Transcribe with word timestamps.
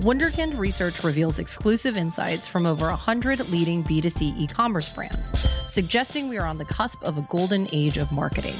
Wunderkind 0.00 0.58
research 0.58 1.02
reveals 1.02 1.38
exclusive 1.38 1.96
insights 1.96 2.46
from 2.46 2.66
over 2.66 2.88
100 2.88 3.48
leading 3.48 3.82
B2C 3.82 4.38
e 4.38 4.46
commerce 4.46 4.90
brands, 4.90 5.32
suggesting 5.66 6.28
we 6.28 6.36
are 6.36 6.44
on 6.44 6.58
the 6.58 6.66
cusp 6.66 7.02
of 7.02 7.16
a 7.16 7.22
golden 7.30 7.66
age 7.72 7.96
of 7.96 8.12
marketing. 8.12 8.56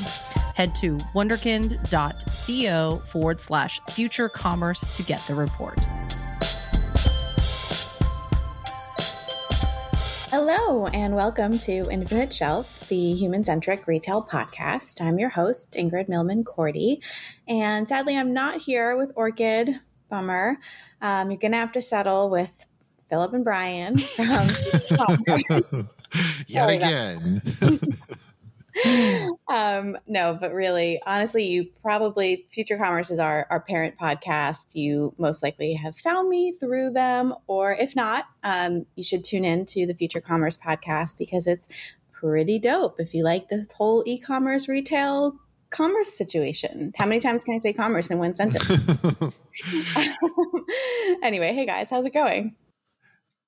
Head 0.54 0.74
to 0.76 0.96
wunderkind.co 1.14 3.02
forward 3.04 3.38
slash 3.38 3.80
future 3.90 4.30
commerce 4.30 4.80
to 4.96 5.02
get 5.02 5.20
the 5.26 5.34
report. 5.34 5.78
Hello, 10.30 10.86
and 10.86 11.14
welcome 11.14 11.58
to 11.58 11.90
Infinite 11.90 12.32
Shelf, 12.32 12.88
the 12.88 13.12
human 13.12 13.44
centric 13.44 13.86
retail 13.86 14.22
podcast. 14.24 15.02
I'm 15.02 15.18
your 15.18 15.28
host, 15.28 15.74
Ingrid 15.74 16.08
Milman 16.08 16.44
Cordy. 16.44 17.02
And 17.46 17.86
sadly, 17.86 18.16
I'm 18.16 18.32
not 18.32 18.62
here 18.62 18.96
with 18.96 19.12
Orchid. 19.14 19.80
Bummer. 20.08 20.58
Um, 21.00 21.30
you're 21.30 21.38
going 21.38 21.52
to 21.52 21.58
have 21.58 21.72
to 21.72 21.82
settle 21.82 22.30
with 22.30 22.66
Phillip 23.08 23.32
and 23.32 23.44
Brian 23.44 23.98
from 23.98 24.48
Yet 26.46 26.70
again. 26.70 27.42
um, 29.48 29.96
no, 30.06 30.36
but 30.38 30.52
really, 30.52 31.00
honestly, 31.06 31.44
you 31.44 31.68
probably 31.82 32.46
Future 32.50 32.76
Commerce 32.76 33.10
is 33.10 33.18
our 33.18 33.46
our 33.50 33.60
parent 33.60 33.96
podcast. 33.98 34.74
You 34.74 35.14
most 35.18 35.42
likely 35.42 35.74
have 35.74 35.96
found 35.96 36.28
me 36.28 36.52
through 36.52 36.90
them, 36.90 37.34
or 37.46 37.72
if 37.72 37.96
not, 37.96 38.26
um, 38.42 38.86
you 38.94 39.02
should 39.02 39.24
tune 39.24 39.44
in 39.44 39.66
to 39.66 39.86
the 39.86 39.94
Future 39.94 40.20
Commerce 40.20 40.58
podcast 40.58 41.16
because 41.18 41.46
it's 41.46 41.68
pretty 42.12 42.58
dope. 42.58 43.00
If 43.00 43.14
you 43.14 43.24
like 43.24 43.48
the 43.48 43.66
whole 43.74 44.02
e-commerce 44.06 44.68
retail 44.68 45.36
commerce 45.70 46.12
situation, 46.12 46.92
how 46.96 47.06
many 47.06 47.20
times 47.20 47.44
can 47.44 47.54
I 47.54 47.58
say 47.58 47.72
commerce 47.72 48.10
in 48.10 48.18
one 48.18 48.34
sentence? 48.34 48.64
anyway, 51.22 51.52
hey 51.52 51.66
guys, 51.66 51.90
how's 51.90 52.06
it 52.06 52.14
going? 52.14 52.54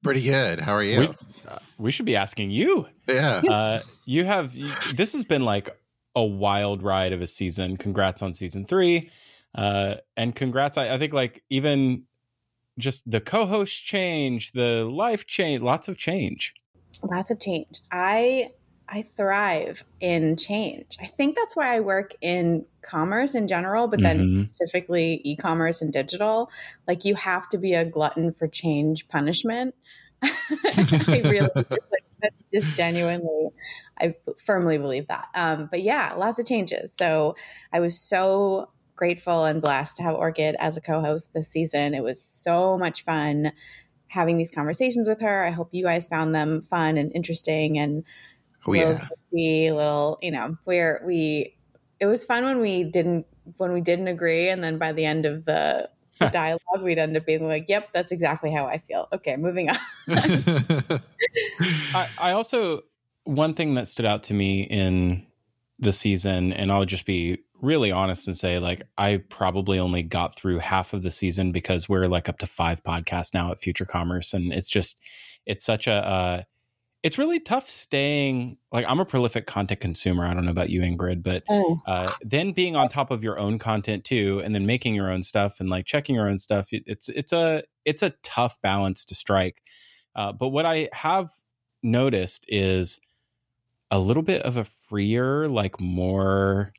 Pretty 0.03 0.23
good. 0.23 0.61
How 0.61 0.75
are 0.75 0.83
you? 0.83 1.01
We, 1.01 1.07
uh, 1.49 1.59
we 1.77 1.91
should 1.91 2.07
be 2.07 2.17
asking 2.17 2.51
you. 2.51 2.87
Yeah. 3.07 3.43
Uh, 3.49 3.83
you 4.05 4.25
have 4.25 4.55
you, 4.55 4.73
this 4.95 5.13
has 5.13 5.25
been 5.25 5.43
like 5.43 5.77
a 6.15 6.25
wild 6.25 6.83
ride 6.83 7.13
of 7.13 7.21
a 7.21 7.27
season. 7.27 7.77
Congrats 7.77 8.23
on 8.23 8.35
season 8.35 8.65
three, 8.65 9.11
uh, 9.55 9.97
and 10.17 10.35
congrats. 10.35 10.77
I, 10.77 10.95
I 10.95 10.99
think 10.99 11.13
like 11.13 11.43
even 11.51 12.05
just 12.79 13.11
the 13.11 13.21
co-host 13.21 13.85
change, 13.85 14.53
the 14.53 14.85
life 14.85 15.27
change, 15.27 15.63
lots 15.63 15.89
of 15.89 15.97
change. 15.97 16.55
Lots 17.03 17.31
of 17.31 17.41
change. 17.41 17.81
I 17.93 18.51
I 18.91 19.03
thrive 19.03 19.85
in 20.01 20.37
change. 20.37 20.97
I 21.01 21.07
think 21.07 21.37
that's 21.37 21.55
why 21.55 21.77
I 21.77 21.81
work 21.81 22.15
in 22.23 22.65
commerce 22.81 23.35
in 23.35 23.47
general, 23.47 23.87
but 23.87 24.01
then 24.01 24.19
mm-hmm. 24.19 24.45
specifically 24.45 25.21
e 25.25 25.37
commerce 25.37 25.83
and 25.83 25.93
digital. 25.93 26.51
Like, 26.87 27.05
you 27.05 27.15
have 27.15 27.49
to 27.51 27.59
be 27.59 27.75
a 27.75 27.85
glutton 27.85 28.33
for 28.33 28.49
change 28.49 29.09
punishment. 29.09 29.75
I 30.23 31.21
really, 31.25 31.51
like, 31.55 32.05
that's 32.23 32.43
just 32.53 32.75
genuinely, 32.77 33.51
I 34.01 34.15
firmly 34.45 34.79
believe 34.79 35.07
that. 35.09 35.29
Um, 35.35 35.69
but 35.71 35.83
yeah, 35.83 36.15
lots 36.15 36.41
of 36.41 36.47
changes. 36.47 36.93
So 36.93 37.37
I 37.73 37.81
was 37.81 37.99
so 37.99 38.71
grateful 38.97 39.45
and 39.45 39.61
blessed 39.61 39.97
to 39.99 40.03
have 40.03 40.15
Orchid 40.15 40.57
as 40.59 40.77
a 40.77 40.81
co 40.81 41.01
host 41.01 41.35
this 41.35 41.49
season. 41.49 41.95
It 41.95 42.03
was 42.03 42.23
so 42.23 42.79
much 42.79 43.05
fun 43.05 43.53
having 44.09 44.39
these 44.39 44.51
conversations 44.51 45.07
with 45.07 45.21
her. 45.21 45.45
I 45.45 45.51
hope 45.51 45.69
you 45.73 45.85
guys 45.85 46.09
found 46.09 46.35
them 46.35 46.63
fun 46.63 46.97
and 46.97 47.13
interesting 47.15 47.79
and 47.79 48.05
Oh 48.69 48.73
yeah. 48.73 49.07
We 49.31 49.71
little, 49.73 50.19
you 50.23 50.31
know, 50.31 50.57
where 50.65 51.03
we 51.05 51.57
it 52.01 52.07
was 52.07 52.25
fun 52.25 52.45
when 52.45 52.61
we 52.61 52.85
didn't 52.85 53.27
when 53.57 53.73
we 53.73 53.81
didn't 53.81 54.09
agree 54.09 54.49
and 54.49 54.63
then 54.63 54.79
by 54.79 54.93
the 54.93 55.05
end 55.05 55.27
of 55.27 55.45
the, 55.45 55.89
the 56.21 56.29
dialogue 56.31 56.83
we'd 56.83 56.99
end 56.99 57.17
up 57.17 57.27
being 57.27 57.47
like, 57.47 57.67
Yep, 57.69 57.93
that's 57.93 58.13
exactly 58.13 58.53
how 58.53 58.67
I 58.67 58.79
feel. 58.79 59.09
Okay, 59.13 59.37
moving 59.37 59.71
on. 59.71 59.77
I, 61.95 62.09
I 62.19 62.33
also 62.33 62.83
one 63.25 63.55
thing 63.55 63.75
that 63.75 63.89
stood 63.89 64.07
out 64.07 64.23
to 64.25 64.35
me 64.35 64.63
in 64.63 65.27
the 65.79 65.93
season, 65.93 66.53
and 66.53 66.73
I'll 66.73 66.85
just 66.85 67.07
be 67.07 67.39
really 67.61 67.93
honest 67.93 68.27
and 68.27 68.37
say, 68.37 68.59
like, 68.59 68.83
I 68.97 69.23
probably 69.29 69.79
only 69.79 70.03
got 70.03 70.37
through 70.37 70.59
half 70.59 70.93
of 70.93 71.03
the 71.03 71.11
season 71.11 71.53
because 71.53 71.89
we're 71.89 72.07
like 72.07 72.29
up 72.29 72.39
to 72.39 72.47
five 72.47 72.83
podcasts 72.83 73.35
now 73.35 73.51
at 73.53 73.61
Future 73.61 73.85
Commerce, 73.85 74.33
and 74.33 74.53
it's 74.53 74.69
just, 74.69 74.99
it's 75.47 75.65
such 75.65 75.87
a, 75.87 75.93
uh, 75.93 76.43
it's 77.03 77.19
really 77.19 77.39
tough 77.39 77.69
staying 77.69 78.57
like 78.73 78.85
i'm 78.89 79.01
a 79.01 79.05
prolific 79.05 79.47
content 79.47 79.81
consumer 79.81 80.27
i 80.27 80.35
don't 80.35 80.45
know 80.45 80.51
about 80.51 80.71
you 80.71 80.81
ingrid 80.81 81.23
but 81.23 81.43
oh. 81.49 81.81
uh, 81.87 82.13
then 82.23 82.53
being 82.53 82.77
on 82.77 82.89
top 82.89 83.11
of 83.11 83.23
your 83.23 83.39
own 83.39 83.59
content 83.59 84.05
too 84.05 84.41
and 84.45 84.55
then 84.55 84.67
making 84.67 84.95
your 84.95 85.11
own 85.11 85.23
stuff 85.23 85.61
and 85.61 85.69
like 85.69 85.87
checking 85.87 86.15
your 86.15 86.29
own 86.29 86.39
stuff 86.39 86.69
it's 86.73 87.09
it's 87.09 87.33
a 87.33 87.63
it's 87.85 88.03
a 88.03 88.11
tough 88.23 88.61
balance 88.61 89.07
to 89.07 89.15
strike. 89.15 89.63
Uh, 90.15 90.33
but 90.33 90.49
what 90.49 90.67
i 90.67 90.89
have 90.93 91.31
noticed 91.83 92.45
is 92.49 93.01
a 93.91 93.99
little 93.99 94.23
bit 94.23 94.43
of 94.43 94.57
a 94.57 94.67
freer 94.89 95.49
like 95.49 95.81
more 95.81 96.73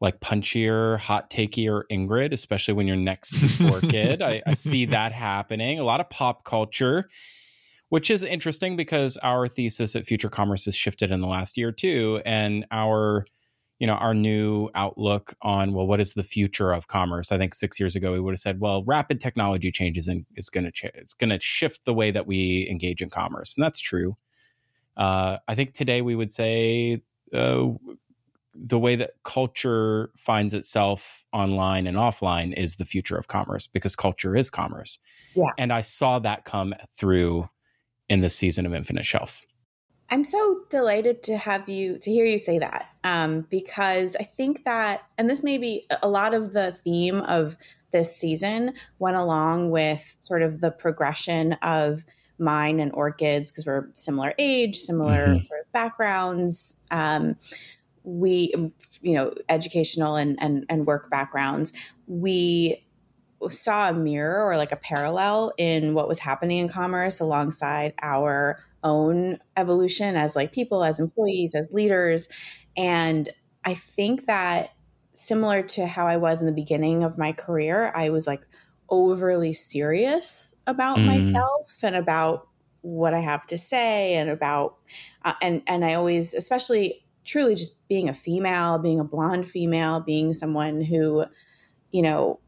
like 0.00 0.20
punchier 0.20 0.98
hot 0.98 1.30
takier 1.30 1.84
ingrid 1.90 2.32
especially 2.32 2.74
when 2.74 2.86
you're 2.86 2.96
next 2.96 3.30
to 3.30 3.72
orchid 3.72 4.20
I, 4.20 4.42
I 4.46 4.54
see 4.54 4.84
that 4.86 5.12
happening. 5.28 5.78
A 5.78 5.84
lot 5.84 6.00
of 6.00 6.10
pop 6.10 6.44
culture 6.44 7.08
which 7.92 8.10
is 8.10 8.22
interesting 8.22 8.74
because 8.74 9.18
our 9.18 9.46
thesis 9.46 9.94
at 9.94 10.06
Future 10.06 10.30
Commerce 10.30 10.64
has 10.64 10.74
shifted 10.74 11.12
in 11.12 11.20
the 11.20 11.26
last 11.26 11.58
year 11.58 11.70
too, 11.70 12.22
and 12.24 12.64
our 12.70 13.26
you 13.80 13.86
know 13.86 13.96
our 13.96 14.14
new 14.14 14.70
outlook 14.74 15.34
on 15.42 15.74
well 15.74 15.86
what 15.86 16.00
is 16.00 16.14
the 16.14 16.22
future 16.22 16.72
of 16.72 16.86
commerce? 16.86 17.30
I 17.30 17.36
think 17.36 17.54
six 17.54 17.78
years 17.78 17.94
ago 17.94 18.10
we 18.12 18.18
would 18.18 18.32
have 18.32 18.38
said 18.38 18.60
well 18.60 18.82
rapid 18.84 19.20
technology 19.20 19.70
changes 19.70 20.08
and 20.08 20.24
is 20.36 20.48
going 20.48 20.64
to 20.64 20.70
ch- 20.70 20.84
it's 20.94 21.12
going 21.12 21.28
to 21.28 21.38
shift 21.38 21.84
the 21.84 21.92
way 21.92 22.10
that 22.10 22.26
we 22.26 22.66
engage 22.70 23.02
in 23.02 23.10
commerce. 23.10 23.54
And 23.58 23.62
that's 23.62 23.80
true. 23.80 24.16
Uh, 24.96 25.36
i 25.46 25.54
think 25.54 25.74
today 25.74 26.00
we 26.00 26.14
would 26.14 26.32
say 26.32 27.02
uh, 27.34 27.66
the 28.54 28.78
way 28.78 28.96
that 28.96 29.10
culture 29.22 30.10
finds 30.16 30.54
itself 30.54 31.24
online 31.34 31.86
and 31.86 31.98
offline 31.98 32.54
is 32.56 32.76
the 32.76 32.86
future 32.86 33.16
of 33.16 33.28
commerce 33.28 33.66
because 33.66 33.94
culture 33.94 34.34
is 34.34 34.48
commerce. 34.48 34.98
Yeah. 35.34 35.44
and 35.58 35.72
i 35.74 35.82
saw 35.82 36.18
that 36.20 36.46
come 36.46 36.74
through 36.94 37.48
in 38.12 38.20
this 38.20 38.36
season 38.36 38.66
of 38.66 38.74
Infinite 38.74 39.06
Shelf. 39.06 39.46
I'm 40.10 40.24
so 40.24 40.60
delighted 40.68 41.22
to 41.22 41.38
have 41.38 41.66
you 41.66 41.96
to 42.00 42.10
hear 42.10 42.26
you 42.26 42.38
say 42.38 42.58
that 42.58 42.90
um, 43.04 43.46
because 43.48 44.14
I 44.20 44.24
think 44.24 44.64
that, 44.64 45.04
and 45.16 45.30
this 45.30 45.42
may 45.42 45.56
be 45.56 45.86
a 46.02 46.08
lot 46.08 46.34
of 46.34 46.52
the 46.52 46.72
theme 46.72 47.22
of 47.22 47.56
this 47.90 48.14
season 48.14 48.74
went 48.98 49.16
along 49.16 49.70
with 49.70 50.18
sort 50.20 50.42
of 50.42 50.60
the 50.60 50.70
progression 50.70 51.54
of 51.62 52.04
mine 52.38 52.80
and 52.80 52.92
orchids 52.92 53.50
because 53.50 53.64
we're 53.64 53.88
similar 53.94 54.34
age, 54.38 54.76
similar 54.76 55.28
mm-hmm. 55.28 55.46
sort 55.46 55.60
of 55.60 55.72
backgrounds. 55.72 56.76
Um, 56.90 57.36
we, 58.04 58.52
you 59.00 59.14
know, 59.14 59.32
educational 59.48 60.16
and, 60.16 60.36
and 60.42 60.66
and 60.68 60.86
work 60.86 61.08
backgrounds. 61.08 61.72
We 62.06 62.84
saw 63.50 63.90
a 63.90 63.92
mirror 63.92 64.46
or 64.46 64.56
like 64.56 64.72
a 64.72 64.76
parallel 64.76 65.52
in 65.58 65.94
what 65.94 66.08
was 66.08 66.18
happening 66.18 66.58
in 66.58 66.68
commerce 66.68 67.20
alongside 67.20 67.94
our 68.02 68.60
own 68.84 69.38
evolution 69.56 70.16
as 70.16 70.34
like 70.34 70.52
people 70.52 70.82
as 70.84 70.98
employees 70.98 71.54
as 71.54 71.72
leaders 71.72 72.28
and 72.76 73.30
i 73.64 73.74
think 73.74 74.26
that 74.26 74.70
similar 75.12 75.62
to 75.62 75.86
how 75.86 76.06
i 76.06 76.16
was 76.16 76.40
in 76.40 76.46
the 76.46 76.52
beginning 76.52 77.04
of 77.04 77.18
my 77.18 77.32
career 77.32 77.92
i 77.94 78.10
was 78.10 78.26
like 78.26 78.42
overly 78.88 79.52
serious 79.52 80.54
about 80.66 80.98
mm. 80.98 81.06
myself 81.06 81.78
and 81.82 81.94
about 81.94 82.48
what 82.80 83.14
i 83.14 83.20
have 83.20 83.46
to 83.46 83.56
say 83.56 84.14
and 84.14 84.28
about 84.28 84.76
uh, 85.24 85.34
and 85.40 85.62
and 85.66 85.84
i 85.84 85.94
always 85.94 86.34
especially 86.34 87.04
truly 87.24 87.54
just 87.54 87.86
being 87.88 88.08
a 88.08 88.14
female 88.14 88.78
being 88.78 88.98
a 88.98 89.04
blonde 89.04 89.48
female 89.48 90.00
being 90.00 90.34
someone 90.34 90.80
who 90.80 91.24
you 91.92 92.02
know 92.02 92.40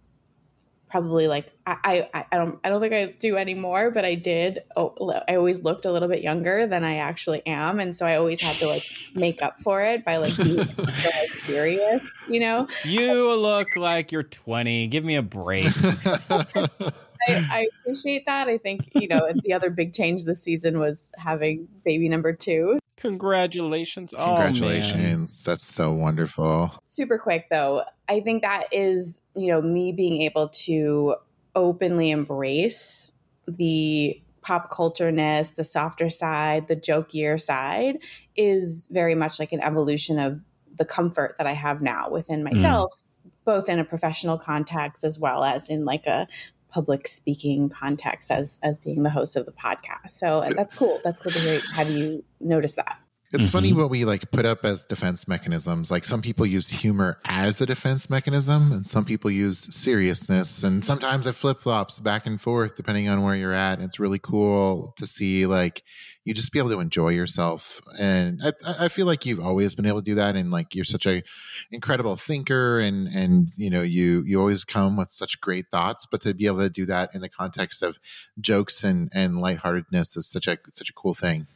probably 0.94 1.26
like 1.26 1.50
I, 1.66 2.08
I 2.14 2.24
I 2.30 2.36
don't 2.36 2.60
I 2.62 2.68
don't 2.68 2.80
think 2.80 2.94
I 2.94 3.06
do 3.18 3.36
anymore, 3.36 3.90
but 3.90 4.04
I 4.04 4.14
did. 4.14 4.62
Oh, 4.76 4.94
I 5.26 5.34
always 5.34 5.60
looked 5.60 5.86
a 5.86 5.90
little 5.90 6.06
bit 6.06 6.22
younger 6.22 6.68
than 6.68 6.84
I 6.84 6.98
actually 6.98 7.44
am, 7.48 7.80
and 7.80 7.96
so 7.96 8.06
I 8.06 8.14
always 8.14 8.40
had 8.40 8.54
to 8.58 8.68
like 8.68 8.84
make 9.12 9.42
up 9.42 9.58
for 9.58 9.82
it 9.82 10.04
by 10.04 10.18
like 10.18 10.36
being 10.36 10.64
so, 10.64 10.82
like, 10.84 11.30
serious, 11.40 12.08
you 12.28 12.38
know. 12.38 12.68
You 12.84 13.34
look 13.34 13.74
like 13.76 14.12
you're 14.12 14.22
20. 14.22 14.86
Give 14.86 15.04
me 15.04 15.16
a 15.16 15.22
break. 15.22 15.66
I, 17.26 17.46
I, 17.50 17.68
appreciate 17.80 18.26
that. 18.26 18.48
I 18.48 18.58
think 18.58 18.88
you 18.94 19.08
know 19.08 19.32
the 19.44 19.52
other 19.52 19.70
big 19.70 19.92
change 19.92 20.24
this 20.24 20.42
season 20.42 20.78
was 20.78 21.12
having 21.16 21.68
baby 21.84 22.08
number 22.08 22.32
two. 22.32 22.78
Congratulations! 22.96 24.14
Congratulations! 24.16 25.42
Oh, 25.46 25.50
That's 25.50 25.64
so 25.64 25.92
wonderful. 25.92 26.72
Super 26.84 27.18
quick 27.18 27.46
though. 27.50 27.82
I 28.08 28.20
think 28.20 28.42
that 28.42 28.68
is 28.72 29.20
you 29.34 29.48
know 29.48 29.60
me 29.60 29.92
being 29.92 30.22
able 30.22 30.48
to 30.64 31.16
openly 31.54 32.10
embrace 32.10 33.12
the 33.46 34.20
pop 34.44 34.70
cultureness, 34.70 35.54
the 35.54 35.64
softer 35.64 36.10
side, 36.10 36.68
the 36.68 36.76
jokier 36.76 37.40
side 37.40 37.98
is 38.36 38.86
very 38.90 39.14
much 39.14 39.40
like 39.40 39.52
an 39.52 39.62
evolution 39.62 40.18
of 40.18 40.42
the 40.76 40.84
comfort 40.84 41.34
that 41.38 41.46
I 41.46 41.52
have 41.52 41.80
now 41.80 42.10
within 42.10 42.44
mm. 42.44 42.52
myself, 42.52 42.92
mm. 43.26 43.30
both 43.44 43.68
in 43.68 43.78
a 43.78 43.84
professional 43.84 44.38
context 44.38 45.02
as 45.02 45.18
well 45.18 45.42
as 45.44 45.68
in 45.68 45.84
like 45.84 46.06
a 46.06 46.28
public 46.74 47.06
speaking 47.06 47.68
context 47.68 48.30
as 48.32 48.58
as 48.64 48.78
being 48.78 49.04
the 49.04 49.10
host 49.10 49.36
of 49.36 49.46
the 49.46 49.52
podcast. 49.52 50.10
So 50.10 50.44
that's 50.56 50.74
cool. 50.74 51.00
That's 51.04 51.20
cool 51.20 51.30
to 51.32 51.38
hear. 51.38 51.60
Have 51.72 51.88
you 51.88 52.24
noticed 52.40 52.76
that? 52.76 52.98
It's 53.32 53.48
Mhm. 53.48 53.52
funny 53.52 53.72
what 53.72 53.90
we 53.90 54.04
like 54.04 54.30
put 54.30 54.44
up 54.44 54.64
as 54.64 54.84
defense 54.84 55.26
mechanisms. 55.26 55.90
Like 55.90 56.04
some 56.04 56.20
people 56.22 56.46
use 56.46 56.68
humor 56.68 57.18
as 57.24 57.60
a 57.60 57.66
defense 57.66 58.08
mechanism, 58.10 58.70
and 58.72 58.86
some 58.86 59.04
people 59.04 59.30
use 59.30 59.58
seriousness. 59.74 60.62
And 60.62 60.84
sometimes 60.84 61.26
it 61.26 61.34
flip 61.34 61.60
flops 61.60 61.98
back 62.00 62.26
and 62.26 62.40
forth 62.40 62.76
depending 62.76 63.08
on 63.08 63.22
where 63.22 63.34
you're 63.34 63.52
at. 63.52 63.80
It's 63.80 63.98
really 63.98 64.20
cool 64.20 64.94
to 64.98 65.06
see 65.06 65.46
like 65.46 65.82
you 66.24 66.32
just 66.32 66.52
be 66.52 66.58
able 66.58 66.70
to 66.70 66.80
enjoy 66.80 67.10
yourself. 67.10 67.80
And 67.98 68.40
I, 68.42 68.52
I 68.84 68.88
feel 68.88 69.06
like 69.06 69.26
you've 69.26 69.40
always 69.40 69.74
been 69.74 69.86
able 69.86 70.00
to 70.00 70.04
do 70.04 70.14
that. 70.14 70.36
And 70.36 70.50
like 70.50 70.74
you're 70.74 70.84
such 70.84 71.06
a 71.06 71.22
incredible 71.70 72.16
thinker, 72.16 72.80
and 72.80 73.08
and 73.08 73.50
you 73.56 73.70
know 73.70 73.82
you 73.82 74.22
you 74.26 74.40
always 74.40 74.64
come 74.64 74.96
with 74.96 75.10
such 75.10 75.40
great 75.40 75.66
thoughts. 75.70 76.06
But 76.06 76.22
to 76.22 76.34
be 76.34 76.46
able 76.46 76.58
to 76.58 76.70
do 76.70 76.86
that 76.86 77.14
in 77.14 77.20
the 77.20 77.28
context 77.28 77.82
of 77.82 77.98
jokes 78.40 78.84
and 78.84 79.10
and 79.12 79.40
lightheartedness 79.40 80.16
is 80.16 80.26
such 80.26 80.46
a 80.48 80.58
such 80.72 80.90
a 80.90 80.94
cool 80.94 81.14
thing. 81.14 81.46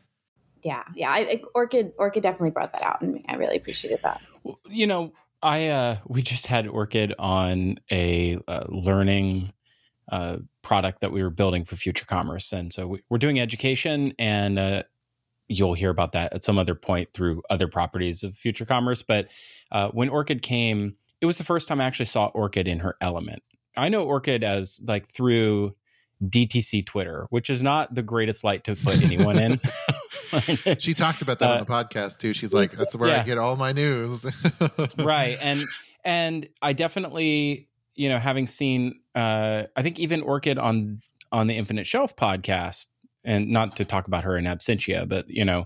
Yeah, 0.62 0.84
yeah. 0.94 1.12
I 1.12 1.24
think 1.24 1.44
Orchid 1.54 1.92
Orchid 1.98 2.22
definitely 2.22 2.50
brought 2.50 2.72
that 2.72 2.82
out, 2.82 3.00
and 3.00 3.24
I 3.28 3.36
really 3.36 3.56
appreciated 3.56 4.00
that. 4.02 4.20
You 4.68 4.86
know, 4.86 5.12
I 5.42 5.68
uh, 5.68 5.96
we 6.06 6.22
just 6.22 6.46
had 6.46 6.66
Orchid 6.66 7.14
on 7.18 7.78
a 7.90 8.38
uh, 8.46 8.64
learning 8.68 9.52
uh, 10.10 10.38
product 10.68 11.00
that 11.00 11.10
we 11.10 11.22
were 11.22 11.30
building 11.30 11.64
for 11.64 11.76
Future 11.76 12.04
Commerce, 12.04 12.52
and 12.52 12.70
so 12.72 12.86
we, 12.86 13.02
we're 13.08 13.16
doing 13.16 13.40
education, 13.40 14.12
and 14.18 14.58
uh, 14.58 14.82
you'll 15.48 15.72
hear 15.72 15.88
about 15.88 16.12
that 16.12 16.34
at 16.34 16.44
some 16.44 16.58
other 16.58 16.74
point 16.74 17.08
through 17.14 17.42
other 17.48 17.68
properties 17.68 18.22
of 18.22 18.36
Future 18.36 18.66
Commerce. 18.66 19.00
But 19.00 19.28
uh, 19.72 19.88
when 19.88 20.10
Orchid 20.10 20.42
came, 20.42 20.96
it 21.22 21.26
was 21.26 21.38
the 21.38 21.44
first 21.44 21.68
time 21.68 21.80
I 21.80 21.84
actually 21.84 22.04
saw 22.04 22.26
Orchid 22.26 22.68
in 22.68 22.80
her 22.80 22.96
element. 23.00 23.42
I 23.78 23.88
know 23.88 24.04
Orchid 24.04 24.44
as 24.44 24.78
like 24.84 25.08
through 25.08 25.74
DTC 26.22 26.84
Twitter, 26.84 27.26
which 27.30 27.48
is 27.48 27.62
not 27.62 27.94
the 27.94 28.02
greatest 28.02 28.44
light 28.44 28.64
to 28.64 28.76
put 28.76 29.02
anyone 29.02 29.38
in. 29.38 29.60
She 30.78 30.92
talked 30.92 31.22
about 31.22 31.38
that 31.38 31.48
Uh, 31.48 31.52
on 31.54 31.58
the 31.60 31.64
podcast 31.64 32.18
too. 32.18 32.34
She's 32.34 32.52
like, 32.52 32.72
"That's 32.72 32.94
where 32.94 33.18
I 33.18 33.22
get 33.22 33.38
all 33.38 33.56
my 33.56 33.72
news." 33.72 34.26
right 34.98 35.38
and 35.40 35.64
and 36.04 36.48
i 36.60 36.72
definitely 36.72 37.67
you 37.98 38.08
know 38.08 38.18
having 38.18 38.46
seen 38.46 39.00
uh 39.14 39.64
i 39.76 39.82
think 39.82 39.98
even 39.98 40.22
orchid 40.22 40.56
on 40.56 41.00
on 41.32 41.46
the 41.48 41.56
infinite 41.56 41.86
shelf 41.86 42.16
podcast 42.16 42.86
and 43.24 43.48
not 43.48 43.76
to 43.76 43.84
talk 43.84 44.06
about 44.06 44.24
her 44.24 44.36
in 44.36 44.44
absentia 44.44 45.06
but 45.06 45.28
you 45.28 45.44
know 45.44 45.64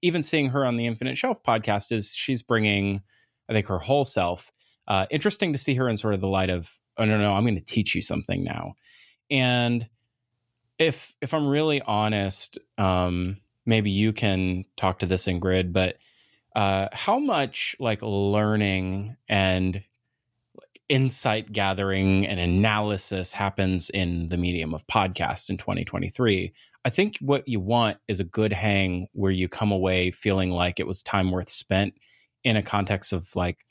even 0.00 0.22
seeing 0.22 0.50
her 0.50 0.64
on 0.64 0.76
the 0.76 0.86
infinite 0.86 1.18
shelf 1.18 1.42
podcast 1.42 1.92
is 1.92 2.10
she's 2.14 2.42
bringing 2.42 3.02
i 3.50 3.52
think 3.52 3.66
her 3.66 3.78
whole 3.78 4.04
self. 4.04 4.50
Uh 4.88 5.06
interesting 5.10 5.52
to 5.52 5.58
see 5.58 5.74
her 5.74 5.88
in 5.88 5.96
sort 5.96 6.14
of 6.14 6.20
the 6.20 6.28
light 6.28 6.50
of 6.50 6.70
oh 6.96 7.04
no 7.04 7.18
no 7.18 7.34
i'm 7.34 7.44
going 7.44 7.54
to 7.56 7.60
teach 7.60 7.94
you 7.94 8.02
something 8.02 8.42
now. 8.44 8.74
And 9.30 9.88
if 10.78 11.14
if 11.20 11.34
i'm 11.34 11.46
really 11.46 11.82
honest 11.82 12.58
um 12.78 13.38
maybe 13.66 13.90
you 13.90 14.12
can 14.12 14.64
talk 14.76 15.00
to 15.00 15.06
this 15.06 15.26
ingrid 15.26 15.72
but 15.72 15.96
uh, 16.54 16.88
how 16.92 17.18
much 17.18 17.74
like 17.78 18.02
learning 18.02 19.16
and 19.28 19.82
insight 20.88 21.52
gathering 21.52 22.26
and 22.26 22.38
analysis 22.40 23.32
happens 23.32 23.88
in 23.90 24.28
the 24.28 24.36
medium 24.36 24.74
of 24.74 24.86
podcast 24.88 25.48
in 25.48 25.56
2023 25.56 26.52
i 26.84 26.90
think 26.90 27.16
what 27.20 27.46
you 27.48 27.60
want 27.60 27.96
is 28.08 28.20
a 28.20 28.24
good 28.24 28.52
hang 28.52 29.06
where 29.12 29.30
you 29.30 29.48
come 29.48 29.72
away 29.72 30.10
feeling 30.10 30.50
like 30.50 30.80
it 30.80 30.86
was 30.86 31.02
time 31.02 31.30
worth 31.30 31.48
spent 31.48 31.94
in 32.44 32.56
a 32.56 32.62
context 32.62 33.12
of 33.12 33.34
like 33.36 33.64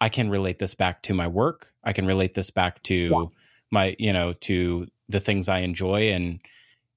i 0.00 0.08
can 0.08 0.28
relate 0.30 0.58
this 0.58 0.74
back 0.74 1.02
to 1.02 1.14
my 1.14 1.26
work 1.26 1.72
i 1.84 1.92
can 1.92 2.06
relate 2.06 2.34
this 2.34 2.50
back 2.50 2.82
to 2.82 2.94
Yeah. 2.94 3.24
my 3.70 3.96
you 3.98 4.12
know 4.12 4.34
to 4.34 4.86
the 5.08 5.20
things 5.20 5.48
i 5.48 5.60
enjoy 5.60 6.12
and 6.12 6.38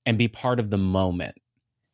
and 0.06 0.18
be 0.18 0.28
part 0.28 0.60
of 0.60 0.70
the 0.70 0.78
moment 0.78 1.36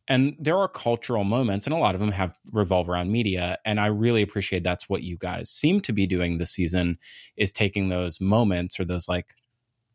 and 0.10 0.36
there 0.40 0.58
are 0.58 0.68
cultural 0.68 1.24
moments 1.24 1.66
and 1.68 1.74
a 1.74 1.78
lot 1.78 1.96
of 1.96 2.02
them 2.02 2.12
have 2.12 2.36
revolve 2.52 2.90
around 2.90 3.12
media 3.12 3.58
and 3.66 3.80
i 3.80 3.86
really 3.88 4.22
appreciate 4.22 4.64
that's 4.64 4.90
what 4.90 5.04
you 5.04 5.18
guys 5.18 5.50
seem 5.50 5.80
to 5.80 5.94
be 5.94 6.06
doing 6.08 6.38
this 6.38 6.52
season 6.52 6.98
is 7.38 7.52
taking 7.52 7.88
those 7.90 8.20
moments 8.20 8.80
or 8.80 8.86
those 8.86 9.08
like 9.08 9.36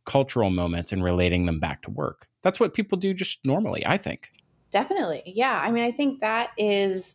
cultural 0.07 0.51
moments 0.51 0.93
and 0.93 1.03
relating 1.05 1.45
them 1.47 1.61
back 1.61 1.83
to 1.83 1.91
work 1.91 2.29
that's 2.43 2.61
what 2.61 2.73
people 2.75 2.97
do 2.97 3.13
just 3.13 3.41
normally 3.45 3.85
i 3.87 3.97
think 3.99 4.31
Definitely. 4.71 5.23
Yeah. 5.25 5.61
I 5.63 5.71
mean, 5.71 5.85
I 5.85 5.93
think 5.93 6.19
that 6.19 6.51
is 6.59 7.15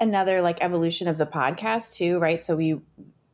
another 0.00 0.40
like 0.40 0.62
evolution 0.62 1.08
of 1.08 1.18
the 1.18 1.26
podcast 1.26 1.96
too, 1.96 2.18
right? 2.18 2.42
So 2.42 2.56
we 2.56 2.80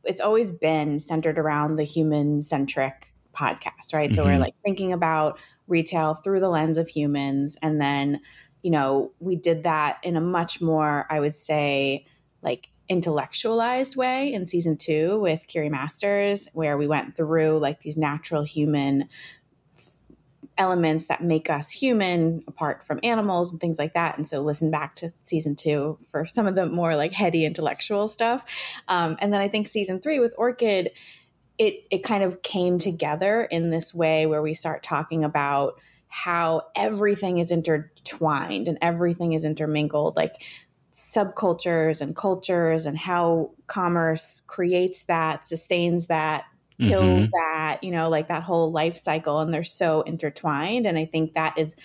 it's 0.03 0.19
always 0.19 0.51
been 0.51 0.99
centered 0.99 1.39
around 1.39 1.77
the 1.77 1.83
human 1.85 2.41
centric 2.41 3.13
podcast, 3.33 3.93
right? 3.93 4.13
So 4.13 4.25
we're 4.25 4.31
Mhm. 4.35 4.41
like 4.41 4.53
thinking 4.65 4.91
about 4.91 5.39
retail 5.67 6.13
through 6.13 6.41
the 6.41 6.49
lens 6.49 6.77
of 6.77 6.89
humans 6.89 7.55
and 7.61 7.79
then, 7.79 8.19
you 8.67 8.71
know, 8.71 9.13
we 9.21 9.37
did 9.37 9.63
that 9.63 9.97
in 10.03 10.17
a 10.17 10.19
much 10.19 10.59
more 10.59 11.07
I 11.09 11.21
would 11.21 11.33
say 11.33 12.05
like 12.41 12.69
intellectualized 12.89 13.95
way 13.95 14.33
in 14.33 14.45
season 14.45 14.75
2 14.75 15.21
with 15.21 15.47
Curie 15.47 15.69
Masters 15.69 16.49
where 16.51 16.77
we 16.77 16.85
went 16.85 17.15
through 17.15 17.59
like 17.59 17.79
these 17.79 17.95
natural 17.95 18.43
human 18.43 19.07
elements 20.57 21.07
that 21.07 21.23
make 21.23 21.49
us 21.49 21.71
human 21.71 22.43
apart 22.45 22.83
from 22.83 22.99
animals 23.03 23.53
and 23.53 23.61
things 23.61 23.79
like 23.79 23.93
that. 23.93 24.17
And 24.17 24.27
so 24.27 24.41
listen 24.41 24.69
back 24.69 24.95
to 24.95 25.13
season 25.21 25.55
two 25.55 25.97
for 26.11 26.25
some 26.25 26.45
of 26.45 26.55
the 26.55 26.65
more 26.65 26.97
like 26.97 27.13
heady 27.13 27.45
intellectual 27.45 28.09
stuff. 28.09 28.43
Um, 28.89 29.15
and 29.21 29.31
then 29.31 29.39
i 29.39 29.47
think 29.47 29.69
season 29.69 30.01
three 30.01 30.19
with 30.19 30.33
orchid 30.37 30.91
it 31.57 31.87
it 31.89 32.03
kind 32.03 32.21
of 32.21 32.41
came 32.41 32.79
together 32.79 33.43
in 33.43 33.69
this 33.69 33.93
way 33.93 34.25
where 34.25 34.41
we 34.41 34.53
start 34.53 34.83
talking 34.83 35.23
about 35.23 35.79
how 36.09 36.63
everything 36.75 37.37
is 37.37 37.51
intertwined 37.51 38.67
and 38.67 38.77
everything 38.81 39.33
is 39.33 39.43
intermingled 39.45 40.15
like 40.15 40.43
subcultures 40.91 42.01
and 42.01 42.15
cultures 42.15 42.85
and 42.85 42.97
how 42.97 43.51
commerce 43.67 44.41
creates 44.47 45.03
that 45.05 45.45
sustains 45.47 46.07
that 46.07 46.45
kills 46.81 47.27
Mhm. 47.27 47.33
that, 47.33 47.79
you 47.83 47.91
know, 47.91 48.09
like 48.09 48.27
that 48.29 48.43
whole 48.43 48.71
life 48.71 48.95
cycle. 48.95 49.39
And 49.39 49.53
they're 49.53 49.63
so 49.63 50.01
intertwined. 50.01 50.85
And 50.85 50.97
I 50.97 51.05
think 51.05 51.33
that 51.33 51.57
is 51.57 51.75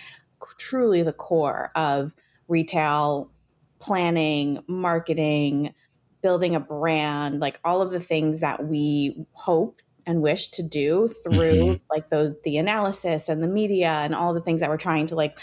truly 0.58 1.02
the 1.02 1.12
core 1.12 1.70
of 1.74 2.14
retail 2.48 3.32
planning, 3.80 4.62
marketing, 4.68 5.74
building 6.22 6.54
a 6.54 6.60
brand, 6.60 7.40
like 7.40 7.60
all 7.64 7.82
of 7.82 7.90
the 7.90 8.00
things 8.00 8.40
that 8.40 8.66
we 8.66 9.26
hope 9.32 9.80
and 10.06 10.22
wish 10.22 10.48
to 10.48 10.62
do 10.62 11.08
through 11.08 11.56
Mhm. 11.56 11.80
like 11.90 12.08
those 12.08 12.32
the 12.44 12.58
analysis 12.58 13.28
and 13.28 13.42
the 13.42 13.48
media 13.48 13.90
and 13.90 14.14
all 14.14 14.34
the 14.34 14.40
things 14.40 14.60
that 14.60 14.70
we're 14.70 14.76
trying 14.76 15.06
to 15.06 15.14
like 15.14 15.38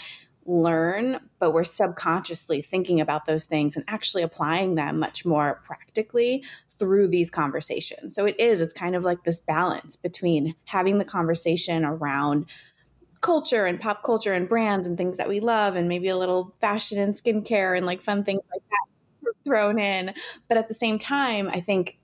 learn 0.46 1.20
but 1.38 1.52
we're 1.52 1.64
subconsciously 1.64 2.60
thinking 2.62 3.00
about 3.00 3.26
those 3.26 3.44
things 3.44 3.76
and 3.76 3.84
actually 3.86 4.22
applying 4.22 4.74
them 4.74 4.98
much 4.98 5.24
more 5.24 5.60
practically 5.64 6.42
through 6.80 7.06
these 7.06 7.30
conversations. 7.30 8.14
So 8.14 8.24
it 8.24 8.40
is, 8.40 8.60
it's 8.62 8.72
kind 8.72 8.96
of 8.96 9.04
like 9.04 9.22
this 9.24 9.38
balance 9.38 9.96
between 9.96 10.54
having 10.64 10.98
the 10.98 11.04
conversation 11.04 11.84
around 11.84 12.46
culture 13.20 13.66
and 13.66 13.78
pop 13.78 14.02
culture 14.02 14.32
and 14.32 14.48
brands 14.48 14.86
and 14.86 14.96
things 14.96 15.18
that 15.18 15.28
we 15.28 15.40
love 15.40 15.76
and 15.76 15.88
maybe 15.88 16.08
a 16.08 16.16
little 16.16 16.56
fashion 16.60 16.98
and 16.98 17.14
skincare 17.14 17.76
and 17.76 17.84
like 17.84 18.02
fun 18.02 18.24
things 18.24 18.40
like 18.50 18.62
that 18.70 19.34
thrown 19.44 19.78
in. 19.78 20.14
But 20.48 20.56
at 20.56 20.68
the 20.68 20.74
same 20.74 20.98
time, 20.98 21.48
I 21.48 21.60
think 21.60 21.99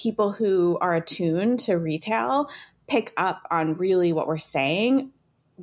people 0.00 0.32
who 0.32 0.78
are 0.80 0.94
attuned 0.94 1.58
to 1.60 1.74
retail 1.74 2.48
pick 2.88 3.12
up 3.16 3.42
on 3.50 3.74
really 3.74 4.12
what 4.12 4.26
we're 4.26 4.38
saying 4.38 5.12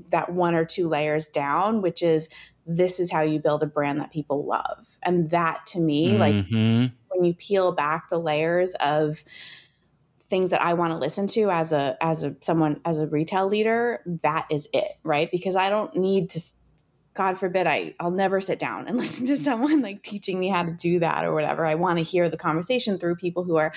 that 0.09 0.31
one 0.31 0.53
or 0.53 0.63
two 0.63 0.87
layers 0.87 1.27
down, 1.27 1.81
which 1.81 2.03
is 2.03 2.29
this 2.65 2.99
is 2.99 3.11
how 3.11 3.21
you 3.21 3.39
build 3.39 3.63
a 3.63 3.67
brand 3.67 3.99
that 3.99 4.11
people 4.11 4.45
love. 4.45 4.87
And 5.03 5.29
that 5.31 5.65
to 5.67 5.79
me, 5.79 6.17
like 6.17 6.35
Mhm. 6.35 6.91
when 7.09 7.23
you 7.23 7.33
peel 7.33 7.71
back 7.71 8.09
the 8.09 8.19
layers 8.19 8.75
of 8.75 9.23
things 10.29 10.51
that 10.51 10.61
I 10.61 10.73
want 10.73 10.91
to 10.91 10.97
listen 10.99 11.25
to 11.27 11.49
as 11.49 11.71
a 11.71 11.97
as 12.01 12.23
a 12.23 12.35
someone 12.41 12.81
as 12.85 12.99
a 12.99 13.07
retail 13.07 13.47
leader, 13.47 14.01
that 14.23 14.45
is 14.51 14.67
it, 14.73 14.91
right? 15.03 15.31
Because 15.31 15.55
I 15.55 15.69
don't 15.69 15.95
need 15.95 16.29
to 16.31 16.41
God 17.15 17.37
forbid 17.37 17.65
I 17.65 17.95
I'll 17.99 18.11
never 18.11 18.39
sit 18.39 18.59
down 18.59 18.87
and 18.87 18.97
listen 19.03 19.25
to 19.27 19.37
someone 19.37 19.81
like 19.81 20.03
teaching 20.03 20.39
me 20.39 20.49
how 20.49 20.63
to 20.63 20.71
do 20.73 20.99
that 20.99 21.25
or 21.25 21.33
whatever. 21.33 21.65
I 21.65 21.75
want 21.75 21.97
to 21.97 22.03
hear 22.03 22.29
the 22.29 22.37
conversation 22.37 22.99
through 22.99 23.15
people 23.15 23.43
who 23.43 23.55
are 23.55 23.73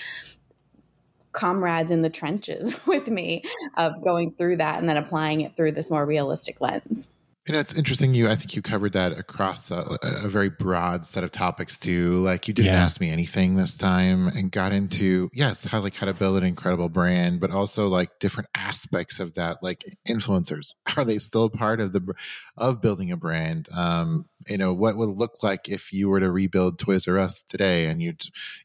comrades 1.33 1.91
in 1.91 2.03
the 2.03 2.11
trenches 2.11 2.75
with 2.87 3.09
me 3.09 3.43
of 3.77 4.03
going 4.03 4.33
through 4.35 4.57
that 4.57 4.79
and 4.79 4.89
then 4.89 4.97
applying 4.97 5.41
it 5.43 5.57
through 5.57 5.73
this 5.73 5.91
more 5.91 6.05
realistic 6.07 6.61
lens. 6.61 7.11
And 7.47 7.55
know, 7.55 7.61
it's 7.61 7.75
interesting. 7.75 8.15
You, 8.15 8.29
I 8.29 8.37
think 8.37 8.55
you 8.55 8.61
covered 8.63 8.93
that 8.93 9.19
across 9.19 9.71
a, 9.71 9.99
a 10.03 10.29
very 10.29 10.51
broad 10.51 11.07
set 11.07 11.25
of 11.25 11.33
topics 11.33 11.79
too. 11.79 12.19
Like 12.19 12.47
you 12.47 12.55
didn't 12.55 12.75
Yeah. 12.75 12.85
ask 12.85 13.01
me 13.01 13.11
anything 13.11 13.57
this 13.57 13.79
time, 13.79 14.29
and 14.29 14.53
got 14.53 14.73
into 14.73 15.31
yes, 15.33 15.65
how 15.65 15.81
like 15.81 15.95
how 15.95 16.07
to 16.07 16.13
build 16.13 16.37
an 16.37 16.45
incredible 16.45 16.91
brand, 16.91 17.41
but 17.41 17.51
also 17.51 17.89
like 17.89 18.11
different 18.21 18.51
aspects 18.55 19.19
of 19.21 19.35
that. 19.35 19.63
Like 19.63 19.97
influencers, 20.07 20.75
are 20.97 21.05
they 21.05 21.19
still 21.19 21.49
part 21.49 21.81
of 21.81 21.93
the 21.93 22.15
of 22.59 22.83
building 22.83 23.11
a 23.11 23.17
brand? 23.17 23.69
Um, 23.73 24.27
you 24.47 24.59
know, 24.59 24.75
what 24.75 24.97
would 24.99 25.09
it 25.09 25.17
look 25.17 25.43
like 25.43 25.69
if 25.69 25.93
you 25.95 26.09
were 26.11 26.21
to 26.21 26.31
rebuild 26.31 26.79
Toys 26.79 27.09
R 27.09 27.19
Us 27.19 27.43
today, 27.43 27.87
and 27.87 28.03
you 28.03 28.15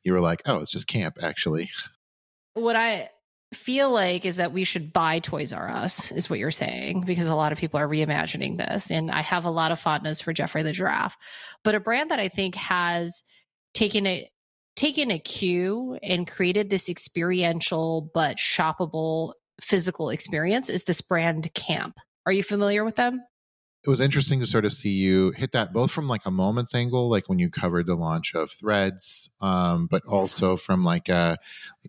you 0.03 0.11
were 0.13 0.21
like, 0.21 0.41
oh, 0.45 0.59
it's 0.59 0.71
just 0.71 0.85
camp 0.87 1.17
actually. 1.23 1.71
what 2.55 2.75
I 2.75 3.09
feel 3.53 3.91
like 3.91 4.25
is 4.25 4.37
that 4.37 4.51
we 4.51 4.63
should 4.63 4.91
buy 4.91 5.19
Toys 5.19 5.53
R 5.53 5.69
Us, 5.69 6.11
is 6.11 6.29
what 6.29 6.39
you're 6.39 6.51
saying, 6.51 7.03
because 7.05 7.27
a 7.27 7.35
lot 7.35 7.51
of 7.51 7.57
people 7.57 7.79
are 7.79 7.87
reimagining 7.87 8.57
this. 8.57 8.89
And 8.89 9.11
I 9.11 9.21
have 9.21 9.45
a 9.45 9.51
lot 9.51 9.71
of 9.71 9.79
fondness 9.79 10.19
for 10.19 10.33
Jeffrey 10.33 10.63
the 10.63 10.71
Giraffe. 10.71 11.15
But 11.63 11.75
a 11.75 11.79
brand 11.79 12.11
that 12.11 12.19
I 12.19 12.27
think 12.27 12.55
has 12.55 13.23
taken 13.73 14.07
a 14.07 14.29
taken 14.75 15.09
a 15.09 15.19
cue 15.19 15.97
and 16.03 16.27
created 16.27 16.69
this 16.69 16.89
experiential 16.89 18.09
but 18.13 18.35
shoppable 18.35 19.33
physical 19.61 20.09
experience 20.09 20.69
is 20.69 20.83
this 20.83 20.99
brand 20.99 21.53
Camp. 21.53 21.97
Are 22.25 22.33
you 22.33 22.43
familiar 22.43 22.83
with 22.83 22.95
them? 22.95 23.21
It 23.85 23.89
was 23.89 23.99
interesting 23.99 24.39
to 24.39 24.47
sort 24.47 24.65
of 24.65 24.73
see 24.73 24.89
you 24.89 25.31
hit 25.31 25.51
that 25.51 25.71
both 25.71 25.91
from 25.91 26.07
like 26.07 26.25
a 26.25 26.31
moments 26.31 26.73
angle, 26.73 27.07
like 27.07 27.29
when 27.29 27.37
you 27.37 27.51
covered 27.51 27.85
the 27.85 27.93
launch 27.95 28.33
of 28.33 28.49
Threads, 28.49 29.29
um, 29.41 29.85
but 29.85 30.03
also 30.05 30.57
from 30.57 30.83
like 30.83 31.07
a, 31.07 31.37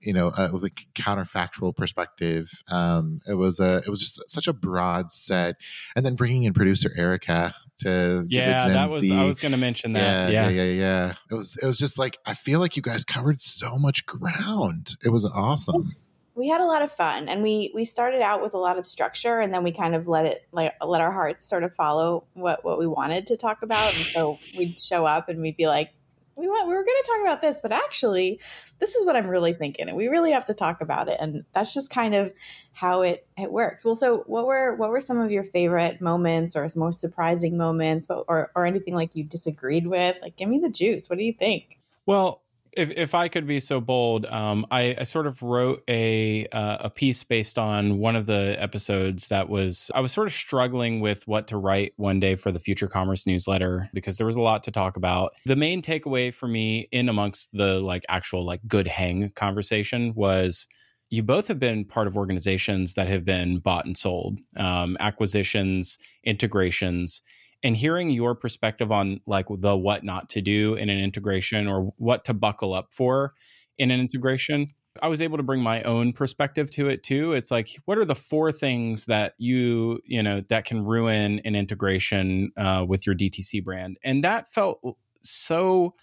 you 0.02 0.12
know, 0.12 0.30
a 0.36 0.48
like 0.48 0.86
counterfactual 0.94 1.74
perspective. 1.74 2.50
Um, 2.68 3.20
it 3.26 3.34
was 3.34 3.60
a, 3.60 3.78
it 3.78 3.88
was 3.88 4.00
just 4.00 4.22
such 4.28 4.46
a 4.46 4.52
broad 4.52 5.10
set, 5.10 5.56
and 5.94 6.04
then 6.04 6.16
bringing 6.16 6.44
in 6.44 6.52
producer 6.52 6.92
Erica 6.96 7.54
to 7.78 8.26
give 8.28 8.42
it. 8.42 8.46
yeah, 8.48 8.68
that 8.68 8.90
was 8.90 9.10
I 9.10 9.24
was 9.24 9.38
going 9.38 9.52
to 9.52 9.58
mention 9.58 9.94
that. 9.94 10.30
Yeah, 10.30 10.48
yeah, 10.48 10.62
yeah, 10.62 10.72
yeah. 10.72 11.14
It 11.30 11.34
was, 11.34 11.56
it 11.56 11.64
was 11.66 11.78
just 11.78 11.98
like 11.98 12.18
I 12.26 12.34
feel 12.34 12.60
like 12.60 12.76
you 12.76 12.82
guys 12.82 13.04
covered 13.04 13.40
so 13.40 13.78
much 13.78 14.04
ground. 14.04 14.96
It 15.02 15.10
was 15.10 15.24
awesome 15.24 15.94
we 16.36 16.48
had 16.48 16.60
a 16.60 16.66
lot 16.66 16.82
of 16.82 16.92
fun 16.92 17.28
and 17.28 17.42
we 17.42 17.72
we 17.74 17.84
started 17.84 18.20
out 18.20 18.42
with 18.42 18.54
a 18.54 18.58
lot 18.58 18.78
of 18.78 18.86
structure 18.86 19.40
and 19.40 19.52
then 19.52 19.64
we 19.64 19.72
kind 19.72 19.94
of 19.94 20.06
let 20.06 20.26
it 20.26 20.46
like 20.52 20.72
let 20.84 21.00
our 21.00 21.10
hearts 21.10 21.48
sort 21.48 21.64
of 21.64 21.74
follow 21.74 22.24
what 22.34 22.64
what 22.64 22.78
we 22.78 22.86
wanted 22.86 23.26
to 23.26 23.36
talk 23.36 23.62
about 23.62 23.94
and 23.96 24.04
so 24.04 24.38
we'd 24.56 24.78
show 24.78 25.04
up 25.04 25.28
and 25.28 25.40
we'd 25.40 25.56
be 25.56 25.66
like 25.66 25.90
we 26.36 26.46
want 26.46 26.68
we 26.68 26.74
were 26.74 26.84
going 26.84 27.02
to 27.02 27.10
talk 27.10 27.20
about 27.22 27.40
this 27.40 27.60
but 27.62 27.72
actually 27.72 28.38
this 28.78 28.94
is 28.94 29.06
what 29.06 29.16
i'm 29.16 29.26
really 29.26 29.54
thinking 29.54 29.88
and 29.88 29.96
we 29.96 30.06
really 30.06 30.32
have 30.32 30.44
to 30.44 30.52
talk 30.52 30.82
about 30.82 31.08
it 31.08 31.16
and 31.18 31.44
that's 31.54 31.72
just 31.72 31.88
kind 31.88 32.14
of 32.14 32.32
how 32.76 33.00
it 33.00 33.26
it 33.38 33.50
works. 33.50 33.86
Well 33.86 33.94
so 33.96 34.18
what 34.26 34.46
were 34.46 34.76
what 34.76 34.90
were 34.90 35.00
some 35.00 35.18
of 35.18 35.30
your 35.30 35.44
favorite 35.44 36.02
moments 36.02 36.54
or 36.54 36.68
most 36.76 37.00
surprising 37.00 37.56
moments 37.56 38.06
or 38.10 38.50
or 38.54 38.66
anything 38.66 38.94
like 38.94 39.16
you 39.16 39.24
disagreed 39.24 39.86
with? 39.86 40.18
Like 40.20 40.36
give 40.36 40.50
me 40.50 40.58
the 40.58 40.68
juice. 40.68 41.08
What 41.08 41.18
do 41.18 41.24
you 41.24 41.32
think? 41.32 41.78
Well 42.04 42.42
if 42.76 42.90
if 42.90 43.14
I 43.14 43.28
could 43.28 43.46
be 43.46 43.58
so 43.58 43.80
bold, 43.80 44.26
um, 44.26 44.66
I, 44.70 44.94
I, 44.98 45.02
sort 45.04 45.26
of 45.26 45.42
wrote 45.42 45.82
a 45.88 46.46
uh, 46.48 46.76
a 46.80 46.90
piece 46.90 47.24
based 47.24 47.58
on 47.58 47.98
one 47.98 48.14
of 48.14 48.26
the 48.26 48.54
episodes 48.58 49.28
that 49.28 49.48
was 49.48 49.90
I 49.94 50.00
was 50.00 50.12
sort 50.12 50.26
of 50.26 50.34
struggling 50.34 51.00
with 51.00 51.26
what 51.26 51.48
to 51.48 51.56
write 51.56 51.94
one 51.96 52.20
day 52.20 52.36
for 52.36 52.52
the 52.52 52.60
Future 52.60 52.86
Commerce 52.86 53.26
newsletter 53.26 53.88
because 53.94 54.18
there 54.18 54.26
was 54.26 54.36
a 54.36 54.42
lot 54.42 54.62
to 54.64 54.70
talk 54.70 54.96
about. 54.96 55.32
The 55.46 55.56
main 55.56 55.80
takeaway 55.80 56.32
for 56.32 56.46
me, 56.46 56.88
in 56.92 57.08
amongst 57.08 57.50
the 57.52 57.80
like 57.80 58.04
actual 58.08 58.44
like 58.44 58.60
good 58.68 58.86
hang 58.86 59.30
conversation, 59.30 60.12
was 60.14 60.66
you 61.08 61.22
both 61.22 61.48
have 61.48 61.58
been 61.58 61.84
part 61.84 62.06
of 62.06 62.16
organizations 62.16 62.94
that 62.94 63.08
have 63.08 63.24
been 63.24 63.58
bought 63.58 63.86
and 63.86 63.96
sold, 63.96 64.38
um, 64.58 64.96
acquisitions, 65.00 65.98
integrations 66.24 67.22
and 67.62 67.76
hearing 67.76 68.10
your 68.10 68.34
perspective 68.34 68.92
on 68.92 69.20
like 69.26 69.46
the 69.48 69.76
what 69.76 70.04
not 70.04 70.28
to 70.30 70.40
do 70.40 70.74
in 70.74 70.88
an 70.88 70.98
integration 70.98 71.66
or 71.66 71.92
what 71.96 72.24
to 72.24 72.34
buckle 72.34 72.74
up 72.74 72.92
for 72.92 73.34
in 73.78 73.90
an 73.90 74.00
integration 74.00 74.72
i 75.02 75.08
was 75.08 75.20
able 75.20 75.36
to 75.36 75.42
bring 75.42 75.62
my 75.62 75.82
own 75.82 76.12
perspective 76.12 76.70
to 76.70 76.88
it 76.88 77.02
too. 77.02 77.32
It's 77.32 77.50
like 77.50 77.68
what 77.84 77.98
are 77.98 78.04
the 78.04 78.14
four 78.14 78.52
things 78.52 79.06
that 79.06 79.34
you 79.38 80.00
you 80.04 80.22
know 80.22 80.42
that 80.48 80.64
can 80.64 80.84
ruin 80.84 81.40
an 81.44 81.54
integration 81.54 82.52
uh, 82.56 82.84
with 82.86 83.06
your 83.06 83.14
dtc 83.14 83.64
brand? 83.64 83.98
And 84.04 84.24
that 84.24 84.52
felt 84.52 84.80
so 85.20 85.94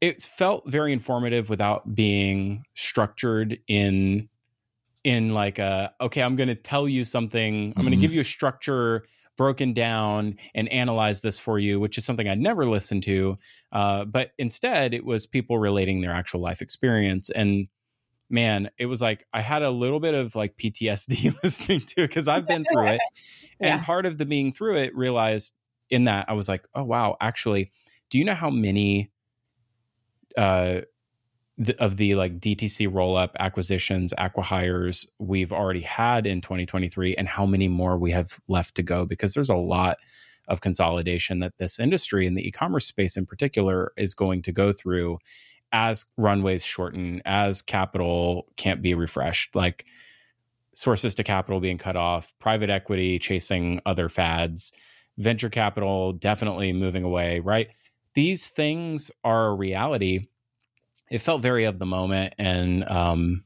it 0.00 0.22
felt 0.22 0.70
very 0.70 0.92
informative 0.92 1.48
without 1.48 1.94
being 1.94 2.64
structured 2.74 3.58
in 3.68 4.28
in 5.04 5.32
like 5.32 5.58
a 5.58 5.92
okay 6.00 6.22
i'm 6.22 6.36
going 6.36 6.48
to 6.48 6.54
tell 6.54 6.88
you 6.88 7.04
something. 7.04 7.72
I'm 7.76 7.82
going 7.82 7.90
to 7.90 7.96
mm-hmm. 7.96 8.00
give 8.00 8.12
you 8.12 8.20
a 8.20 8.24
structure 8.24 9.04
broken 9.36 9.72
down 9.72 10.36
and 10.54 10.68
analyze 10.70 11.20
this 11.20 11.38
for 11.38 11.58
you, 11.58 11.78
which 11.78 11.98
is 11.98 12.04
something 12.04 12.28
I'd 12.28 12.38
never 12.38 12.68
listened 12.68 13.02
to. 13.04 13.38
Uh, 13.72 14.04
but 14.04 14.30
instead, 14.38 14.94
it 14.94 15.04
was 15.04 15.26
people 15.26 15.58
relating 15.58 16.00
their 16.00 16.12
actual 16.12 16.40
life 16.40 16.62
experience. 16.62 17.30
And 17.30 17.68
man, 18.30 18.70
it 18.78 18.86
was 18.86 19.02
like 19.02 19.26
I 19.32 19.40
had 19.40 19.62
a 19.62 19.70
little 19.70 20.00
bit 20.00 20.14
of 20.14 20.34
like 20.34 20.56
PTSD 20.56 21.36
listening 21.42 21.80
to 21.80 22.02
it 22.02 22.08
because 22.08 22.28
I've 22.28 22.46
been 22.46 22.64
through 22.64 22.86
it. 22.86 23.00
yeah. 23.60 23.74
And 23.74 23.82
part 23.82 24.06
of 24.06 24.18
the 24.18 24.26
being 24.26 24.52
through 24.52 24.78
it 24.78 24.96
realized 24.96 25.54
in 25.90 26.04
that 26.04 26.26
I 26.28 26.32
was 26.32 26.48
like, 26.48 26.66
oh, 26.74 26.84
wow, 26.84 27.16
actually, 27.20 27.72
do 28.10 28.18
you 28.18 28.24
know 28.24 28.34
how 28.34 28.50
many 28.50 29.10
uh, 30.36 30.80
the, 31.58 31.80
of 31.82 31.96
the 31.96 32.14
like 32.14 32.38
DTC 32.38 32.92
roll 32.92 33.16
up 33.16 33.34
acquisitions, 33.38 34.12
acquihires 34.18 35.06
we've 35.18 35.52
already 35.52 35.80
had 35.80 36.26
in 36.26 36.40
2023 36.40 37.14
and 37.16 37.28
how 37.28 37.46
many 37.46 37.68
more 37.68 37.98
we 37.98 38.10
have 38.10 38.38
left 38.48 38.74
to 38.76 38.82
go 38.82 39.06
because 39.06 39.34
there's 39.34 39.50
a 39.50 39.56
lot 39.56 39.98
of 40.48 40.60
consolidation 40.60 41.40
that 41.40 41.54
this 41.58 41.80
industry 41.80 42.26
and 42.26 42.36
the 42.36 42.46
e-commerce 42.46 42.86
space 42.86 43.16
in 43.16 43.26
particular 43.26 43.92
is 43.96 44.14
going 44.14 44.42
to 44.42 44.52
go 44.52 44.72
through 44.72 45.18
as 45.72 46.06
runways 46.16 46.64
shorten, 46.64 47.20
as 47.24 47.62
capital 47.62 48.46
can't 48.56 48.82
be 48.82 48.94
refreshed, 48.94 49.56
like 49.56 49.84
sources 50.74 51.14
to 51.14 51.24
capital 51.24 51.58
being 51.58 51.78
cut 51.78 51.96
off, 51.96 52.32
private 52.38 52.70
equity 52.70 53.18
chasing 53.18 53.80
other 53.86 54.08
fads, 54.08 54.72
venture 55.18 55.48
capital 55.48 56.12
definitely 56.12 56.72
moving 56.72 57.02
away, 57.02 57.40
right? 57.40 57.68
These 58.14 58.46
things 58.48 59.10
are 59.24 59.48
a 59.48 59.54
reality 59.54 60.28
it 61.10 61.18
felt 61.18 61.42
very 61.42 61.64
of 61.64 61.78
the 61.78 61.86
moment 61.86 62.34
and 62.38 62.88
um 62.88 63.42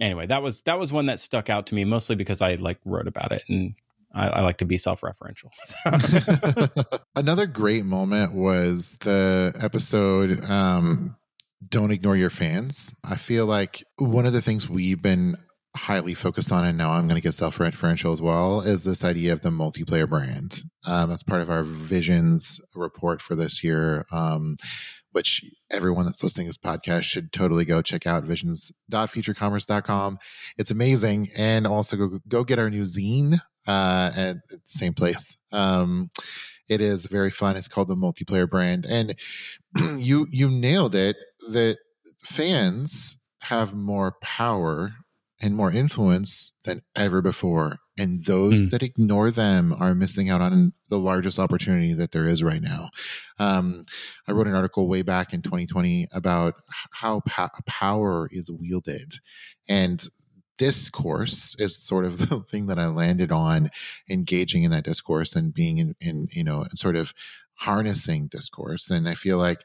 anyway 0.00 0.26
that 0.26 0.42
was 0.42 0.62
that 0.62 0.78
was 0.78 0.92
one 0.92 1.06
that 1.06 1.18
stuck 1.18 1.50
out 1.50 1.66
to 1.66 1.74
me 1.74 1.84
mostly 1.84 2.16
because 2.16 2.40
i 2.40 2.54
like 2.54 2.78
wrote 2.84 3.08
about 3.08 3.32
it 3.32 3.42
and 3.48 3.74
I, 4.14 4.28
I 4.28 4.40
like 4.40 4.58
to 4.58 4.64
be 4.64 4.78
self-referential. 4.78 5.50
Another 7.16 7.46
great 7.46 7.84
moment 7.84 8.32
was 8.32 8.96
the 9.00 9.52
episode 9.60 10.42
um, 10.44 11.16
"Don't 11.68 11.90
Ignore 11.90 12.16
Your 12.16 12.30
Fans." 12.30 12.92
I 13.04 13.16
feel 13.16 13.46
like 13.46 13.84
one 13.98 14.26
of 14.26 14.32
the 14.32 14.42
things 14.42 14.68
we've 14.68 15.02
been 15.02 15.36
highly 15.76 16.14
focused 16.14 16.50
on, 16.50 16.64
and 16.64 16.76
now 16.76 16.92
I'm 16.92 17.06
going 17.06 17.20
to 17.20 17.22
get 17.22 17.34
self-referential 17.34 18.12
as 18.12 18.20
well, 18.20 18.62
is 18.62 18.84
this 18.84 19.04
idea 19.04 19.32
of 19.32 19.42
the 19.42 19.50
multiplayer 19.50 20.08
brand. 20.08 20.62
Um, 20.84 21.10
that's 21.10 21.22
part 21.22 21.42
of 21.42 21.50
our 21.50 21.62
visions 21.62 22.60
report 22.74 23.20
for 23.22 23.36
this 23.36 23.62
year. 23.62 24.06
Um, 24.10 24.56
which 25.12 25.44
everyone 25.70 26.04
that's 26.04 26.22
listening 26.22 26.46
to 26.46 26.50
this 26.50 26.58
podcast 26.58 27.02
should 27.04 27.32
totally 27.32 27.64
go 27.64 27.82
check 27.82 28.06
out 28.06 28.24
visions.futurecommerce.com. 28.24 30.18
It's 30.56 30.70
amazing. 30.70 31.28
And 31.36 31.66
also 31.66 31.96
go, 31.96 32.18
go 32.28 32.44
get 32.44 32.58
our 32.58 32.70
new 32.70 32.82
zine 32.82 33.40
uh, 33.66 34.10
at, 34.14 34.36
the 34.48 34.60
same 34.64 34.94
place. 34.94 35.36
Um, 35.52 36.10
it 36.68 36.80
is 36.80 37.06
very 37.06 37.30
fun. 37.30 37.56
It's 37.56 37.68
called 37.68 37.88
the 37.88 37.94
multiplayer 37.94 38.48
brand. 38.48 38.84
And 38.86 39.14
you, 39.96 40.26
you 40.30 40.48
nailed 40.48 40.94
it 40.94 41.16
that 41.50 41.78
fans 42.22 43.16
have 43.42 43.74
more 43.74 44.16
power 44.22 44.92
and 45.40 45.54
more 45.54 45.70
influence 45.70 46.52
than 46.64 46.82
ever 46.96 47.22
before. 47.22 47.78
And 47.98 48.24
those 48.24 48.64
mm. 48.64 48.70
that 48.70 48.82
ignore 48.82 49.30
them 49.30 49.74
are 49.78 49.94
missing 49.94 50.30
out 50.30 50.40
on 50.40 50.72
the 50.88 50.98
largest 50.98 51.38
opportunity 51.38 51.92
that 51.94 52.12
there 52.12 52.26
is 52.26 52.42
right 52.42 52.62
now. 52.62 52.90
Um, 53.38 53.84
I 54.26 54.32
wrote 54.32 54.46
an 54.46 54.54
article 54.54 54.88
way 54.88 55.02
back 55.02 55.32
in 55.32 55.42
2020 55.42 56.08
about 56.12 56.54
how 56.92 57.20
pa- 57.20 57.50
power 57.66 58.28
is 58.30 58.50
wielded. 58.50 59.14
And 59.68 60.06
discourse 60.58 61.56
is 61.58 61.76
sort 61.76 62.04
of 62.04 62.18
the 62.28 62.40
thing 62.40 62.66
that 62.66 62.78
I 62.78 62.86
landed 62.86 63.32
on 63.32 63.70
engaging 64.08 64.62
in 64.62 64.70
that 64.70 64.84
discourse 64.84 65.34
and 65.34 65.52
being 65.52 65.78
in, 65.78 65.94
in 66.00 66.28
you 66.30 66.44
know, 66.44 66.66
sort 66.74 66.96
of 66.96 67.12
harnessing 67.54 68.28
discourse. 68.28 68.88
And 68.88 69.08
I 69.08 69.14
feel 69.14 69.38
like 69.38 69.62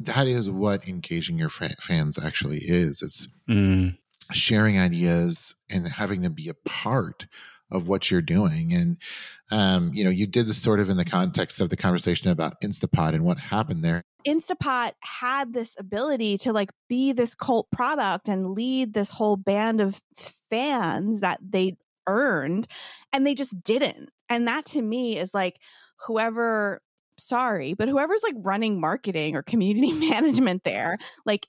that 0.00 0.26
is 0.26 0.50
what 0.50 0.88
engaging 0.88 1.38
your 1.38 1.50
fans 1.50 2.18
actually 2.18 2.58
is. 2.58 3.02
It's 3.02 3.28
mm 3.48 3.96
sharing 4.32 4.78
ideas 4.78 5.54
and 5.70 5.86
having 5.88 6.22
them 6.22 6.32
be 6.32 6.48
a 6.48 6.54
part 6.54 7.26
of 7.70 7.88
what 7.88 8.10
you're 8.10 8.22
doing. 8.22 8.72
And, 8.72 8.96
um, 9.50 9.90
you 9.94 10.04
know, 10.04 10.10
you 10.10 10.26
did 10.26 10.46
this 10.46 10.62
sort 10.62 10.80
of 10.80 10.88
in 10.88 10.96
the 10.96 11.04
context 11.04 11.60
of 11.60 11.70
the 11.70 11.76
conversation 11.76 12.30
about 12.30 12.60
Instapot 12.60 13.14
and 13.14 13.24
what 13.24 13.38
happened 13.38 13.84
there. 13.84 14.02
Instapot 14.26 14.92
had 15.00 15.52
this 15.52 15.74
ability 15.78 16.38
to 16.38 16.52
like 16.52 16.70
be 16.88 17.12
this 17.12 17.34
cult 17.34 17.70
product 17.70 18.28
and 18.28 18.50
lead 18.50 18.94
this 18.94 19.10
whole 19.10 19.36
band 19.36 19.80
of 19.80 20.00
fans 20.16 21.20
that 21.20 21.40
they 21.46 21.76
earned, 22.06 22.66
and 23.12 23.26
they 23.26 23.34
just 23.34 23.62
didn't. 23.62 24.10
And 24.28 24.48
that 24.48 24.64
to 24.66 24.82
me 24.82 25.18
is 25.18 25.34
like 25.34 25.58
whoever 26.06 26.80
sorry, 27.18 27.74
but 27.74 27.88
whoever's 27.88 28.22
like 28.22 28.34
running 28.38 28.80
marketing 28.80 29.36
or 29.36 29.42
community 29.42 29.92
management 30.10 30.64
there, 30.64 30.96
like 31.26 31.46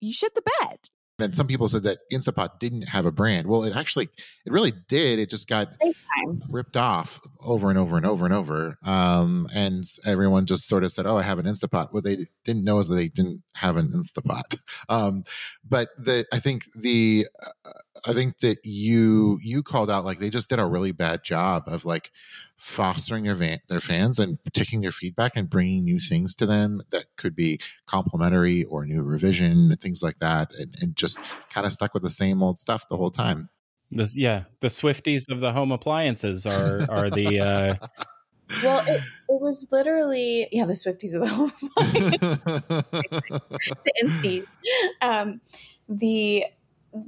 you 0.00 0.12
shit 0.12 0.34
the 0.34 0.42
bed 0.60 0.78
and 1.18 1.34
some 1.34 1.46
people 1.46 1.68
said 1.68 1.84
that 1.84 1.98
Instapot 2.12 2.58
didn't 2.58 2.82
have 2.82 3.06
a 3.06 3.10
brand. 3.10 3.46
Well, 3.46 3.64
it 3.64 3.74
actually, 3.74 4.08
it 4.44 4.52
really 4.52 4.72
did. 4.88 5.18
It 5.18 5.30
just 5.30 5.48
got 5.48 5.68
ripped 6.48 6.76
off 6.76 7.20
over 7.40 7.70
and 7.70 7.78
over 7.78 7.96
and 7.96 8.04
over 8.04 8.24
and 8.26 8.34
over. 8.34 8.78
Um, 8.84 9.48
and 9.54 9.84
everyone 10.04 10.46
just 10.46 10.68
sort 10.68 10.84
of 10.84 10.92
said, 10.92 11.06
"Oh, 11.06 11.16
I 11.16 11.22
have 11.22 11.38
an 11.38 11.46
Instapot." 11.46 11.92
What 11.92 12.04
they 12.04 12.26
didn't 12.44 12.64
know 12.64 12.78
is 12.78 12.88
that 12.88 12.96
they 12.96 13.08
didn't 13.08 13.42
have 13.54 13.76
an 13.76 13.92
Instapot. 13.92 14.42
Um, 14.88 15.24
but 15.68 15.88
the 15.98 16.26
I 16.32 16.38
think 16.38 16.66
the 16.74 17.26
uh, 17.64 17.72
I 18.04 18.12
think 18.12 18.38
that 18.40 18.64
you 18.64 19.38
you 19.42 19.62
called 19.62 19.90
out 19.90 20.04
like 20.04 20.18
they 20.18 20.30
just 20.30 20.48
did 20.48 20.58
a 20.58 20.66
really 20.66 20.92
bad 20.92 21.24
job 21.24 21.64
of 21.66 21.84
like 21.84 22.10
fostering 22.56 23.24
their 23.24 23.34
van, 23.34 23.60
their 23.68 23.80
fans 23.80 24.18
and 24.18 24.38
taking 24.52 24.80
their 24.80 24.92
feedback 24.92 25.32
and 25.36 25.48
bringing 25.48 25.84
new 25.84 26.00
things 26.00 26.34
to 26.36 26.46
them 26.46 26.82
that 26.90 27.04
could 27.16 27.36
be 27.36 27.60
complementary 27.86 28.64
or 28.64 28.86
new 28.86 29.02
revision 29.02 29.76
things 29.80 30.02
like 30.02 30.18
that 30.20 30.50
and, 30.58 30.74
and 30.80 30.96
just 30.96 31.18
kind 31.50 31.66
of 31.66 31.72
stuck 31.72 31.92
with 31.92 32.02
the 32.02 32.10
same 32.10 32.42
old 32.42 32.58
stuff 32.58 32.88
the 32.88 32.96
whole 32.96 33.10
time 33.10 33.50
This, 33.90 34.16
yeah, 34.16 34.44
the 34.60 34.68
Swifties 34.68 35.30
of 35.30 35.40
the 35.40 35.52
home 35.52 35.70
appliances 35.70 36.46
are 36.46 36.86
are 36.90 37.10
the 37.10 37.40
uh, 37.40 37.74
Well, 38.62 38.80
it, 38.86 39.00
it 39.28 39.40
was 39.40 39.68
literally 39.70 40.48
yeah, 40.50 40.64
the 40.64 40.72
Swifties 40.72 41.14
of 41.14 41.20
the 41.20 41.28
home, 41.28 41.52
the 43.84 43.92
Insties. 44.02 44.46
Um, 45.00 45.40
the 45.88 46.46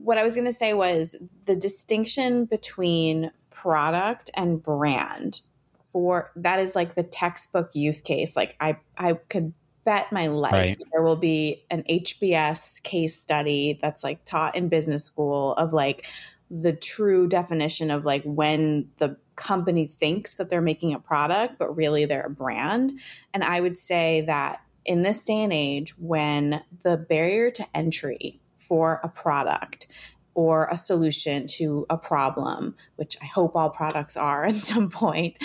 what 0.02 0.18
I 0.18 0.22
was 0.24 0.34
going 0.34 0.46
to 0.46 0.52
say 0.52 0.74
was 0.74 1.16
the 1.46 1.56
distinction 1.56 2.44
between 2.44 3.30
product 3.50 4.30
and 4.34 4.62
brand 4.62 5.42
for 5.90 6.30
that 6.36 6.60
is 6.60 6.76
like 6.76 6.94
the 6.94 7.02
textbook 7.02 7.74
use 7.74 8.00
case. 8.00 8.36
Like 8.36 8.56
I 8.60 8.78
I 8.96 9.14
could 9.14 9.52
bet 9.84 10.12
my 10.12 10.26
life 10.26 10.52
Right. 10.52 10.78
there 10.92 11.02
will 11.02 11.16
be 11.16 11.64
an 11.70 11.82
HBS 11.88 12.82
case 12.82 13.16
study 13.16 13.78
that's 13.80 14.04
like 14.04 14.24
taught 14.24 14.54
in 14.54 14.68
business 14.68 15.04
school 15.04 15.54
of 15.54 15.72
like 15.72 16.06
the 16.50 16.74
true 16.74 17.26
definition 17.26 17.90
of 17.90 18.04
like 18.04 18.22
when 18.24 18.90
the 18.98 19.16
company 19.36 19.86
thinks 19.86 20.36
that 20.36 20.50
they're 20.50 20.60
making 20.60 20.92
a 20.92 20.98
product, 20.98 21.58
but 21.58 21.74
really 21.74 22.04
they're 22.04 22.26
a 22.26 22.30
brand. 22.30 22.92
And 23.32 23.42
I 23.42 23.60
would 23.60 23.78
say 23.78 24.22
that 24.26 24.60
in 24.84 25.02
this 25.02 25.24
day 25.24 25.42
and 25.42 25.52
age, 25.52 25.96
when 25.98 26.62
the 26.82 26.96
barrier 26.96 27.50
to 27.52 27.66
entry 27.74 28.40
for 28.68 29.00
a 29.02 29.08
product 29.08 29.88
or 30.34 30.68
a 30.70 30.76
solution 30.76 31.46
to 31.48 31.84
a 31.90 31.96
problem, 31.96 32.76
which 32.96 33.16
I 33.20 33.26
hope 33.26 33.56
all 33.56 33.70
products 33.70 34.16
are 34.16 34.44
at 34.46 34.56
some 34.56 34.88
point, 34.90 35.36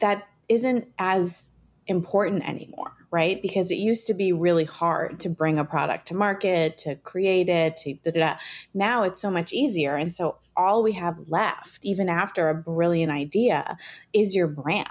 that 0.00 0.28
isn't 0.48 0.88
as 0.98 1.46
important 1.86 2.46
anymore, 2.48 2.92
right? 3.10 3.40
Because 3.40 3.70
it 3.70 3.76
used 3.76 4.06
to 4.08 4.14
be 4.14 4.32
really 4.32 4.64
hard 4.64 5.20
to 5.20 5.28
bring 5.28 5.58
a 5.58 5.64
product 5.64 6.08
to 6.08 6.14
market, 6.14 6.78
to 6.78 6.96
create 6.96 7.48
it, 7.48 7.76
to 7.78 7.94
da, 7.94 8.10
da, 8.10 8.20
da. 8.20 8.38
now 8.74 9.02
it's 9.04 9.20
so 9.20 9.30
much 9.30 9.52
easier. 9.52 9.96
And 9.96 10.14
so 10.14 10.36
all 10.56 10.82
we 10.82 10.92
have 10.92 11.28
left, 11.28 11.84
even 11.84 12.08
after 12.08 12.48
a 12.48 12.54
brilliant 12.54 13.10
idea, 13.10 13.76
is 14.12 14.36
your 14.36 14.48
brand. 14.48 14.88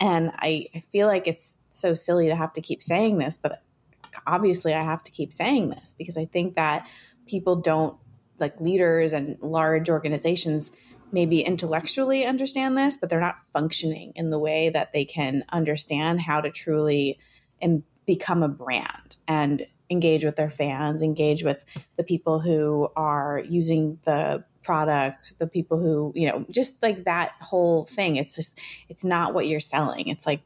And 0.00 0.32
I, 0.36 0.66
I 0.74 0.80
feel 0.80 1.08
like 1.08 1.26
it's 1.26 1.58
so 1.70 1.94
silly 1.94 2.28
to 2.28 2.36
have 2.36 2.52
to 2.52 2.60
keep 2.60 2.82
saying 2.82 3.18
this, 3.18 3.36
but 3.36 3.62
obviously 4.26 4.74
I 4.74 4.82
have 4.82 5.02
to 5.04 5.10
keep 5.10 5.32
saying 5.32 5.70
this 5.70 5.94
because 5.96 6.16
I 6.16 6.24
think 6.24 6.54
that 6.56 6.86
people 7.28 7.56
don't 7.56 7.96
like 8.38 8.60
leaders 8.60 9.12
and 9.12 9.36
large 9.40 9.90
organizations 9.90 10.72
maybe 11.12 11.40
intellectually 11.40 12.24
understand 12.24 12.76
this, 12.76 12.96
but 12.96 13.08
they're 13.08 13.20
not 13.20 13.38
functioning 13.52 14.12
in 14.14 14.30
the 14.30 14.38
way 14.38 14.68
that 14.70 14.92
they 14.92 15.04
can 15.04 15.44
understand 15.50 16.20
how 16.20 16.40
to 16.40 16.50
truly 16.50 17.18
and 17.60 17.82
become 18.06 18.42
a 18.42 18.48
brand 18.48 19.16
and 19.26 19.66
engage 19.90 20.24
with 20.24 20.36
their 20.36 20.50
fans, 20.50 21.02
engage 21.02 21.42
with 21.42 21.64
the 21.96 22.04
people 22.04 22.40
who 22.40 22.88
are 22.94 23.42
using 23.48 23.98
the 24.04 24.44
products, 24.62 25.32
the 25.38 25.46
people 25.46 25.80
who, 25.80 26.12
you 26.14 26.28
know, 26.28 26.44
just 26.50 26.82
like 26.82 27.04
that 27.04 27.32
whole 27.40 27.86
thing. 27.86 28.16
It's 28.16 28.34
just 28.34 28.60
it's 28.88 29.04
not 29.04 29.32
what 29.32 29.46
you're 29.46 29.60
selling. 29.60 30.08
It's 30.08 30.26
like 30.26 30.42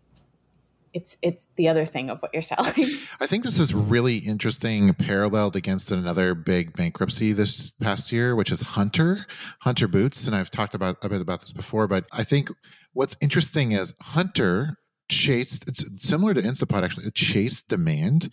it's 0.94 1.16
it's 1.22 1.46
the 1.56 1.68
other 1.68 1.84
thing 1.84 2.10
of 2.10 2.20
what 2.20 2.32
you're 2.32 2.42
selling. 2.42 2.84
I 3.20 3.26
think 3.26 3.44
this 3.44 3.58
is 3.58 3.72
really 3.74 4.18
interesting, 4.18 4.92
paralleled 4.94 5.56
against 5.56 5.90
another 5.90 6.34
big 6.34 6.74
bankruptcy 6.76 7.32
this 7.32 7.70
past 7.80 8.12
year, 8.12 8.36
which 8.36 8.50
is 8.50 8.60
Hunter, 8.60 9.26
Hunter 9.60 9.88
Boots, 9.88 10.26
and 10.26 10.36
I've 10.36 10.50
talked 10.50 10.74
about 10.74 10.96
a 11.02 11.08
bit 11.08 11.20
about 11.20 11.40
this 11.40 11.52
before. 11.52 11.88
But 11.88 12.04
I 12.12 12.24
think 12.24 12.50
what's 12.92 13.16
interesting 13.20 13.72
is 13.72 13.94
Hunter 14.00 14.76
chased. 15.08 15.66
It's 15.66 15.84
similar 15.96 16.34
to 16.34 16.42
Instapot 16.42 16.82
actually. 16.82 17.06
It 17.06 17.14
chased 17.14 17.68
demand, 17.68 18.30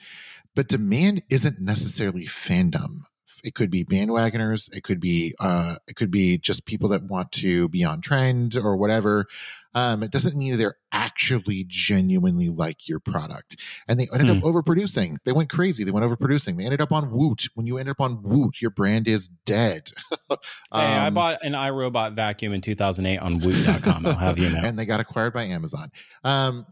but 0.55 0.67
demand 0.67 1.23
isn't 1.29 1.59
necessarily 1.59 2.25
fandom. 2.25 3.01
It 3.43 3.55
could 3.55 3.71
be 3.71 3.85
bandwagoners. 3.85 4.69
It 4.75 4.83
could 4.83 4.99
be 4.99 5.35
uh, 5.39 5.75
it 5.87 5.95
could 5.95 6.11
be 6.11 6.37
just 6.37 6.65
people 6.65 6.89
that 6.89 7.03
want 7.03 7.31
to 7.33 7.69
be 7.69 7.83
on 7.83 8.01
trend 8.01 8.57
or 8.57 8.75
whatever. 8.75 9.27
Um, 9.75 10.01
it 10.03 10.11
doesn't 10.11 10.35
mean 10.35 10.57
they're 10.57 10.77
actually 10.91 11.63
genuinely 11.67 12.49
like 12.49 12.87
your 12.87 12.99
product. 12.99 13.55
And 13.87 13.99
they 13.99 14.07
ended 14.13 14.29
up 14.35 14.43
overproducing. 14.43 15.17
They 15.25 15.31
went 15.31 15.49
crazy. 15.49 15.83
They 15.83 15.91
went 15.91 16.05
overproducing. 16.05 16.57
They 16.57 16.63
ended 16.63 16.81
up 16.81 16.91
on 16.91 17.11
Woot. 17.11 17.47
When 17.53 17.67
you 17.67 17.77
end 17.77 17.89
up 17.89 18.01
on 18.01 18.23
Woot, 18.23 18.61
your 18.61 18.71
brand 18.71 19.07
is 19.07 19.29
dead. 19.45 19.91
hey, 20.29 20.35
I 20.71 21.07
Um, 21.07 21.13
bought 21.13 21.43
an 21.43 21.53
iRobot 21.53 22.15
vacuum 22.15 22.53
in 22.53 22.61
2008 22.61 23.17
on 23.19 23.39
Woot.com. 23.39 24.05
I'll 24.05 24.13
have 24.15 24.37
you 24.39 24.49
know. 24.49 24.61
and 24.63 24.77
they 24.77 24.85
got 24.85 24.99
acquired 24.99 25.33
by 25.33 25.43
Amazon. 25.43 25.91
Um, 26.23 26.65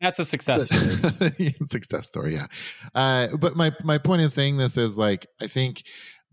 That's 0.00 0.18
a 0.18 0.24
success 0.24 0.68
So- 0.68 0.76
story. 0.78 1.52
success 1.66 2.06
story 2.08 2.34
yeah 2.34 2.46
uh, 2.94 3.28
but 3.36 3.54
my 3.56 3.70
my 3.84 3.98
point 3.98 4.20
in 4.20 4.28
saying 4.28 4.56
this 4.56 4.76
is 4.76 4.96
like 4.98 5.26
i 5.40 5.46
think 5.46 5.84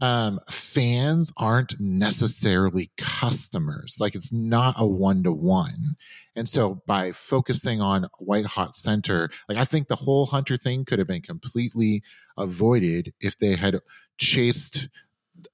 um, 0.02 0.40
fans 0.50 1.32
aren't 1.38 1.80
necessarily 1.80 2.92
customers. 2.98 3.98
Like 4.00 4.16
it's 4.16 4.32
not 4.32 4.76
a 4.78 4.86
one-to-one. 4.86 5.96
And 6.36 6.48
so 6.48 6.82
by 6.88 7.12
focusing 7.12 7.82
on 7.82 8.08
white 8.20 8.46
hot 8.46 8.76
center 8.76 9.30
like 9.50 9.58
i 9.58 9.66
think 9.66 9.88
the 9.88 9.96
whole 9.96 10.26
hunter 10.26 10.58
thing 10.58 10.86
could 10.86 11.00
have 11.00 11.08
been 11.08 11.22
completely 11.22 12.02
avoided 12.38 13.14
if 13.20 13.38
they 13.38 13.56
had 13.56 13.80
chased 14.18 14.88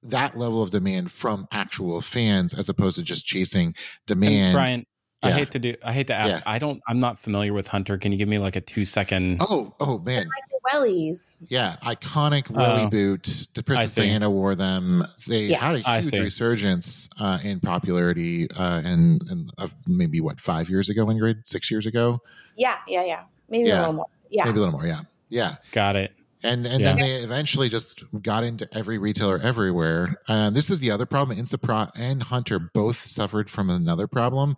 that 0.04 0.38
level 0.38 0.62
of 0.62 0.72
demand 0.72 1.12
from 1.12 1.48
actual 1.52 2.02
fans 2.02 2.54
as 2.54 2.70
opposed 2.70 2.98
to 2.98 3.04
just 3.04 3.26
chasing 3.26 3.68
And 3.68 3.76
demand 4.06 4.86
Brian, 5.26 5.36
I 5.36 5.40
hate 5.40 5.52
to 5.52 5.60
do. 5.60 5.76
I 5.84 5.94
hate 5.94 6.08
to 6.08 6.14
ask. 6.14 6.38
Yeah. 6.38 6.44
I 6.46 6.60
don't. 6.60 6.82
I'm 6.88 7.00
not 7.00 7.20
familiar 7.20 7.54
with 7.54 7.68
Hunter. 7.68 7.98
Can 7.98 8.12
you 8.12 8.18
give 8.18 8.28
me 8.30 8.38
like 8.40 8.56
a 8.56 8.62
two 8.62 8.86
second? 8.86 9.38
oh 9.42 9.74
oh 9.80 10.00
man 10.00 10.28
Wellies. 10.74 11.38
Yeah, 11.48 11.76
iconic 11.84 12.50
Welly 12.50 12.84
Oh. 12.84 12.90
boot. 12.90 13.48
The 13.54 13.62
Princess. 13.62 13.94
Diana 13.96 14.30
wore 14.32 14.56
them. 14.56 15.04
They 15.28 15.44
Yeah. 15.44 15.60
had 15.64 15.76
a 15.76 16.02
huge 16.02 16.20
resurgence 16.20 17.08
uh, 17.20 17.38
in 17.44 17.60
popularity, 17.60 18.50
uh, 18.52 18.82
and 18.84 19.22
and 19.30 19.52
of 19.60 19.76
maybe 19.86 20.22
what 20.22 20.40
five 20.42 20.68
years 20.70 20.90
ago, 20.90 21.06
Ingrid, 21.06 21.46
six 21.46 21.70
years 21.70 21.86
ago, 21.86 22.20
Yeah, 22.56 22.78
yeah, 22.88 23.04
yeah. 23.04 23.24
Maybe 23.48 23.68
Yeah. 23.70 23.78
a 23.78 23.82
little 23.82 23.94
more. 23.94 24.06
Yeah. 24.32 24.46
maybe 24.46 24.58
a 24.58 24.62
little 24.62 24.80
more. 24.80 24.88
Yeah, 24.88 25.02
yeah. 25.30 25.56
Got 25.72 25.96
it. 25.98 26.14
And 26.46 26.66
and 26.66 26.82
Yeah. 26.82 26.94
then 26.94 26.98
they 26.98 27.16
eventually 27.16 27.68
just 27.70 28.04
got 28.22 28.44
into 28.44 28.68
every 28.74 28.98
retailer 28.98 29.40
everywhere. 29.40 30.16
Um, 30.28 30.54
this 30.54 30.70
is 30.70 30.80
the 30.80 30.92
other 30.92 31.06
problem. 31.06 31.38
Instapro 31.38 31.92
and 31.96 32.22
Hunter 32.24 32.60
both 32.60 32.98
suffered 33.06 33.50
from 33.50 33.70
another 33.70 34.08
problem, 34.08 34.56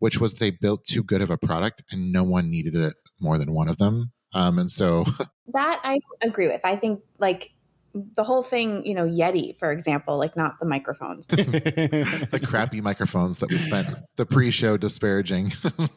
which 0.00 0.20
was 0.20 0.34
they 0.34 0.50
built 0.50 0.84
too 0.84 1.02
good 1.02 1.22
of 1.22 1.30
a 1.30 1.38
product, 1.38 1.82
and 1.90 2.12
no 2.12 2.24
one 2.24 2.50
needed 2.50 2.74
it 2.74 2.94
more 3.20 3.38
than 3.38 3.54
one 3.54 3.68
of 3.68 3.78
them. 3.78 4.12
Um, 4.34 4.58
and 4.58 4.70
so 4.70 5.04
That 5.54 5.80
I 5.82 5.98
agree 6.20 6.48
with. 6.48 6.60
I 6.64 6.76
think 6.76 7.00
like 7.18 7.52
the 7.94 8.22
whole 8.22 8.42
thing, 8.42 8.84
you 8.86 8.94
know, 8.94 9.06
Yeti, 9.06 9.58
for 9.58 9.72
example, 9.72 10.18
like 10.18 10.36
not 10.36 10.60
the 10.60 10.66
microphones. 10.66 11.26
the 11.26 12.40
crappy 12.44 12.80
microphones 12.80 13.38
that 13.40 13.50
we 13.50 13.58
spent 13.58 13.88
the 14.16 14.26
pre-show 14.26 14.76
disparaging. 14.76 15.52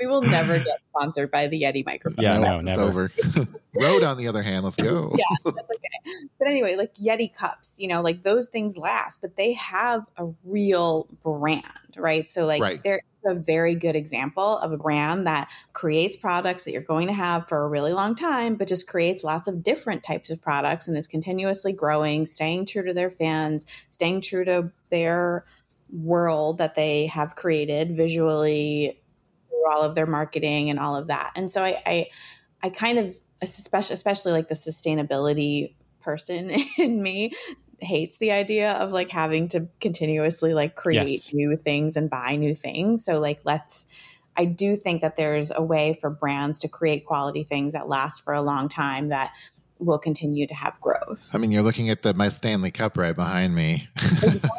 we 0.00 0.06
will 0.06 0.22
never 0.22 0.54
get 0.58 0.78
sponsored 0.90 1.30
by 1.30 1.46
the 1.46 1.62
Yeti 1.62 1.84
microphone. 1.84 2.22
Yeah, 2.24 2.38
No, 2.38 2.58
no, 2.60 2.68
it's 2.70 2.78
never. 2.78 2.82
over. 2.82 3.12
Rode, 3.74 4.02
on 4.02 4.16
the 4.16 4.26
other 4.28 4.42
hand, 4.42 4.64
let's 4.64 4.76
go. 4.76 5.14
Yeah, 5.16 5.24
that's 5.44 5.70
okay. 5.70 6.26
But 6.38 6.48
anyway, 6.48 6.76
like 6.76 6.94
Yeti 6.96 7.32
cups, 7.32 7.76
you 7.78 7.86
know, 7.88 8.00
like 8.00 8.22
those 8.22 8.48
things 8.48 8.76
last, 8.76 9.20
but 9.20 9.36
they 9.36 9.52
have 9.52 10.04
a 10.16 10.28
real 10.44 11.06
brand, 11.22 11.64
right? 11.96 12.28
So 12.28 12.46
like 12.46 12.60
Right. 12.62 12.82
there's 12.82 13.02
a 13.24 13.34
very 13.34 13.74
good 13.74 13.96
example 13.96 14.58
of 14.58 14.72
a 14.72 14.76
brand 14.76 15.26
that 15.26 15.48
creates 15.72 16.16
products 16.16 16.64
that 16.64 16.72
you're 16.72 16.82
going 16.82 17.06
to 17.06 17.12
have 17.12 17.48
for 17.48 17.64
a 17.64 17.68
really 17.68 17.92
long 17.92 18.14
time, 18.14 18.56
but 18.56 18.68
just 18.68 18.86
creates 18.86 19.24
lots 19.24 19.48
of 19.48 19.62
different 19.62 20.02
types 20.02 20.30
of 20.30 20.40
products 20.40 20.88
and 20.88 20.96
is 20.96 21.06
continuously 21.06 21.72
growing, 21.72 22.26
staying 22.26 22.66
true 22.66 22.84
to 22.84 22.94
their 22.94 23.10
fans, 23.10 23.66
staying 23.90 24.20
true 24.20 24.44
to 24.44 24.70
their 24.90 25.44
world 25.92 26.58
that 26.58 26.74
they 26.74 27.06
have 27.06 27.36
created 27.36 27.96
visually 27.96 29.00
through 29.48 29.70
all 29.70 29.82
of 29.82 29.94
their 29.94 30.06
marketing 30.06 30.70
and 30.70 30.78
all 30.78 30.96
of 30.96 31.08
that. 31.08 31.32
And 31.36 31.50
so 31.50 31.62
I 31.62 31.82
I, 31.84 32.06
I 32.62 32.70
kind 32.70 32.98
of 32.98 33.18
especially 33.42 33.94
especially 33.94 34.32
like 34.32 34.48
the 34.48 34.54
sustainability 34.54 35.74
person 36.00 36.50
in 36.78 37.02
me 37.02 37.32
hates 37.82 38.18
the 38.18 38.30
idea 38.32 38.72
of 38.72 38.90
like 38.92 39.10
having 39.10 39.48
to 39.48 39.68
continuously 39.80 40.54
like 40.54 40.76
create 40.76 41.00
Yes. 41.00 41.34
new 41.34 41.56
things 41.56 41.96
and 41.96 42.10
buy 42.10 42.36
new 42.36 42.54
things. 42.54 43.04
So 43.04 43.20
like 43.20 43.40
let's 43.44 43.86
I 44.36 44.44
do 44.44 44.76
think 44.76 45.02
that 45.02 45.16
there's 45.16 45.50
a 45.54 45.62
way 45.62 45.94
for 46.00 46.08
brands 46.08 46.60
to 46.60 46.68
create 46.68 47.04
quality 47.04 47.44
things 47.44 47.72
that 47.72 47.88
last 47.88 48.22
for 48.22 48.32
a 48.32 48.40
long 48.40 48.68
time 48.68 49.08
that 49.08 49.32
will 49.78 49.98
continue 49.98 50.46
to 50.46 50.54
have 50.54 50.80
growth. 50.80 51.30
I 51.32 51.38
mean, 51.38 51.50
you're 51.50 51.62
looking 51.62 51.90
at 51.90 52.02
the 52.02 52.14
my 52.14 52.28
Stanley 52.28 52.70
Cup 52.70 52.96
right 52.96 53.16
behind 53.16 53.54
me. 53.54 53.88
Exactly. 54.22 54.50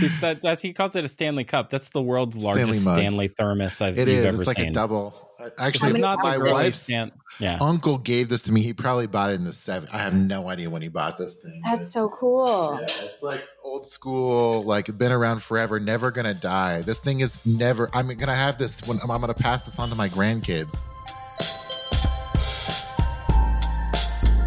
He's 0.00 0.20
that, 0.20 0.40
that's 0.42 0.62
he 0.62 0.72
calls 0.72 0.94
it 0.94 1.04
a 1.04 1.08
Stanley 1.08 1.44
Cup. 1.44 1.68
That's 1.70 1.88
the 1.88 2.00
world's 2.02 2.36
largest 2.36 2.80
Stanley 2.82 3.00
Stanley, 3.00 3.28
thermos 3.28 3.80
I've 3.80 3.98
It 3.98 4.06
you've 4.08 4.18
is. 4.18 4.24
ever 4.26 4.42
It's 4.42 4.46
like 4.46 4.56
seen. 4.58 4.68
a 4.68 4.72
double. 4.72 5.14
Actually, 5.58 5.88
many 5.92 6.00
not 6.00 6.20
my 6.20 6.38
wife's 6.38 6.78
Stan- 6.78 7.12
yeah. 7.40 7.58
uncle 7.60 7.98
gave 7.98 8.28
this 8.28 8.42
to 8.42 8.52
me. 8.52 8.62
He 8.62 8.72
probably 8.72 9.06
bought 9.08 9.30
it 9.30 9.34
in 9.34 9.44
the 9.44 9.52
seven. 9.52 9.88
I 9.92 9.98
have 9.98 10.14
no 10.14 10.48
idea 10.48 10.70
when 10.70 10.80
he 10.80 10.88
bought 10.88 11.18
this 11.18 11.40
thing. 11.40 11.60
That's 11.64 11.90
so 11.90 12.08
cool. 12.08 12.78
Yeah, 12.80 12.84
it's 12.84 13.22
like 13.22 13.46
old 13.62 13.86
school, 13.86 14.62
like 14.62 14.96
been 14.96 15.12
around 15.12 15.42
forever, 15.42 15.78
never 15.80 16.10
gonna 16.12 16.34
die. 16.34 16.82
This 16.82 16.98
thing 17.00 17.20
is 17.20 17.44
never. 17.44 17.90
I'm 17.92 18.08
gonna 18.16 18.34
have 18.34 18.56
this 18.58 18.80
when 18.86 19.00
I'm 19.02 19.08
gonna 19.08 19.34
pass 19.34 19.64
this 19.64 19.78
on 19.78 19.88
to 19.90 19.94
my 19.96 20.08
grandkids. 20.08 20.88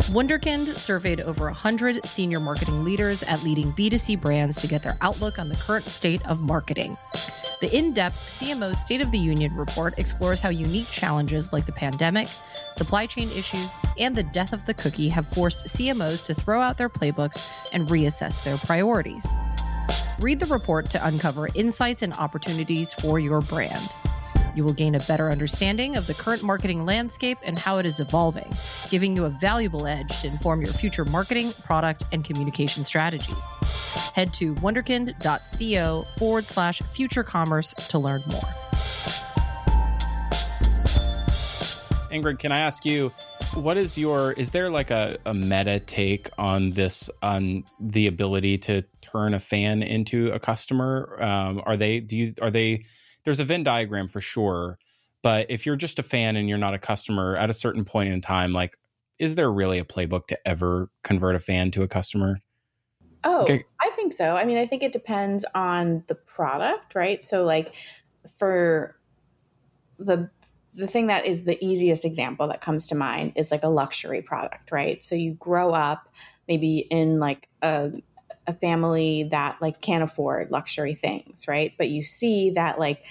Wunderkind 0.07 0.77
surveyed 0.77 1.19
over 1.19 1.45
100 1.47 2.07
senior 2.07 2.39
marketing 2.39 2.85
leaders 2.85 3.23
at 3.23 3.43
leading 3.43 3.73
B2C 3.73 4.21
brands 4.21 4.55
to 4.57 4.65
get 4.65 4.81
their 4.81 4.97
outlook 5.01 5.37
on 5.37 5.49
the 5.49 5.57
current 5.57 5.85
state 5.85 6.25
of 6.25 6.39
marketing. 6.39 6.95
The 7.59 7.75
in 7.75 7.91
depth 7.91 8.15
CMO 8.15 8.73
State 8.73 9.01
of 9.01 9.11
the 9.11 9.17
Union 9.17 9.53
report 9.53 9.99
explores 9.99 10.39
how 10.39 10.47
unique 10.47 10.87
challenges 10.87 11.51
like 11.51 11.65
the 11.65 11.73
pandemic, 11.73 12.29
supply 12.71 13.05
chain 13.05 13.29
issues, 13.31 13.75
and 13.99 14.15
the 14.15 14.23
death 14.23 14.53
of 14.53 14.65
the 14.65 14.73
cookie 14.73 15.09
have 15.09 15.27
forced 15.27 15.65
CMOs 15.65 16.23
to 16.23 16.33
throw 16.33 16.61
out 16.61 16.77
their 16.77 16.89
playbooks 16.89 17.43
and 17.73 17.89
reassess 17.89 18.41
their 18.45 18.57
priorities. 18.59 19.27
Read 20.21 20.39
the 20.39 20.45
report 20.45 20.89
to 20.91 21.05
uncover 21.05 21.49
insights 21.53 22.01
and 22.01 22.13
opportunities 22.13 22.93
for 22.93 23.19
your 23.19 23.41
brand. 23.41 23.89
You 24.57 24.63
will 24.63 24.73
gain 24.73 24.95
a 24.95 24.99
better 25.01 25.29
understanding 25.29 25.97
of 25.97 26.07
the 26.07 26.15
current 26.15 26.41
marketing 26.41 26.83
landscape 26.83 27.37
and 27.45 27.59
how 27.59 27.77
it 27.77 27.85
is 27.85 27.99
evolving, 27.99 28.51
giving 28.89 29.15
you 29.15 29.25
a 29.25 29.29
valuable 29.29 29.85
edge 29.85 30.21
to 30.21 30.27
inform 30.27 30.63
your 30.63 30.73
future 30.73 31.05
marketing, 31.05 31.53
product, 31.63 32.05
and 32.11 32.25
communication 32.25 32.83
strategies. 32.83 33.35
Head 34.15 34.33
to 34.33 34.55
wunderkind.co 34.55 36.07
forward 36.17 36.47
slash 36.47 36.81
future 36.81 37.23
commerce 37.23 37.75
to 37.75 37.99
learn 37.99 38.23
more. 38.25 38.41
Ingrid, 42.11 42.39
can 42.39 42.51
I 42.51 42.57
ask 42.57 42.83
you, 42.83 43.11
what 43.53 43.77
is 43.77 43.95
your 43.95 44.31
is 44.31 44.49
there 44.49 44.71
like 44.71 44.89
a, 44.89 45.19
a 45.27 45.35
meta 45.35 45.79
take 45.81 46.31
on 46.39 46.71
this 46.71 47.11
on 47.21 47.63
the 47.79 48.07
ability 48.07 48.57
to 48.57 48.83
turn 49.01 49.35
a 49.35 49.39
fan 49.39 49.83
into 49.83 50.31
a 50.31 50.39
customer? 50.39 51.15
Um, 51.21 51.61
are 51.63 51.77
they 51.77 51.99
do 51.99 52.17
you 52.17 52.33
are 52.41 52.49
they 52.49 52.85
there's 53.27 53.41
a 53.41 53.43
Venn 53.43 53.61
diagram 53.61 54.07
for 54.07 54.21
sure, 54.21 54.79
but 55.21 55.47
if 55.49 55.65
you're 55.65 55.75
just 55.75 55.99
a 55.99 56.03
fan 56.03 56.37
and 56.37 56.47
you're 56.47 56.57
not 56.57 56.73
a 56.73 56.79
customer 56.79 57.35
at 57.35 57.49
a 57.49 57.53
certain 57.53 57.83
point 57.83 58.13
in 58.13 58.21
time, 58.21 58.53
like 58.53 58.77
is 59.19 59.35
there 59.35 59.51
really 59.51 59.79
a 59.79 59.83
playbook 59.83 60.27
to 60.27 60.47
ever 60.47 60.89
convert 61.03 61.35
a 61.35 61.39
fan 61.39 61.69
to 61.71 61.83
a 61.83 61.89
customer? 61.89 62.39
Oh, 63.25 63.41
Okay. 63.41 63.65
I 63.81 63.89
think 63.97 64.13
so. 64.13 64.37
I 64.37 64.45
mean, 64.45 64.57
I 64.57 64.65
think 64.65 64.81
it 64.81 64.93
depends 64.93 65.43
on 65.53 66.05
the 66.07 66.15
product, 66.15 66.95
right? 66.95 67.21
So, 67.21 67.43
like, 67.43 67.75
for 68.37 68.97
the 69.99 70.29
the 70.73 70.87
thing 70.87 71.07
that 71.07 71.25
is 71.25 71.43
the 71.43 71.61
easiest 71.61 72.05
example 72.05 72.47
that 72.47 72.61
comes 72.61 72.87
to 72.87 72.95
mind 72.95 73.33
is 73.35 73.51
like 73.51 73.63
a 73.63 73.67
luxury 73.67 74.21
product, 74.21 74.71
right? 74.71 75.03
So 75.03 75.15
you 75.15 75.33
grow 75.33 75.71
up 75.71 76.07
maybe 76.47 76.77
in 76.77 77.19
like 77.19 77.49
a 77.61 77.91
a 78.47 78.53
family 78.53 79.23
that 79.31 79.62
like 79.62 79.81
can't 79.81 80.03
afford 80.03 80.51
luxury 80.51 80.95
things, 80.95 81.45
right? 81.47 81.73
But 81.77 81.89
you 81.89 82.03
see 82.03 82.51
that 82.51 82.79
like 82.79 83.05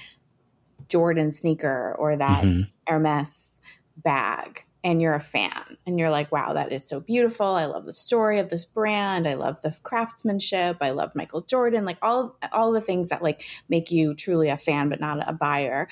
Jordan 0.88 1.33
sneaker 1.33 1.94
or 1.99 2.16
that 2.16 2.44
Mhm. 2.44 2.68
Hermes 2.87 3.61
bag 3.99 4.64
and 4.85 5.03
you're 5.03 5.14
a 5.14 5.20
fan 5.20 5.77
and 5.87 5.99
you're 5.99 6.11
like, 6.11 6.31
wow, 6.31 6.53
that 6.53 6.70
is 6.72 6.88
so 6.88 7.01
beautiful. 7.01 7.46
I 7.46 7.64
love 7.66 7.87
the 7.87 7.92
story 7.92 8.38
of 8.38 8.51
this 8.51 8.64
brand. 8.64 9.27
I 9.27 9.35
love 9.35 9.61
the 9.62 9.77
craftsmanship. 9.83 10.77
I 10.81 10.90
love 10.90 11.14
Michael 11.14 11.42
Jordan, 11.42 11.85
like 11.85 11.99
all 12.03 12.37
all 12.53 12.70
the 12.72 12.81
things 12.81 13.09
that 13.09 13.22
like 13.22 13.44
make 13.68 13.90
you 13.90 14.14
truly 14.14 14.49
a 14.49 14.57
fan 14.57 14.88
but 14.88 15.01
not 15.01 15.29
a 15.29 15.33
buyer. 15.33 15.88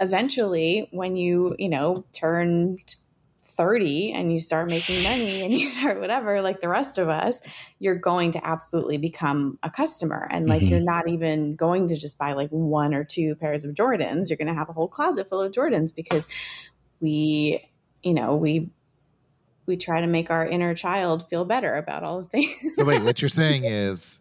Eventually, 0.00 0.88
when 0.92 1.16
you, 1.16 1.56
you 1.58 1.68
know, 1.68 2.04
turn 2.12 2.76
30 3.58 4.12
and 4.12 4.32
you 4.32 4.38
start 4.40 4.70
making 4.70 5.02
money 5.02 5.44
and 5.44 5.52
you 5.52 5.66
start 5.76 6.00
whatever 6.00 6.40
like 6.40 6.60
the 6.60 6.68
rest 6.68 6.96
of 6.96 7.08
us 7.08 7.40
you're 7.80 7.94
going 7.94 8.32
to 8.32 8.46
absolutely 8.46 8.96
become 8.96 9.58
a 9.62 9.70
customer 9.70 10.26
and 10.30 10.46
like 10.46 10.62
Mhm. 10.62 10.70
you're 10.70 10.80
not 10.80 11.08
even 11.08 11.56
going 11.56 11.88
to 11.88 11.98
just 11.98 12.16
buy 12.16 12.32
like 12.32 12.48
one 12.50 12.94
or 12.94 13.04
two 13.04 13.34
pairs 13.34 13.64
of 13.66 13.74
jordans 13.74 14.30
you're 14.30 14.38
going 14.38 14.48
to 14.48 14.54
have 14.54 14.70
a 14.70 14.72
whole 14.72 14.88
closet 14.88 15.28
full 15.28 15.42
of 15.42 15.52
jordans 15.52 15.94
because 15.94 16.26
we 17.00 17.62
you 18.02 18.14
know 18.14 18.36
we 18.36 18.70
we 19.66 19.76
try 19.76 20.00
to 20.00 20.06
make 20.06 20.30
our 20.30 20.46
inner 20.46 20.74
child 20.74 21.28
feel 21.28 21.44
better 21.44 21.74
about 21.74 22.02
all 22.02 22.22
the 22.22 22.28
things 22.30 22.54
So 22.76 22.84
wait, 22.86 23.02
what 23.02 23.20
you're 23.20 23.28
saying 23.28 23.64
is 23.64 24.18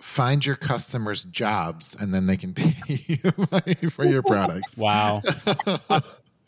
find 0.00 0.44
your 0.44 0.56
customers 0.56 1.24
jobs 1.24 1.96
and 1.98 2.14
then 2.14 2.26
they 2.26 2.36
can 2.36 2.54
pay 2.54 2.74
you 3.06 3.18
money 3.50 3.90
for 3.90 4.04
your 4.04 4.22
products. 4.22 4.76
Wow. 4.78 5.22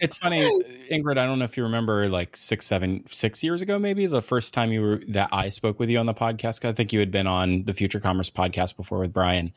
It's 0.00 0.14
funny, 0.14 0.42
Ingrid. 0.90 1.18
I 1.18 1.26
don't 1.26 1.38
know 1.40 1.44
if 1.44 1.56
you 1.56 1.64
remember, 1.64 2.08
like 2.08 2.36
six, 2.36 2.66
seven, 2.66 3.04
six 3.10 3.42
years 3.42 3.60
ago, 3.62 3.78
maybe 3.78 4.06
the 4.06 4.22
first 4.22 4.54
time 4.54 4.70
you 4.70 4.80
were 4.80 5.02
that 5.08 5.28
I 5.32 5.48
spoke 5.48 5.80
with 5.80 5.90
you 5.90 5.98
on 5.98 6.06
the 6.06 6.14
podcast. 6.14 6.64
I 6.64 6.72
think 6.72 6.92
you 6.92 7.00
had 7.00 7.10
been 7.10 7.26
on 7.26 7.64
the 7.64 7.74
Future 7.74 7.98
Commerce 7.98 8.30
podcast 8.30 8.76
before 8.76 8.98
with 8.98 9.12
Brian. 9.12 9.52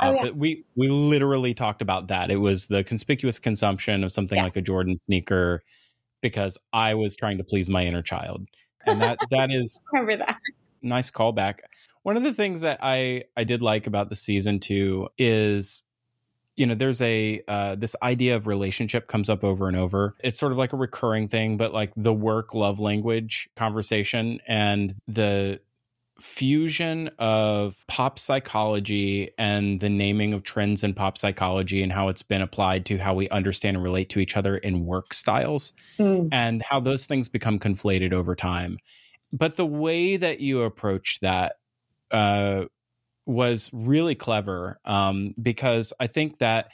Oh, 0.00 0.08
Uh, 0.08 0.12
yeah. 0.12 0.22
But 0.24 0.36
we 0.36 0.64
we 0.76 0.88
literally 0.88 1.54
talked 1.54 1.80
about 1.80 2.08
that. 2.08 2.30
It 2.30 2.36
was 2.36 2.66
the 2.66 2.84
conspicuous 2.84 3.38
consumption 3.38 4.04
of 4.04 4.12
something 4.12 4.36
Yeah. 4.36 4.44
like 4.44 4.56
a 4.56 4.62
Jordan 4.62 4.96
sneaker 4.96 5.62
because 6.20 6.58
I 6.74 6.94
was 6.94 7.16
trying 7.16 7.38
to 7.38 7.44
please 7.44 7.68
my 7.70 7.82
inner 7.84 8.02
child, 8.02 8.46
and 8.86 9.00
that 9.00 9.18
that 9.30 9.50
is 9.50 9.80
remember 9.92 10.16
that 10.18 10.38
nice 10.82 11.10
callback. 11.10 11.60
One 12.02 12.18
of 12.18 12.22
the 12.22 12.34
things 12.34 12.60
that 12.60 12.80
I 12.82 13.24
I 13.36 13.44
did 13.44 13.62
like 13.62 13.86
about 13.86 14.10
the 14.10 14.14
season 14.14 14.60
two 14.60 15.08
is, 15.16 15.82
you 16.56 16.66
know, 16.66 16.74
there's 16.74 17.02
a 17.02 17.42
uh, 17.48 17.74
this 17.76 17.94
idea 18.02 18.34
of 18.36 18.46
relationship 18.46 19.08
comes 19.08 19.28
up 19.28 19.44
over 19.44 19.68
and 19.68 19.76
over. 19.76 20.14
It's 20.24 20.38
sort 20.38 20.52
of 20.52 20.58
like 20.58 20.72
a 20.72 20.76
recurring 20.76 21.28
thing, 21.28 21.56
but 21.56 21.72
like 21.72 21.92
the 21.96 22.14
work 22.14 22.54
love 22.54 22.80
language 22.80 23.48
conversation 23.56 24.40
and 24.48 24.94
the 25.06 25.60
fusion 26.18 27.10
of 27.18 27.76
pop 27.88 28.18
psychology 28.18 29.30
and 29.36 29.80
the 29.80 29.90
naming 29.90 30.32
of 30.32 30.42
trends 30.44 30.82
in 30.82 30.94
pop 30.94 31.18
psychology 31.18 31.82
and 31.82 31.92
how 31.92 32.08
it's 32.08 32.22
been 32.22 32.40
applied 32.40 32.86
to 32.86 32.96
how 32.96 33.12
we 33.12 33.28
understand 33.28 33.76
and 33.76 33.84
relate 33.84 34.08
to 34.08 34.18
each 34.18 34.34
other 34.34 34.56
in 34.56 34.86
work 34.86 35.12
styles 35.12 35.74
Mm. 35.98 36.30
and 36.32 36.62
how 36.62 36.80
those 36.80 37.04
things 37.04 37.28
become 37.28 37.58
conflated 37.58 38.14
over 38.14 38.34
time. 38.34 38.78
But 39.30 39.56
the 39.56 39.66
way 39.66 40.16
that 40.16 40.40
you 40.40 40.62
approach 40.62 41.20
that 41.20 41.56
uh, 42.10 42.64
was 43.26 43.70
really 43.72 44.14
clever 44.14 44.78
um, 44.84 45.34
because 45.42 45.92
I 46.00 46.06
think 46.06 46.38
that 46.38 46.70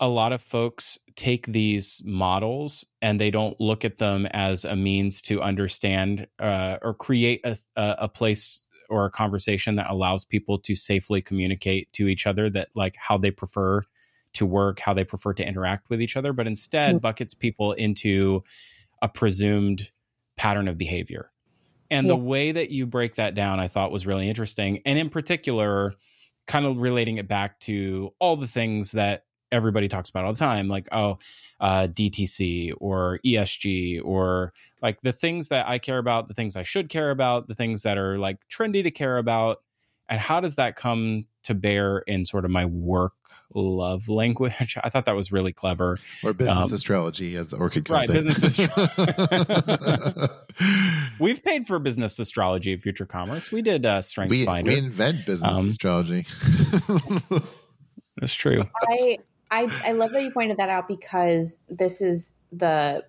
a 0.00 0.08
lot 0.08 0.32
of 0.32 0.42
folks 0.42 0.98
take 1.14 1.46
these 1.46 2.02
models 2.04 2.84
and 3.00 3.20
they 3.20 3.30
don't 3.30 3.60
look 3.60 3.84
at 3.84 3.98
them 3.98 4.26
as 4.26 4.64
a 4.64 4.74
means 4.74 5.22
to 5.22 5.40
understand 5.40 6.26
uh, 6.40 6.78
or 6.82 6.92
create 6.92 7.40
a, 7.44 7.56
a 7.76 8.08
place 8.08 8.62
or 8.90 9.04
a 9.06 9.10
conversation 9.10 9.76
that 9.76 9.88
allows 9.88 10.24
people 10.24 10.58
to 10.58 10.74
safely 10.74 11.22
communicate 11.22 11.92
to 11.92 12.08
each 12.08 12.26
other 12.26 12.50
that 12.50 12.68
like 12.74 12.96
how 12.96 13.16
they 13.16 13.30
prefer 13.30 13.82
to 14.34 14.44
work, 14.44 14.80
how 14.80 14.92
they 14.92 15.04
prefer 15.04 15.32
to 15.34 15.46
interact 15.46 15.88
with 15.88 16.02
each 16.02 16.16
other, 16.16 16.32
but 16.32 16.46
instead 16.46 16.96
Mm. 16.96 17.00
buckets 17.00 17.34
people 17.34 17.72
into 17.72 18.42
a 19.02 19.08
presumed 19.08 19.90
pattern 20.36 20.66
of 20.68 20.76
behavior. 20.78 21.30
And 21.92 22.06
Yeah. 22.06 22.08
the 22.08 22.16
way 22.16 22.52
that 22.52 22.70
you 22.70 22.86
break 22.86 23.16
that 23.16 23.34
down, 23.34 23.60
I 23.60 23.68
thought 23.68 23.92
was 23.92 24.06
really 24.06 24.28
interesting. 24.28 24.80
And 24.86 24.98
in 24.98 25.10
particular, 25.10 25.94
kind 26.48 26.66
of 26.66 26.78
relating 26.78 27.18
it 27.18 27.28
back 27.28 27.60
to 27.60 28.12
all 28.18 28.36
the 28.36 28.48
things 28.48 28.92
that 28.92 29.26
everybody 29.52 29.86
talks 29.86 30.08
about 30.10 30.24
all 30.24 30.32
the 30.32 30.38
time, 30.38 30.66
like, 30.68 30.88
oh, 30.92 31.18
uh, 31.60 31.86
DTC 31.86 32.72
or 32.80 33.20
ESG 33.24 34.00
or 34.02 34.52
like 34.80 35.02
the 35.02 35.12
things 35.12 35.48
that 35.48 35.68
I 35.68 35.78
care 35.78 35.98
about, 35.98 36.26
the 36.28 36.34
things 36.34 36.56
I 36.56 36.62
should 36.64 36.88
care 36.88 37.10
about, 37.10 37.46
the 37.46 37.54
things 37.54 37.82
that 37.82 37.98
are 37.98 38.18
like 38.18 38.38
trendy 38.48 38.82
to 38.82 38.90
care 38.90 39.18
about. 39.18 39.58
And 40.08 40.18
how 40.18 40.40
does 40.40 40.56
that 40.56 40.74
come 40.74 41.26
to 41.44 41.54
bear 41.54 41.98
in 42.06 42.26
sort 42.26 42.44
of 42.44 42.50
my 42.50 42.66
work 42.66 43.12
love 43.54 44.08
language? 44.08 44.76
I 44.84 44.88
thought 44.90 45.04
that 45.06 45.16
was 45.16 45.30
really 45.32 45.52
clever. 45.52 45.98
or 46.24 46.32
business 46.32 46.66
Um, 46.66 46.72
astrology, 46.74 47.36
as 47.36 47.50
the 47.50 47.56
Orchid 47.58 47.88
right, 47.90 48.06
called 48.08 48.16
it. 48.16 48.24
business 48.24 48.58
We've 51.20 51.42
paid 51.42 51.66
for 51.66 51.78
business 51.78 52.18
astrology 52.18 52.72
at 52.72 52.80
Future 52.80 53.06
Commerce. 53.06 53.50
We 53.52 53.62
did 53.62 53.84
uh, 53.86 54.02
Strengths 54.02 54.38
we, 54.40 54.46
Finder. 54.46 54.70
we 54.70 54.78
invent 54.78 55.24
business 55.26 55.54
Um, 55.56 55.66
astrology. 55.66 56.26
That's 58.18 58.34
true. 58.34 58.62
I, 58.88 59.18
I 59.50 59.68
I 59.86 59.92
love 59.92 60.10
that 60.12 60.22
you 60.22 60.30
pointed 60.30 60.56
that 60.58 60.68
out 60.68 60.88
because 60.88 61.60
this 61.68 62.00
is 62.00 62.34
the 62.52 63.04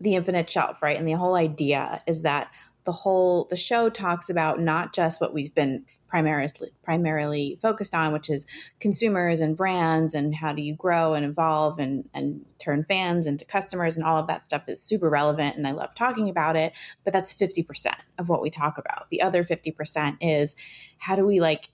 the 0.00 0.14
infinite 0.16 0.48
shelf, 0.50 0.82
right? 0.82 0.96
And 0.98 1.06
the 1.08 1.12
whole 1.12 1.34
idea 1.34 2.02
is 2.06 2.22
that 2.22 2.50
the 2.84 2.92
whole 2.92 3.46
the 3.46 3.56
show 3.56 3.88
talks 3.88 4.28
about 4.28 4.60
not 4.60 4.94
just 4.94 5.20
what 5.20 5.32
we've 5.32 5.54
been 5.54 5.84
primarily 6.08 6.48
primarily 6.82 7.58
focused 7.62 7.94
on, 7.94 8.12
which 8.12 8.28
is 8.28 8.46
consumers 8.78 9.40
and 9.40 9.56
brands 9.56 10.14
and 10.14 10.34
how 10.34 10.52
do 10.52 10.62
you 10.62 10.74
grow 10.74 11.14
and 11.14 11.24
evolve 11.24 11.78
and 11.78 12.08
and 12.12 12.44
turn 12.58 12.84
fans 12.84 13.26
into 13.26 13.44
customers 13.44 13.96
and 13.96 14.04
all 14.04 14.18
of 14.18 14.26
that 14.26 14.46
stuff 14.46 14.62
is 14.68 14.82
super 14.82 15.08
relevant 15.08 15.56
and 15.56 15.66
I 15.66 15.72
love 15.72 15.94
talking 15.94 16.28
about 16.28 16.56
it. 16.56 16.72
But 17.04 17.12
that's 17.12 17.32
fifty 17.32 17.62
percent 17.62 17.98
of 18.18 18.28
what 18.28 18.42
we 18.42 18.50
talk 18.50 18.76
about. 18.78 19.08
The 19.08 19.22
other 19.22 19.44
fifty 19.44 19.70
percent 19.70 20.18
is 20.20 20.54
how 20.98 21.16
do 21.16 21.26
we 21.26 21.40
like 21.40 21.68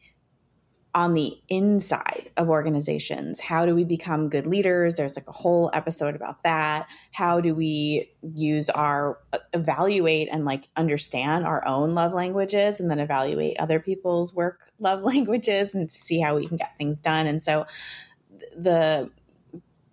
on 0.94 1.14
the 1.14 1.38
inside 1.48 2.30
of 2.36 2.48
organizations. 2.48 3.40
How 3.40 3.64
do 3.64 3.74
we 3.74 3.84
become 3.84 4.28
good 4.28 4.46
leaders? 4.46 4.96
There's 4.96 5.16
like 5.16 5.28
a 5.28 5.32
whole 5.32 5.70
episode 5.72 6.16
about 6.16 6.42
that. 6.42 6.88
How 7.12 7.40
do 7.40 7.54
we 7.54 8.10
use 8.22 8.68
our 8.70 9.18
uh, 9.32 9.38
evaluate 9.52 10.28
and 10.32 10.44
like 10.44 10.68
understand 10.76 11.46
our 11.46 11.66
own 11.66 11.94
love 11.94 12.12
languages 12.12 12.80
and 12.80 12.90
then 12.90 12.98
evaluate 12.98 13.58
other 13.60 13.78
people's 13.78 14.34
work 14.34 14.72
love 14.80 15.02
languages 15.04 15.74
and 15.74 15.90
see 15.90 16.20
how 16.20 16.36
we 16.36 16.46
can 16.46 16.56
get 16.56 16.76
things 16.76 17.00
done? 17.00 17.26
And 17.26 17.42
so 17.42 17.66
the 18.56 19.10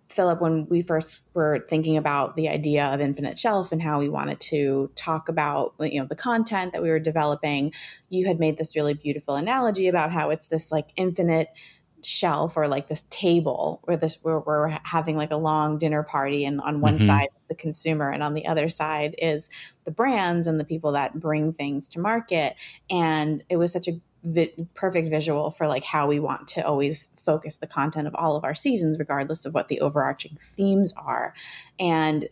Phillip, 0.08 0.40
when 0.40 0.66
we 0.68 0.82
first 0.82 1.28
were 1.34 1.64
thinking 1.68 1.96
about 1.96 2.34
the 2.34 2.48
idea 2.48 2.86
of 2.86 3.00
Infinite 3.00 3.38
Shelf 3.38 3.72
and 3.72 3.82
how 3.82 3.98
we 3.98 4.08
wanted 4.08 4.40
to 4.40 4.90
talk 4.94 5.28
about 5.28 5.74
you 5.80 6.00
know 6.00 6.06
the 6.06 6.16
content 6.16 6.72
that 6.72 6.82
we 6.82 6.90
were 6.90 6.98
developing, 6.98 7.72
you 8.08 8.26
had 8.26 8.40
made 8.40 8.56
this 8.56 8.74
really 8.74 8.94
beautiful 8.94 9.36
analogy 9.36 9.88
about 9.88 10.10
how 10.10 10.30
it's 10.30 10.46
this 10.46 10.72
like 10.72 10.88
infinite 10.96 11.48
shelf 12.02 12.56
or 12.56 12.68
like 12.68 12.88
this 12.88 13.06
table 13.10 13.80
where 13.84 13.96
this 13.96 14.18
where 14.22 14.38
we're 14.38 14.78
having 14.84 15.16
like 15.16 15.30
a 15.30 15.36
long 15.36 15.78
dinner 15.78 16.02
party 16.02 16.44
and 16.44 16.60
on 16.60 16.80
one 16.80 16.96
mm-hmm. 16.96 17.06
side 17.06 17.28
is 17.36 17.42
the 17.48 17.54
consumer 17.54 18.10
and 18.10 18.22
on 18.22 18.34
the 18.34 18.46
other 18.46 18.68
side 18.68 19.14
is 19.18 19.48
the 19.84 19.90
brands 19.90 20.46
and 20.46 20.60
the 20.60 20.64
people 20.64 20.92
that 20.92 21.18
bring 21.18 21.52
things 21.52 21.88
to 21.88 21.98
market 21.98 22.54
and 22.88 23.42
it 23.48 23.56
was 23.56 23.72
such 23.72 23.88
a 23.88 24.00
vi- 24.22 24.54
perfect 24.74 25.08
visual 25.08 25.50
for 25.50 25.66
like 25.66 25.84
how 25.84 26.06
we 26.06 26.18
want 26.18 26.48
to 26.48 26.66
always 26.66 27.10
focus 27.22 27.56
the 27.56 27.66
content 27.66 28.06
of 28.06 28.14
all 28.14 28.36
of 28.36 28.44
our 28.44 28.54
seasons 28.54 28.98
regardless 28.98 29.44
of 29.44 29.54
what 29.54 29.68
the 29.68 29.80
overarching 29.80 30.38
themes 30.40 30.92
are. 30.96 31.34
And 31.78 32.28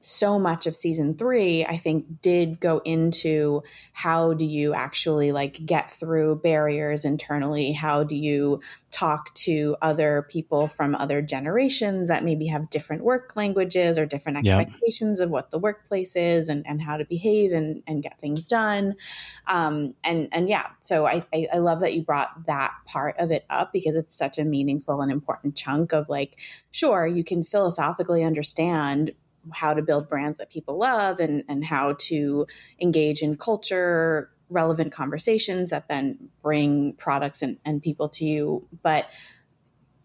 so 0.00 0.38
much 0.38 0.66
of 0.66 0.76
season 0.76 1.16
three, 1.16 1.64
I 1.64 1.76
think, 1.76 2.22
did 2.22 2.60
go 2.60 2.80
into 2.84 3.62
how 3.92 4.32
do 4.32 4.44
you 4.44 4.72
actually 4.72 5.32
like 5.32 5.64
get 5.66 5.90
through 5.90 6.36
barriers 6.36 7.04
internally? 7.04 7.72
How 7.72 8.04
do 8.04 8.14
you 8.14 8.60
talk 8.90 9.34
to 9.34 9.76
other 9.82 10.26
people 10.30 10.68
from 10.68 10.94
other 10.94 11.20
generations 11.20 12.08
that 12.08 12.24
maybe 12.24 12.46
have 12.46 12.70
different 12.70 13.02
work 13.02 13.34
languages 13.34 13.98
or 13.98 14.06
different 14.06 14.38
expectations 14.38 15.20
of 15.20 15.30
what 15.30 15.50
the 15.50 15.58
workplace 15.58 16.14
is 16.14 16.48
and, 16.48 16.64
and 16.66 16.80
how 16.80 16.96
to 16.96 17.04
behave 17.04 17.52
and, 17.52 17.82
and 17.86 18.02
get 18.02 18.20
things 18.20 18.46
done? 18.46 18.94
Um, 19.48 19.94
and 20.04 20.28
and 20.32 20.48
yeah, 20.48 20.68
so 20.80 21.06
I, 21.06 21.24
I 21.34 21.48
I 21.54 21.58
love 21.58 21.80
that 21.80 21.94
you 21.94 22.02
brought 22.02 22.46
that 22.46 22.72
part 22.86 23.16
of 23.18 23.30
it 23.30 23.44
up 23.50 23.72
because 23.72 23.96
it's 23.96 24.16
such 24.16 24.38
a 24.38 24.44
meaningful 24.44 25.00
and 25.00 25.10
important 25.10 25.56
chunk 25.56 25.92
of 25.92 26.08
like, 26.08 26.38
sure, 26.70 27.06
you 27.06 27.24
can 27.24 27.42
philosophically 27.42 28.22
understand 28.22 29.12
how 29.52 29.74
to 29.74 29.82
build 29.82 30.08
brands 30.08 30.38
that 30.38 30.50
people 30.50 30.78
love 30.78 31.20
and, 31.20 31.44
and 31.48 31.64
how 31.64 31.94
to 31.98 32.46
engage 32.80 33.22
in 33.22 33.36
culture 33.36 34.30
relevant 34.50 34.92
conversations 34.92 35.70
that 35.70 35.88
then 35.88 36.30
bring 36.42 36.94
products 36.94 37.42
and, 37.42 37.58
and 37.64 37.82
people 37.82 38.08
to 38.08 38.24
you. 38.24 38.66
But 38.82 39.06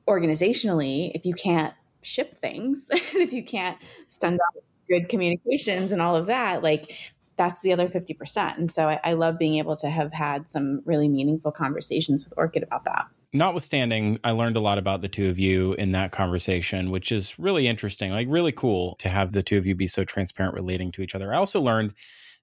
organizationally 0.08 1.12
if 1.16 1.26
you 1.26 1.34
can't 1.34 1.74
ship 2.02 2.38
things 2.38 2.86
if 2.92 3.32
you 3.32 3.44
can't 3.44 3.78
send 4.10 4.36
out 4.36 4.64
good 4.90 5.08
communications 5.08 5.92
and 5.92 6.02
all 6.02 6.16
of 6.16 6.26
that 6.26 6.62
like 6.62 6.92
that's 7.36 7.62
the 7.62 7.74
other 7.74 7.88
50% 7.88 8.58
and 8.58 8.70
so 8.70 8.90
I, 8.90 9.00
I 9.04 9.14
love 9.14 9.40
being 9.40 9.56
able 9.56 9.76
to 9.78 9.90
have 9.90 10.14
had 10.14 10.50
some 10.50 10.82
really 10.86 11.08
meaningful 11.08 11.52
conversations 11.52 12.24
with 12.24 12.34
orchid 12.38 12.64
about 12.64 12.84
that 12.86 13.06
notwithstanding, 13.34 14.20
I 14.24 14.32
learned 14.32 14.56
a 14.56 14.62
lot 14.62 14.78
about 14.78 15.02
the 15.02 15.10
two 15.10 15.30
of 15.30 15.40
you 15.40 15.74
in 15.74 15.92
that 15.92 16.12
conversation, 16.12 16.92
which 16.92 17.12
is 17.12 17.38
really 17.38 17.68
interesting, 17.68 18.12
like 18.12 18.28
really 18.30 18.52
cool 18.52 18.96
to 19.00 19.10
have 19.10 19.32
the 19.32 19.44
two 19.44 19.58
of 19.58 19.66
you 19.66 19.76
be 19.76 19.88
so 19.88 20.04
transparent 20.04 20.54
relating 20.56 20.92
to 20.94 21.02
each 21.02 21.16
other. 21.16 21.34
I 21.34 21.38
also 21.38 21.60
learned 21.60 21.94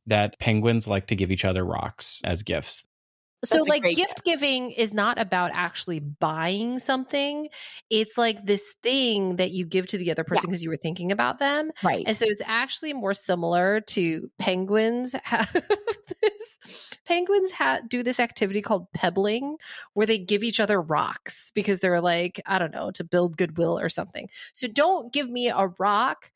that 0.07 0.39
penguins 0.39 0.89
like 0.89 1.07
to 1.09 1.17
give 1.17 1.31
each 1.31 1.45
other 1.45 1.65
rocks 1.65 2.21
as 2.25 2.43
gifts. 2.43 2.85
So, 3.43 3.63
like, 3.63 3.83
gift, 3.83 3.97
gift 3.97 4.25
giving 4.25 4.71
is 4.71 4.93
not 4.93 5.19
about 5.19 5.51
actually 5.55 5.99
buying 5.99 6.79
something. 6.79 7.49
It's 7.89 8.19
like 8.19 8.45
this 8.45 8.75
thing 8.83 9.37
that 9.37 9.51
you 9.51 9.65
give 9.65 9.87
to 9.89 9.99
the 9.99 10.11
other 10.11 10.25
person 10.25 10.51
because 10.51 10.63
yeah. 10.63 10.67
you 10.67 10.71
were 10.71 10.77
thinking 10.77 11.11
about 11.11 11.39
them. 11.39 11.71
Right. 11.83 12.05
And 12.07 12.15
so 12.15 12.27
it's 12.29 12.43
actually 12.45 12.93
more 12.93 13.15
similar 13.15 13.81
to 13.81 14.31
penguins 14.39 15.15
have 15.25 15.51
this. 16.23 16.59
Penguins 17.07 17.51
ha- 17.51 17.81
do 17.89 18.03
this 18.03 18.21
activity 18.21 18.61
called 18.61 18.93
pebbling 18.93 19.57
where 19.95 20.07
they 20.07 20.19
give 20.19 20.43
each 20.43 20.61
other 20.61 20.81
rocks 20.81 21.51
because 21.55 21.81
they're 21.81 22.03
like, 22.03 22.43
I 22.45 22.59
don't 22.59 22.75
know, 22.75 22.91
to 22.93 23.05
build 23.05 23.39
goodwill 23.39 23.79
or 23.79 23.89
something. 23.89 24.29
So 24.53 24.69
don't 24.69 25.13
give 25.15 25.31
me 25.31 25.49
a 25.49 25.69
rock, 25.79 26.31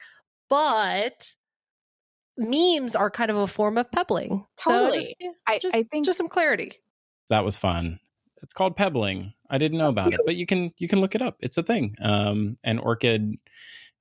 but 0.49 1.35
memes 2.39 2.97
are 2.97 3.11
kind 3.11 3.31
of 3.31 3.37
a 3.37 3.47
form 3.47 3.77
of 3.77 3.93
pebbling. 3.93 4.47
Totally. 4.57 5.03
So 5.03 5.07
just, 5.07 5.37
I, 5.47 5.59
just, 5.59 5.77
I 5.77 5.83
think 5.83 6.07
just 6.07 6.17
some 6.17 6.29
clarity 6.29 6.81
that 7.29 7.45
was 7.45 7.57
fun. 7.57 8.01
It's 8.43 8.53
called 8.53 8.77
pebbling. 8.77 9.33
I 9.49 9.59
didn't 9.59 9.79
know 9.79 9.89
about 9.89 10.13
it, 10.13 10.21
but 10.27 10.37
you 10.37 10.47
can 10.47 10.73
you 10.79 10.89
can 10.89 11.01
look 11.01 11.15
it 11.15 11.23
up. 11.23 11.37
It's 11.41 11.57
a 11.57 11.63
thing. 11.63 11.97
Um, 12.03 12.59
and 12.65 12.81
Orchid 12.81 13.39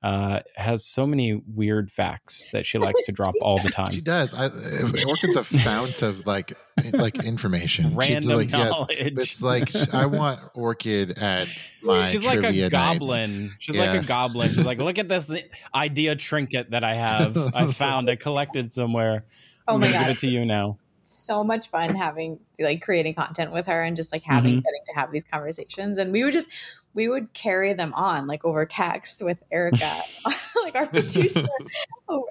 uh, 0.04 0.42
has 0.58 0.86
so 0.86 1.08
many 1.08 1.42
weird 1.48 1.90
facts 1.90 2.46
that 2.52 2.66
she 2.66 2.78
likes 2.78 3.06
to 3.06 3.14
drop 3.14 3.36
all 3.42 3.58
the 3.60 3.70
time. 3.72 3.92
She 3.92 4.02
does. 4.02 4.34
I, 4.34 4.48
Orchid's 4.48 5.38
a 5.38 5.44
fount 5.46 6.02
of 6.02 6.28
like 6.28 6.54
like 6.92 7.24
information. 7.24 7.96
Random 7.96 8.38
like, 8.38 8.50
knowledge. 8.50 8.98
Yes, 9.00 9.12
it's 9.16 9.42
like 9.42 9.74
I 9.94 10.08
want 10.08 10.42
Orchid 10.56 11.18
at 11.18 11.48
my. 11.82 12.12
She's 12.12 12.26
like 12.26 12.44
a 12.44 12.70
goblin. 12.70 13.44
Nights. 13.44 13.56
She's 13.60 13.78
yeah. 13.78 13.94
like 13.94 14.04
a 14.04 14.06
goblin. 14.06 14.50
She's 14.50 14.66
like, 14.66 14.80
look 14.80 14.98
at 14.98 15.08
this 15.08 15.32
idea 15.76 16.18
trinket 16.18 16.72
that 16.72 16.84
I 16.84 16.96
have. 16.96 17.38
I 17.56 17.72
found. 17.72 18.10
I 18.10 18.18
collected 18.18 18.74
somewhere. 18.74 19.24
Oh 19.66 19.76
I'm 19.76 19.80
my 19.80 19.90
god! 19.90 20.00
Give 20.00 20.18
it 20.18 20.20
to 20.20 20.28
you 20.28 20.46
now 20.46 20.80
so 21.04 21.44
much 21.44 21.70
fun 21.70 21.96
having 21.96 22.39
like 22.60 22.82
creating 22.82 23.13
content 23.13 23.52
with 23.52 23.66
her 23.68 23.82
and 23.82 23.96
just 23.96 24.12
like 24.12 24.24
having 24.24 24.54
mm-hmm. 24.54 24.62
getting 24.62 24.82
to 24.86 24.94
have 24.94 25.12
these 25.12 25.24
conversations. 25.24 25.98
And 25.98 26.12
we 26.12 26.24
would 26.24 26.34
just 26.34 26.48
we 26.94 27.08
would 27.08 27.34
carry 27.34 27.74
them 27.74 27.94
on 27.94 28.28
like 28.28 28.46
over 28.46 28.66
text 28.66 29.22
with 29.22 29.42
Erica 29.52 30.02
like 30.63 30.76
our 30.76 30.88
producer 30.88 31.46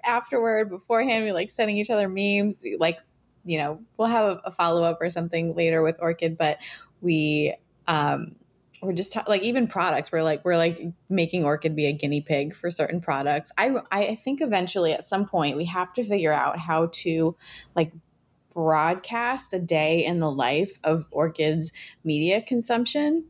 afterward 0.04 0.70
beforehand 0.70 1.24
we 1.24 1.32
like 1.32 1.50
sending 1.50 1.76
each 1.76 1.90
other 1.90 2.08
memes. 2.08 2.62
We, 2.62 2.76
like 2.76 2.98
you 3.44 3.58
know 3.58 3.80
we'll 3.96 4.08
have 4.08 4.40
a, 4.44 4.50
follow-up 4.50 4.98
or 5.00 5.10
something 5.10 5.54
later 5.54 5.82
with 5.82 5.96
Orchid 6.00 6.38
but 6.38 6.58
we 7.00 7.54
um 7.88 8.36
we're 8.82 8.92
just 8.92 9.16
like 9.28 9.42
even 9.42 9.68
products 9.68 10.10
we're 10.10 10.22
like 10.22 10.44
we're 10.44 10.56
like 10.56 10.82
making 11.08 11.44
orchid 11.44 11.76
be 11.76 11.86
a 11.86 11.92
guinea 11.92 12.20
pig 12.20 12.54
for 12.54 12.70
certain 12.70 13.00
products. 13.00 13.52
I 13.56 13.76
i 13.92 14.16
think 14.16 14.40
eventually 14.40 14.92
at 14.92 15.04
some 15.04 15.26
point 15.26 15.56
we 15.56 15.64
have 15.66 15.92
to 15.94 16.04
figure 16.04 16.32
out 16.32 16.58
how 16.58 16.88
to 16.92 17.36
like 17.76 17.92
broadcast 18.54 19.52
a 19.52 19.58
day 19.58 20.04
in 20.04 20.20
the 20.20 20.30
life 20.30 20.78
of 20.84 21.08
Orchid's 21.10 21.72
media 22.04 22.42
consumption. 22.42 23.24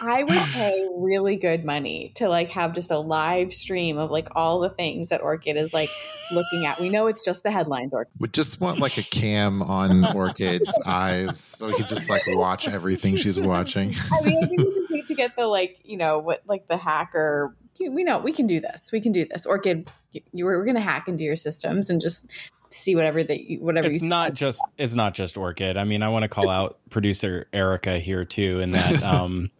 I 0.00 0.22
would 0.22 0.38
pay 0.52 0.88
really 0.92 1.36
good 1.36 1.64
money 1.64 2.12
to 2.16 2.28
like 2.28 2.50
have 2.50 2.74
just 2.74 2.90
a 2.90 2.98
live 2.98 3.52
stream 3.52 3.98
of 3.98 4.10
like 4.10 4.28
all 4.34 4.60
the 4.60 4.70
things 4.70 5.08
that 5.08 5.22
Orchid 5.22 5.56
is 5.56 5.72
like 5.72 5.90
looking 6.32 6.66
at. 6.66 6.80
We 6.80 6.88
know 6.88 7.06
it's 7.06 7.24
just 7.24 7.42
the 7.42 7.50
headlines. 7.50 7.94
Orchid. 7.94 8.12
We 8.18 8.28
just 8.28 8.60
want 8.60 8.78
like 8.78 8.98
a 8.98 9.02
cam 9.02 9.62
on 9.62 10.04
Orchid's 10.14 10.76
eyes 10.84 11.38
so 11.38 11.68
we 11.68 11.74
could 11.74 11.88
just 11.88 12.10
like 12.10 12.22
watch 12.28 12.68
everything 12.68 13.16
she's 13.16 13.38
watching. 13.38 13.94
I 14.12 14.20
mean, 14.22 14.42
I 14.42 14.46
think 14.46 14.62
we 14.62 14.72
just 14.74 14.90
need 14.90 15.06
to 15.06 15.14
get 15.14 15.36
the 15.36 15.46
like 15.46 15.78
you 15.84 15.96
know 15.96 16.18
what 16.18 16.42
like 16.46 16.68
the 16.68 16.76
hacker. 16.76 17.56
We 17.78 18.04
know 18.04 18.18
we 18.18 18.32
can 18.32 18.46
do 18.46 18.58
this. 18.58 18.90
We 18.90 19.00
can 19.00 19.12
do 19.12 19.26
this. 19.26 19.44
Orchid, 19.44 19.90
you, 20.10 20.22
you 20.32 20.44
we're 20.46 20.64
going 20.64 20.76
to 20.76 20.80
hack 20.80 21.08
into 21.08 21.24
your 21.24 21.36
systems 21.36 21.90
and 21.90 22.00
just 22.00 22.30
see 22.70 22.96
whatever 22.96 23.22
that 23.22 23.38
whatever 23.60 23.88
it's 23.88 24.02
not 24.02 24.34
just 24.34 24.60
it's 24.78 24.94
not 24.94 25.14
just 25.14 25.36
orchid. 25.36 25.76
I 25.76 25.84
mean 25.84 26.02
i 26.02 26.08
want 26.08 26.24
to 26.24 26.28
call 26.28 26.48
out 26.48 26.78
producer 26.90 27.46
erica 27.52 27.98
here 27.98 28.24
too 28.24 28.60
in 28.60 28.72
that 28.72 29.02
um 29.02 29.50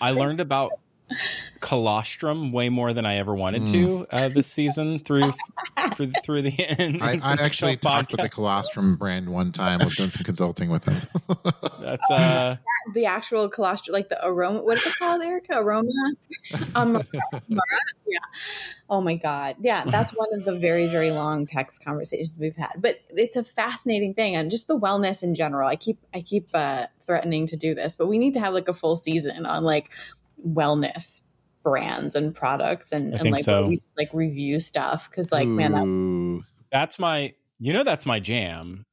i 0.00 0.10
learned 0.10 0.40
about 0.40 0.72
colostrum 1.60 2.52
way 2.52 2.68
more 2.68 2.92
than 2.92 3.06
I 3.06 3.16
ever 3.16 3.34
wanted 3.34 3.62
mm. 3.62 3.72
to 3.72 4.06
uh, 4.10 4.28
this 4.28 4.46
season 4.46 4.98
through 4.98 5.32
through, 5.94 6.12
through 6.24 6.42
the 6.42 6.54
end. 6.58 7.02
I, 7.02 7.18
I 7.22 7.32
actually 7.40 7.76
talked 7.76 8.12
with 8.12 8.20
the 8.20 8.28
colostrum 8.28 8.96
brand 8.96 9.28
one 9.28 9.52
time. 9.52 9.80
Was 9.80 9.96
doing 9.96 10.10
some 10.10 10.24
consulting 10.24 10.70
with 10.70 10.84
them. 10.84 11.00
That's 11.80 12.10
uh 12.10 12.56
the 12.92 13.06
actual 13.06 13.48
colostrum, 13.48 13.94
like 13.94 14.08
the 14.08 14.18
ARMRA. 14.22 14.62
What 14.62 14.78
is 14.78 14.86
it 14.86 14.94
called, 14.98 15.22
Erica? 15.22 15.54
ARMRA. 15.54 16.14
Um, 16.74 17.02
yeah. 18.06 18.18
Oh 18.88 19.00
my 19.00 19.14
god. 19.14 19.56
Yeah, 19.60 19.84
that's 19.86 20.12
one 20.12 20.28
of 20.34 20.44
the 20.44 20.56
very 20.56 20.86
very 20.86 21.10
long 21.10 21.46
text 21.46 21.84
conversations 21.84 22.36
we've 22.38 22.56
had. 22.56 22.74
But 22.78 23.00
it's 23.10 23.36
a 23.36 23.42
fascinating 23.42 24.14
thing, 24.14 24.36
and 24.36 24.50
just 24.50 24.68
the 24.68 24.78
wellness 24.78 25.22
in 25.22 25.34
general. 25.34 25.68
I 25.68 25.76
keep 25.76 25.98
I 26.14 26.20
keep 26.20 26.48
uh, 26.54 26.86
threatening 27.00 27.46
to 27.48 27.56
do 27.56 27.74
this, 27.74 27.96
but 27.96 28.06
we 28.06 28.18
need 28.18 28.34
to 28.34 28.40
have 28.40 28.52
like 28.52 28.68
a 28.68 28.74
full 28.74 28.96
season 28.96 29.46
on 29.46 29.64
like 29.64 29.90
wellness 30.44 31.20
brands 31.62 32.14
and 32.14 32.34
products 32.34 32.92
and, 32.92 33.12
and 33.14 33.30
like 33.32 33.42
so. 33.42 33.66
we 33.66 33.76
just, 33.78 33.98
like 33.98 34.08
review 34.12 34.60
stuff 34.60 35.10
because 35.10 35.32
like 35.32 35.46
Ooh. 35.46 35.56
man 35.56 35.72
that 35.72 36.44
that's 36.70 36.98
my 36.98 37.34
you 37.58 37.72
know 37.72 37.82
that's 37.82 38.06
my 38.06 38.20
jam 38.20 38.84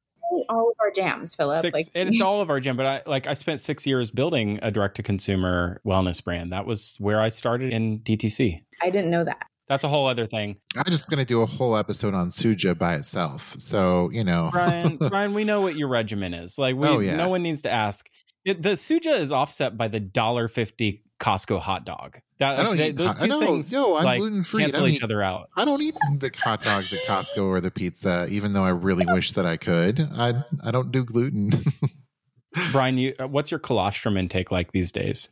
all 0.48 0.68
of 0.68 0.76
our 0.80 0.90
jams 0.90 1.36
phillip 1.36 1.60
six, 1.60 1.72
like 1.72 1.86
it's 1.94 2.20
all 2.20 2.40
of 2.40 2.50
our 2.50 2.58
jam 2.58 2.76
but 2.76 2.84
i 2.84 3.02
like 3.06 3.28
i 3.28 3.32
spent 3.32 3.60
six 3.60 3.86
years 3.86 4.10
building 4.10 4.58
a 4.62 4.72
direct 4.72 4.96
to 4.96 5.04
consumer 5.04 5.80
wellness 5.86 6.22
brand 6.22 6.50
that 6.50 6.66
was 6.66 6.96
where 6.98 7.20
i 7.20 7.28
started 7.28 7.72
in 7.72 8.00
dtc 8.00 8.60
i 8.82 8.90
didn't 8.90 9.10
know 9.10 9.22
that 9.22 9.46
that's 9.66 9.82
a 9.82 9.88
whole 9.88 10.06
other 10.06 10.26
thing. 10.26 10.58
I'm 10.76 10.84
just 10.88 11.08
going 11.08 11.20
to 11.20 11.24
do 11.24 11.40
a 11.40 11.46
whole 11.46 11.74
episode 11.74 12.12
on 12.12 12.28
Suja 12.28 12.76
by 12.76 12.96
itself. 12.96 13.56
So, 13.58 14.10
you 14.10 14.22
know. 14.22 14.50
Brian, 14.52 14.96
Brian, 15.08 15.32
we 15.32 15.44
know 15.44 15.62
what 15.62 15.74
your 15.74 15.88
regimen 15.88 16.34
is. 16.34 16.58
Like, 16.58 16.76
we, 16.76 16.86
oh, 16.86 16.98
yeah. 16.98 17.16
no 17.16 17.30
one 17.30 17.42
needs 17.42 17.62
to 17.62 17.70
ask 17.70 18.06
it, 18.44 18.62
the 18.62 18.70
suja 18.70 19.18
is 19.18 19.32
offset 19.32 19.76
by 19.76 19.88
the 19.88 20.00
dollar 20.00 20.48
fifty 20.48 21.02
Costco 21.20 21.60
hot 21.60 21.84
dog. 21.86 22.18
That, 22.38 22.58
I 22.58 22.62
don't 22.64 22.76
they- 22.76 22.88
eat 22.88 22.96
those 22.96 23.12
hot- 23.16 23.20
two 23.22 23.28
no, 23.28 23.40
things 23.40 23.72
no, 23.72 23.96
I'm 23.96 24.04
like, 24.04 24.18
gluten-free. 24.18 24.62
I 24.62 24.66
cancel 24.66 24.80
don't 24.82 24.90
each 24.90 24.96
eat- 24.96 25.04
other 25.04 25.22
out. 25.22 25.48
I 25.56 25.64
don't 25.64 25.80
eat 25.80 25.94
the 26.18 26.30
hot 26.36 26.62
dogs 26.64 26.92
at 26.92 26.98
Costco 27.08 27.42
or 27.44 27.60
the 27.60 27.70
pizza, 27.70 28.26
even 28.30 28.52
though 28.52 28.64
I 28.64 28.70
really 28.70 29.06
wish 29.06 29.32
that 29.32 29.46
I 29.46 29.56
could. 29.56 30.00
I 30.00 30.42
I 30.62 30.70
don't 30.70 30.90
do 30.90 31.04
gluten. 31.04 31.50
Brian, 32.72 32.98
you, 32.98 33.14
uh, 33.18 33.26
what's 33.26 33.50
your 33.50 33.58
colostrum 33.58 34.16
intake 34.16 34.52
like 34.52 34.70
these 34.70 34.92
days? 34.92 35.28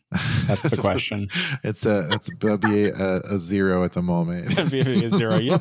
That's 0.49 0.63
the 0.69 0.77
question. 0.77 1.29
it's 1.65 1.87
a 1.87 2.09
it's 2.11 2.29
it'll 2.43 2.59
be 2.59 2.87
a, 2.87 3.19
a 3.21 3.39
zero 3.39 3.85
at 3.85 3.93
the 3.93 4.03
moment. 4.03 4.51
It'd 4.53 4.71
be 4.73 4.81
a 4.81 5.11
zero, 5.11 5.37
yep. 5.39 5.61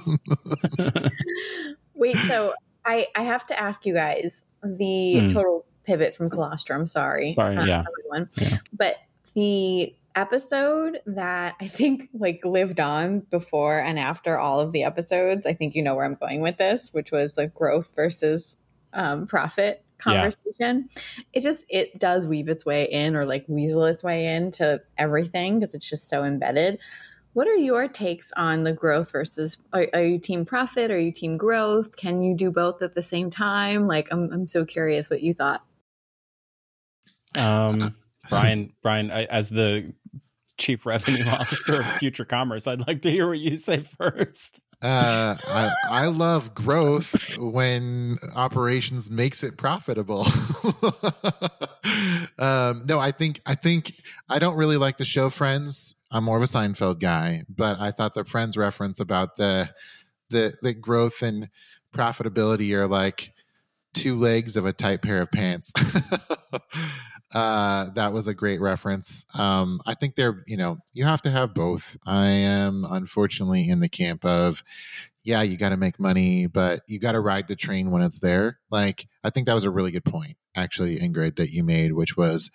Wait, 1.94 2.18
so 2.18 2.54
I 2.86 3.08
I 3.16 3.24
have 3.24 3.46
to 3.48 3.60
ask 3.60 3.86
you 3.86 3.94
guys 3.94 4.44
the 4.64 5.20
Hmm. 5.22 5.28
total 5.30 5.66
pivot 5.86 6.16
from 6.16 6.30
colostrum. 6.30 6.88
Sorry, 6.88 7.30
Sorry, 7.34 7.56
uh, 7.58 7.66
yeah. 7.66 7.84
everyone. 8.00 8.30
Yeah. 8.38 8.58
But 8.74 8.98
the 9.36 9.96
episode 10.16 11.00
that 11.06 11.56
I 11.62 11.68
think 11.68 12.10
like 12.14 12.42
lived 12.46 12.80
on 12.80 13.22
before 13.22 13.80
and 13.80 14.00
after 14.00 14.38
all 14.38 14.60
of 14.60 14.72
the 14.72 14.84
episodes, 14.84 15.46
I 15.48 15.54
think 15.54 15.76
you 15.76 15.84
know 15.84 15.96
where 15.96 16.06
I'm 16.06 16.16
going 16.16 16.42
with 16.42 16.58
this, 16.58 16.94
which 16.94 17.12
was 17.12 17.34
the 17.34 17.48
growth 17.48 17.94
versus 17.96 18.58
um, 18.94 19.28
profit 19.28 19.84
Yeah. 20.06 20.32
conversation. 20.32 20.90
It 21.34 21.42
just 21.42 21.66
it 21.70 22.00
does 22.00 22.28
weave 22.28 22.50
its 22.50 22.66
way 22.66 22.86
in 22.92 23.16
or 23.16 23.26
like 23.26 23.46
weasel 23.48 23.86
its 23.86 24.04
way 24.04 24.28
into 24.36 24.82
everything 24.98 25.60
because 25.60 25.76
it's 25.76 25.90
just 25.90 26.10
so 26.10 26.24
embedded. 26.24 26.80
What 27.34 27.48
are 27.48 27.56
your 27.56 27.88
takes 27.88 28.32
on 28.36 28.66
the 28.66 28.74
growth 28.74 29.12
versus 29.12 29.58
are, 29.74 29.88
are 29.94 30.04
you 30.04 30.20
team 30.20 30.46
profit? 30.46 30.92
Are 30.92 31.00
you 31.00 31.12
team 31.14 31.38
growth? 31.38 31.96
Can 31.96 32.22
you 32.24 32.36
do 32.36 32.52
both 32.52 32.82
at 32.82 32.96
the 32.96 33.04
same 33.04 33.30
time? 33.32 33.88
Like 33.88 34.10
I'm 34.12 34.32
I'm 34.34 34.48
so 34.48 34.66
curious 34.66 35.10
what 35.10 35.22
you 35.22 35.34
thought. 35.34 35.64
Um, 37.36 37.96
Brian, 38.30 38.74
Brian, 38.84 39.12
I, 39.12 39.26
as 39.26 39.50
the 39.50 39.94
chief 40.62 40.86
revenue 40.86 41.26
officer 41.28 41.82
of 41.82 41.98
Future 41.98 42.26
Commerce, 42.26 42.68
I'd 42.68 42.88
like 42.88 43.02
to 43.02 43.12
hear 43.12 43.28
what 43.28 43.40
you 43.40 43.58
say 43.58 43.80
first. 43.82 44.62
Uh, 44.82 45.36
I, 45.48 45.72
I 45.90 46.06
love 46.08 46.54
growth 46.54 47.38
when 47.38 48.18
operations 48.36 49.12
makes 49.12 49.44
it 49.44 49.58
profitable. 49.58 50.22
um, 52.40 52.84
no, 52.86 53.00
I 53.00 53.12
think 53.12 53.42
I 53.46 53.56
think 53.56 53.96
I 54.30 54.40
don't 54.40 54.56
really 54.56 54.78
like 54.78 54.98
the 54.98 55.06
show 55.06 55.30
Friends. 55.30 55.96
I'm 56.12 56.24
more 56.24 56.38
of 56.38 56.44
a 56.44 56.48
Seinfeld 56.48 57.00
guy, 57.00 57.44
but 57.50 57.80
I 57.80 57.92
thought 57.92 58.14
the 58.14 58.26
Friends 58.26 58.58
reference 58.58 59.00
about 59.00 59.36
the 59.36 59.70
the 60.30 60.54
the 60.62 60.74
growth 60.74 61.22
and 61.22 61.50
profitability 61.94 62.74
are 62.74 62.88
like 62.88 63.34
two 63.94 64.18
legs 64.18 64.56
of 64.56 64.66
a 64.66 64.74
tight 64.74 65.02
pair 65.02 65.22
of 65.22 65.32
pants. 65.32 65.72
Uh, 67.34 67.90
that 67.92 68.14
was 68.14 68.28
a 68.28 68.34
great 68.34 68.62
reference. 68.62 69.26
Um, 69.34 69.82
I 69.86 69.94
think 69.94 70.16
they're, 70.16 70.44
you 70.48 70.58
know, 70.58 70.80
you 70.94 71.06
have 71.06 71.22
to 71.24 71.32
have 71.32 71.54
both. 71.54 71.98
I 72.06 72.28
am 72.28 72.86
unfortunately 72.90 73.70
in 73.70 73.80
the 73.80 73.90
camp 73.90 74.26
of, 74.26 74.64
yeah, 75.24 75.42
you 75.42 75.58
got 75.58 75.70
to 75.70 75.78
make 75.78 76.00
money, 76.00 76.48
but 76.48 76.82
you 76.88 77.00
got 77.00 77.14
to 77.14 77.20
ride 77.20 77.48
the 77.48 77.56
train 77.56 77.92
when 77.92 78.02
it's 78.02 78.20
there. 78.20 78.60
Like, 78.70 79.08
I 79.24 79.30
think 79.30 79.46
that 79.48 79.54
was 79.54 79.66
a 79.66 79.72
really 79.72 79.92
good 79.92 80.06
point, 80.06 80.38
actually, 80.56 81.00
Ingrid, 81.00 81.36
that 81.36 81.52
you 81.52 81.64
made, 81.64 81.94
which 81.94 82.18
was 82.18 82.50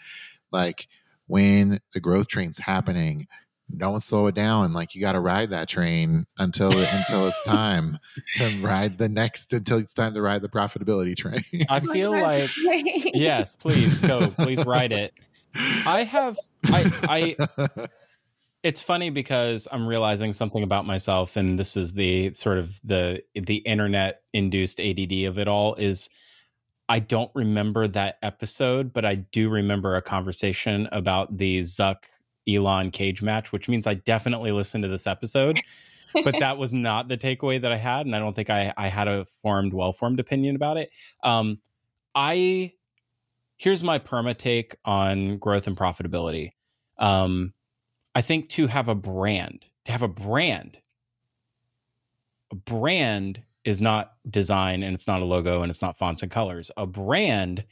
like 0.51 0.89
when 1.27 1.81
the 1.93 2.01
growth 2.01 2.29
train's 2.29 2.59
happening, 2.59 3.29
don't 3.75 4.03
slow 4.03 4.27
it 4.27 4.35
down. 4.35 4.73
Like 4.73 4.95
you 4.95 5.01
got 5.01 5.13
to 5.13 5.21
ride 5.21 5.51
that 5.51 5.69
train 5.69 6.27
until 6.39 6.69
until 6.69 7.27
it's 7.27 7.43
time 7.47 7.99
to 8.37 8.61
ride 8.61 8.99
the 8.99 9.09
next 9.09 9.53
until 9.53 9.79
it's 9.79 9.93
time 9.93 10.15
to 10.15 10.23
ride 10.23 10.43
the 10.43 10.49
profitability 10.49 11.17
train. 11.17 11.67
I 11.69 11.81
feel 11.81 12.11
like 12.11 12.51
yes, 12.57 13.55
please 13.55 13.99
go, 13.99 14.29
please 14.29 14.65
ride 14.65 14.93
it. 14.93 15.13
I 15.55 16.05
have 16.05 16.39
I 16.67 17.37
I 17.49 17.89
it's 18.63 18.81
funny 18.81 19.11
because 19.11 19.69
I'm 19.71 19.87
realizing 19.87 20.33
something 20.33 20.63
about 20.63 20.87
myself, 20.87 21.37
and 21.37 21.59
this 21.59 21.77
is 21.77 21.93
the 21.93 22.33
sort 22.35 22.59
of 22.59 22.79
the 22.85 23.23
the 23.35 23.57
internet 23.57 24.23
induced 24.33 24.81
ADD 24.81 25.13
of 25.27 25.39
it 25.39 25.49
all. 25.49 25.75
Is 25.75 26.09
I 26.89 27.01
don't 27.01 27.31
remember 27.35 27.89
that 27.89 28.19
episode, 28.23 28.93
but 28.93 29.05
I 29.05 29.17
do 29.17 29.49
remember 29.49 29.97
a 29.97 30.03
conversation 30.03 30.89
about 30.93 31.37
the 31.37 31.61
Zuck 31.61 32.05
Elon 32.49 32.91
cage 32.91 33.23
match, 33.23 33.53
which 33.53 33.69
means 33.69 33.87
I 33.87 33.95
definitely 33.95 34.53
listened 34.53 34.83
to 34.85 34.89
this 34.89 35.07
episode. 35.07 35.59
but 36.25 36.37
that 36.41 36.59
was 36.59 36.73
not 36.73 37.09
the 37.09 37.17
takeaway 37.17 37.61
that 37.61 37.73
I 37.73 37.77
had, 37.77 38.07
and 38.07 38.15
I 38.15 38.19
don't 38.19 38.35
think 38.35 38.51
I 38.51 38.73
I 38.77 38.89
had 38.89 39.09
a 39.09 39.25
formed, 39.25 39.75
well 39.75 39.93
formed 39.93 40.21
opinion 40.21 40.57
about 40.57 40.77
it. 40.77 40.91
Um, 41.23 41.59
I 42.15 42.73
here's 43.59 43.83
my 43.83 43.99
perma 43.99 44.37
take 44.37 44.77
on 44.85 45.39
growth 45.39 45.67
and 45.67 45.77
profitability. 45.77 46.53
Um, 46.99 47.53
I 48.15 48.23
think 48.23 48.49
to 48.51 48.67
have 48.67 48.89
a 48.89 48.95
brand, 48.95 49.67
to 49.85 49.93
have 49.93 50.03
a 50.03 50.09
brand, 50.09 50.79
a 52.51 52.55
brand 52.55 53.43
is 53.65 53.83
not 53.83 54.13
design 54.29 54.83
and 54.83 54.95
it's 54.95 55.07
not 55.07 55.21
a 55.21 55.25
logo 55.25 55.63
and 55.63 55.71
it's 55.71 55.83
not 55.83 55.99
fonts 55.99 56.23
and 56.23 56.31
colors. 56.31 56.71
A 56.77 56.87
brand 56.87 57.65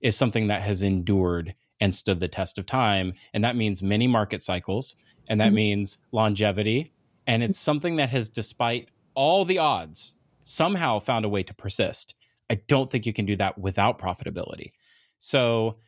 is 0.00 0.16
something 0.16 0.48
that 0.48 0.62
has 0.62 0.82
endured 0.82 1.54
and 1.80 1.94
stood 1.94 2.20
the 2.20 2.28
test 2.28 2.58
of 2.58 2.66
time. 2.66 3.12
And 3.34 3.44
that 3.44 3.56
means 3.56 3.82
many 3.82 4.06
market 4.06 4.40
cycles 4.42 4.96
and 5.28 5.40
that 5.40 5.50
Mhm. 5.52 5.54
means 5.54 5.98
longevity. 6.12 6.92
And 7.26 7.42
it's 7.42 7.58
something 7.58 7.96
that 7.96 8.10
has, 8.10 8.28
despite 8.28 8.88
all 9.14 9.44
the 9.44 9.58
odds, 9.58 10.14
somehow 10.42 11.00
found 11.00 11.24
a 11.24 11.28
way 11.28 11.42
to 11.42 11.54
persist. 11.54 12.14
I 12.48 12.56
don't 12.68 12.90
think 12.90 13.06
you 13.06 13.12
can 13.12 13.26
do 13.26 13.36
that 13.36 13.58
without 13.58 13.98
profitability. 13.98 14.72
So 15.18 15.78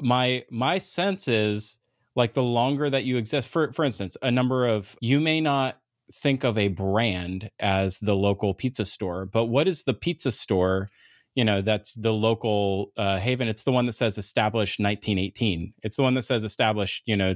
my 0.00 0.44
my 0.50 0.78
sense 0.78 1.28
is 1.28 1.78
like 2.14 2.34
the 2.34 2.42
longer 2.42 2.90
that 2.90 3.04
you 3.04 3.16
exist 3.16 3.48
for 3.48 3.72
for 3.72 3.84
instance 3.84 4.16
a 4.20 4.30
number 4.30 4.66
of 4.66 4.96
you 5.00 5.20
may 5.20 5.40
not 5.40 5.78
think 6.12 6.44
of 6.44 6.58
a 6.58 6.68
brand 6.68 7.50
as 7.60 7.98
the 8.00 8.16
local 8.16 8.52
pizza 8.52 8.84
store 8.84 9.24
but 9.24 9.46
what 9.46 9.68
is 9.68 9.84
the 9.84 9.94
pizza 9.94 10.32
store 10.32 10.90
you 11.34 11.44
know 11.44 11.62
that's 11.62 11.94
the 11.94 12.12
local 12.12 12.92
uh, 12.96 13.18
haven. 13.18 13.48
It's 13.48 13.62
the 13.62 13.72
one 13.72 13.86
that 13.86 13.92
says 13.92 14.18
established 14.18 14.80
1918 14.80 15.74
it's 15.82 15.96
the 15.96 16.02
one 16.02 16.14
that 16.14 16.22
says 16.22 16.44
established 16.44 17.02
you 17.06 17.16
know 17.16 17.34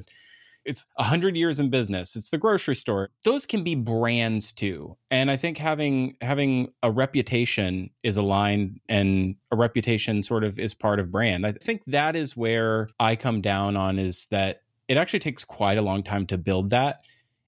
it's 0.67 0.85
100 0.97 1.37
years 1.37 1.61
in 1.61 1.71
business. 1.71 2.17
It's 2.17 2.31
the 2.31 2.39
grocery 2.39 2.75
store. 2.75 3.11
Those 3.23 3.47
can 3.47 3.63
be 3.63 3.77
brands 3.77 4.53
too. 4.53 4.97
And 5.11 5.31
i 5.31 5.37
think 5.37 5.59
having 5.59 6.17
having 6.21 6.73
a 6.83 6.91
reputation 6.91 7.91
is 8.03 8.17
aligned 8.17 8.81
and 8.89 9.37
a 9.53 9.57
reputation 9.57 10.23
sort 10.23 10.45
of 10.45 10.59
is 10.59 10.75
part 10.75 10.99
of 11.01 11.11
brand. 11.11 11.47
I 11.47 11.53
think 11.53 11.85
that 11.87 12.17
is 12.17 12.37
where 12.37 12.91
i 12.99 13.17
come 13.17 13.41
down 13.41 13.77
on 13.77 13.99
is 13.99 14.27
that 14.31 14.63
it 14.89 14.99
actually 14.99 15.21
takes 15.21 15.45
quite 15.45 15.79
a 15.79 15.83
long 15.83 16.03
time 16.03 16.27
to 16.27 16.39
build 16.39 16.71
that. 16.71 17.01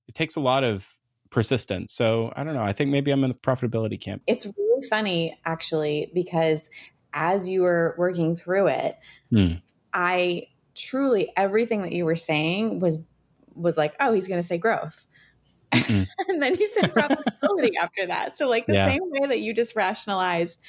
It 0.09 0.15
takes 0.15 0.37
a 0.37 0.41
lot 0.41 0.65
of 0.65 0.87
persistence. 1.31 1.93
So 1.93 2.33
i 2.37 2.45
don't 2.45 2.55
know. 2.55 2.63
I 2.63 2.73
think 2.73 2.91
maybe 2.91 3.11
i'm 3.11 3.25
in 3.25 3.31
the 3.31 3.35
profitability 3.35 4.01
camp. 4.01 4.23
It's 4.27 4.47
really 4.47 4.68
funny, 4.83 5.39
actually, 5.45 6.11
because 6.15 6.71
as 7.13 7.49
you 7.49 7.63
were 7.63 7.95
working 7.99 8.37
through 8.37 8.69
it, 8.69 8.97
Hmm. 9.31 9.61
I 9.93 10.49
truly 10.77 11.33
everything 11.37 11.83
that 11.83 11.93
you 11.93 12.05
were 12.05 12.17
saying 12.17 12.81
was 12.81 13.05
was 13.55 13.77
like, 13.77 13.95
oh, 14.01 14.13
he's 14.13 14.29
going 14.29 14.41
to 14.41 14.47
say 14.47 14.59
growth, 14.59 15.05
and 15.73 16.43
then 16.43 16.57
you 16.57 16.69
said 16.75 16.91
profitability 16.91 17.73
after 17.81 18.07
that. 18.07 18.39
So, 18.39 18.49
like 18.49 18.67
the 18.67 18.75
Yeah. 18.75 18.85
same 18.85 19.03
way 19.05 19.29
that 19.29 19.41
you 19.41 19.55
just 19.55 19.77
rationalized 19.77 20.61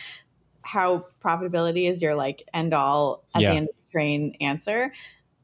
how 0.63 1.06
profitability 1.24 1.89
is 1.89 2.02
your 2.02 2.15
like 2.15 2.43
end 2.54 2.74
all 2.74 3.26
at 3.36 3.41
Yeah. 3.41 3.52
the 3.52 3.58
end 3.58 3.69
of 3.69 3.76
the 3.76 3.91
train 3.91 4.36
answer, 4.41 4.93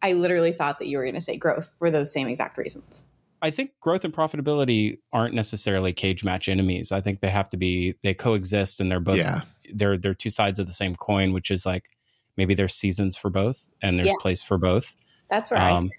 I 0.01 0.13
literally 0.13 0.51
thought 0.53 0.79
that 0.79 0.87
you 0.87 0.97
were 0.97 1.03
going 1.05 1.15
to 1.15 1.21
say 1.21 1.37
growth 1.37 1.73
for 1.79 1.89
those 1.91 2.11
same 2.13 2.27
exact 2.27 2.57
reasons. 2.57 3.05
I 3.41 3.51
think 3.51 3.71
growth 3.81 4.03
and 4.05 4.13
profitability 4.13 4.97
aren't 5.13 5.33
necessarily 5.33 5.93
cage 5.93 6.23
match 6.23 6.47
enemies. 6.49 6.91
I 6.91 7.01
think 7.01 7.19
they 7.19 7.29
have 7.29 7.49
to 7.49 7.57
be 7.57 7.95
they 8.03 8.13
coexist 8.13 8.79
and 8.79 8.89
they're 8.89 8.99
both 8.99 9.17
yeah. 9.17 9.41
they're 9.73 9.97
they're 9.97 10.13
two 10.13 10.29
sides 10.29 10.59
of 10.59 10.67
the 10.67 10.73
same 10.73 10.95
coin, 10.95 11.33
which 11.33 11.51
is 11.51 11.65
like 11.65 11.89
maybe 12.37 12.53
there's 12.53 12.73
seasons 12.73 13.17
for 13.17 13.29
both 13.29 13.69
and 13.81 13.97
there's 13.97 14.07
Yeah. 14.07 14.13
place 14.19 14.41
for 14.41 14.57
both. 14.57 14.95
That's 15.29 15.51
where 15.51 15.59
I 15.59 15.71
Um, 15.71 15.89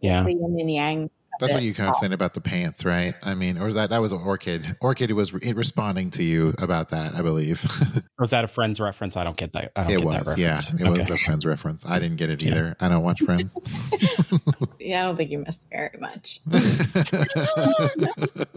yeah. 0.00 0.22
the 0.22 0.32
yin 0.32 0.56
and 0.58 0.70
yang. 0.70 1.10
That's 1.40 1.52
what 1.54 1.62
you 1.62 1.74
kind 1.74 1.88
of 1.90 1.96
saying 1.96 2.12
about 2.12 2.34
the 2.34 2.40
pants, 2.40 2.84
right? 2.84 3.14
I 3.22 3.34
mean, 3.34 3.58
or 3.58 3.72
that 3.72 3.90
that 3.90 4.00
was 4.00 4.12
an 4.12 4.20
Orchid? 4.20 4.64
Orchid 4.80 5.10
was 5.12 5.32
re- 5.32 5.52
responding 5.52 6.10
to 6.12 6.22
you 6.22 6.54
about 6.58 6.88
that, 6.90 7.14
I 7.14 7.22
believe. 7.22 7.64
Was 8.18 8.30
that 8.30 8.42
a 8.42 8.48
friend's 8.48 8.80
reference? 8.80 9.16
I 9.16 9.22
don't 9.22 9.36
get 9.36 9.52
that. 9.52 9.70
I 9.76 9.84
don't 9.84 9.92
it 9.92 9.96
get 9.98 10.04
was, 10.06 10.24
that 10.24 10.38
yeah, 10.38 10.54
reference. 10.56 10.80
it 10.82 10.88
was 10.88 11.10
a 11.10 11.16
Friends 11.16 11.46
reference. 11.46 11.86
I 11.86 12.00
didn't 12.00 12.16
get 12.16 12.30
it 12.30 12.42
Yeah. 12.42 12.50
either. 12.50 12.76
I 12.80 12.88
don't 12.88 13.02
watch 13.04 13.20
Friends. 13.22 13.56
Yeah, 14.80 15.02
I 15.02 15.06
don't 15.06 15.16
think 15.16 15.30
you 15.30 15.38
missed 15.40 15.68
very 15.70 15.98
much. 16.00 16.40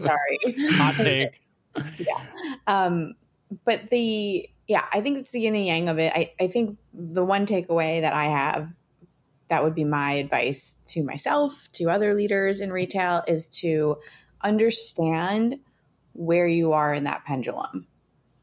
Sorry. 0.00 0.38
Hot 0.72 0.94
take. 0.96 1.40
yeah. 1.98 2.20
Um, 2.66 3.14
but 3.64 3.90
the 3.90 4.48
yeah, 4.68 4.84
I 4.92 5.00
think 5.00 5.18
it's 5.18 5.32
the 5.32 5.40
yin 5.40 5.54
and 5.54 5.66
yang 5.66 5.88
of 5.88 5.98
it. 5.98 6.12
I, 6.14 6.32
I 6.40 6.46
think 6.48 6.78
the 6.94 7.24
one 7.24 7.44
takeaway 7.46 8.00
that 8.00 8.14
I 8.14 8.24
have 8.26 8.68
that 9.52 9.62
would 9.62 9.74
be 9.74 9.84
my 9.84 10.12
advice 10.14 10.78
to 10.86 11.04
myself, 11.04 11.68
to 11.74 11.90
other 11.90 12.14
leaders 12.14 12.60
in 12.60 12.72
retail, 12.72 13.22
is 13.28 13.48
to 13.60 13.98
understand 14.42 15.56
where 16.14 16.46
you 16.46 16.72
are 16.72 16.94
in 16.94 17.04
that 17.04 17.24
pendulum 17.26 17.86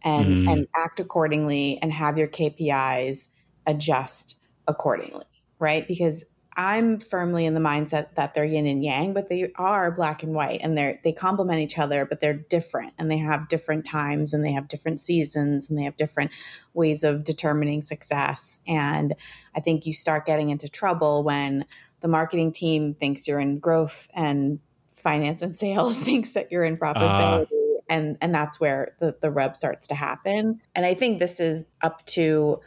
and 0.03 0.27
Mm. 0.27 0.51
and 0.51 0.67
act 0.75 0.99
accordingly 0.99 1.79
and 1.81 1.91
have 1.91 2.19
your 2.19 2.27
KPIs 2.27 3.29
adjust 3.65 4.39
accordingly. 4.67 5.25
right? 5.57 5.87
Because 5.87 6.23
I'm 6.59 6.99
firmly 6.99 7.45
in 7.45 7.53
the 7.53 7.61
mindset 7.61 8.15
that 8.15 8.33
they're 8.33 8.43
yin 8.43 8.65
and 8.65 8.83
yang, 8.83 9.13
but 9.13 9.29
they 9.29 9.49
are 9.55 9.91
black 9.91 10.23
and 10.23 10.33
white 10.33 10.59
and 10.61 10.77
they're 10.77 10.99
they 11.05 11.13
complement 11.13 11.61
each 11.61 11.79
other, 11.79 12.03
but 12.03 12.19
they're 12.19 12.33
different 12.33 12.91
and 12.99 13.09
they 13.09 13.17
have 13.17 13.47
different 13.47 13.85
times 13.85 14.33
and 14.33 14.43
they 14.43 14.51
have 14.51 14.67
different 14.67 14.99
seasons 14.99 15.69
and 15.69 15.79
they 15.79 15.83
have 15.83 15.95
different 15.95 16.31
ways 16.73 17.05
of 17.05 17.23
determining 17.23 17.81
success. 17.81 18.59
And 18.67 19.15
I 19.55 19.61
think 19.61 19.85
you 19.85 19.93
start 19.93 20.25
getting 20.25 20.49
into 20.49 20.67
trouble 20.67 21.23
when 21.23 21.63
the 22.01 22.09
marketing 22.09 22.51
team 22.51 22.93
thinks 22.93 23.25
you're 23.25 23.39
in 23.39 23.59
growth 23.59 24.09
and 24.13 24.59
finance 24.91 25.41
and 25.41 25.55
sales 25.55 25.97
thinks 26.01 26.31
that 26.31 26.51
you're 26.51 26.65
in 26.65 26.75
profitability. 26.75 27.43
Uh 27.43 27.55
and 27.87 28.17
and 28.21 28.35
that's 28.35 28.59
where 28.59 28.95
the, 28.99 29.15
the 29.19 29.31
rub 29.31 29.55
starts 29.55 29.87
to 29.87 29.95
happen 29.95 30.61
and 30.75 30.85
i 30.85 30.93
think 30.93 31.17
this 31.17 31.39
is 31.39 31.65
up 31.81 32.05
to 32.05 32.59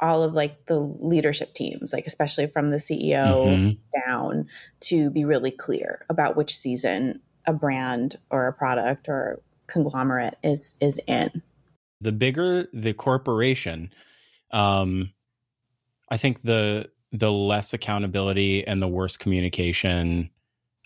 all 0.00 0.22
of 0.22 0.34
like 0.34 0.66
the 0.66 0.78
leadership 0.78 1.54
teams 1.54 1.92
like 1.92 2.06
especially 2.06 2.46
from 2.46 2.70
the 2.70 2.76
ceo 2.76 3.46
mm-hmm. 3.46 4.08
down 4.08 4.46
to 4.80 5.10
be 5.10 5.24
really 5.24 5.50
clear 5.50 6.04
about 6.08 6.36
which 6.36 6.56
season 6.56 7.20
a 7.46 7.52
brand 7.52 8.16
or 8.30 8.46
a 8.46 8.52
product 8.52 9.08
or 9.08 9.40
conglomerate 9.66 10.36
is 10.42 10.74
is 10.80 11.00
in 11.06 11.42
the 12.00 12.12
bigger 12.12 12.68
the 12.72 12.92
corporation 12.92 13.90
um 14.52 15.10
i 16.10 16.16
think 16.16 16.42
the 16.42 16.88
the 17.12 17.30
less 17.30 17.72
accountability 17.72 18.66
and 18.66 18.82
the 18.82 18.88
worse 18.88 19.16
communication 19.16 20.28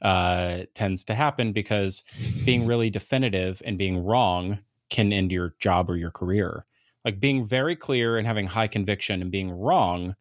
uh, 0.03 0.61
tends 0.75 1.05
to 1.07 1.15
happen 1.15 1.53
because 1.53 2.05
being 2.45 2.67
really 2.67 2.91
definitive 2.91 3.63
and 3.65 3.79
being 3.79 4.05
wrong 4.05 4.59
can 4.91 5.13
end 5.13 5.33
your 5.33 5.55
job 5.59 5.91
or 5.91 5.97
your 5.97 6.11
career. 6.11 6.65
Like 7.09 7.21
being 7.21 7.47
very 7.47 7.75
clear 7.75 8.19
and 8.19 8.27
having 8.27 8.47
high 8.47 8.67
conviction 8.67 9.23
and 9.23 9.31
being 9.31 9.51
wrong 9.51 10.15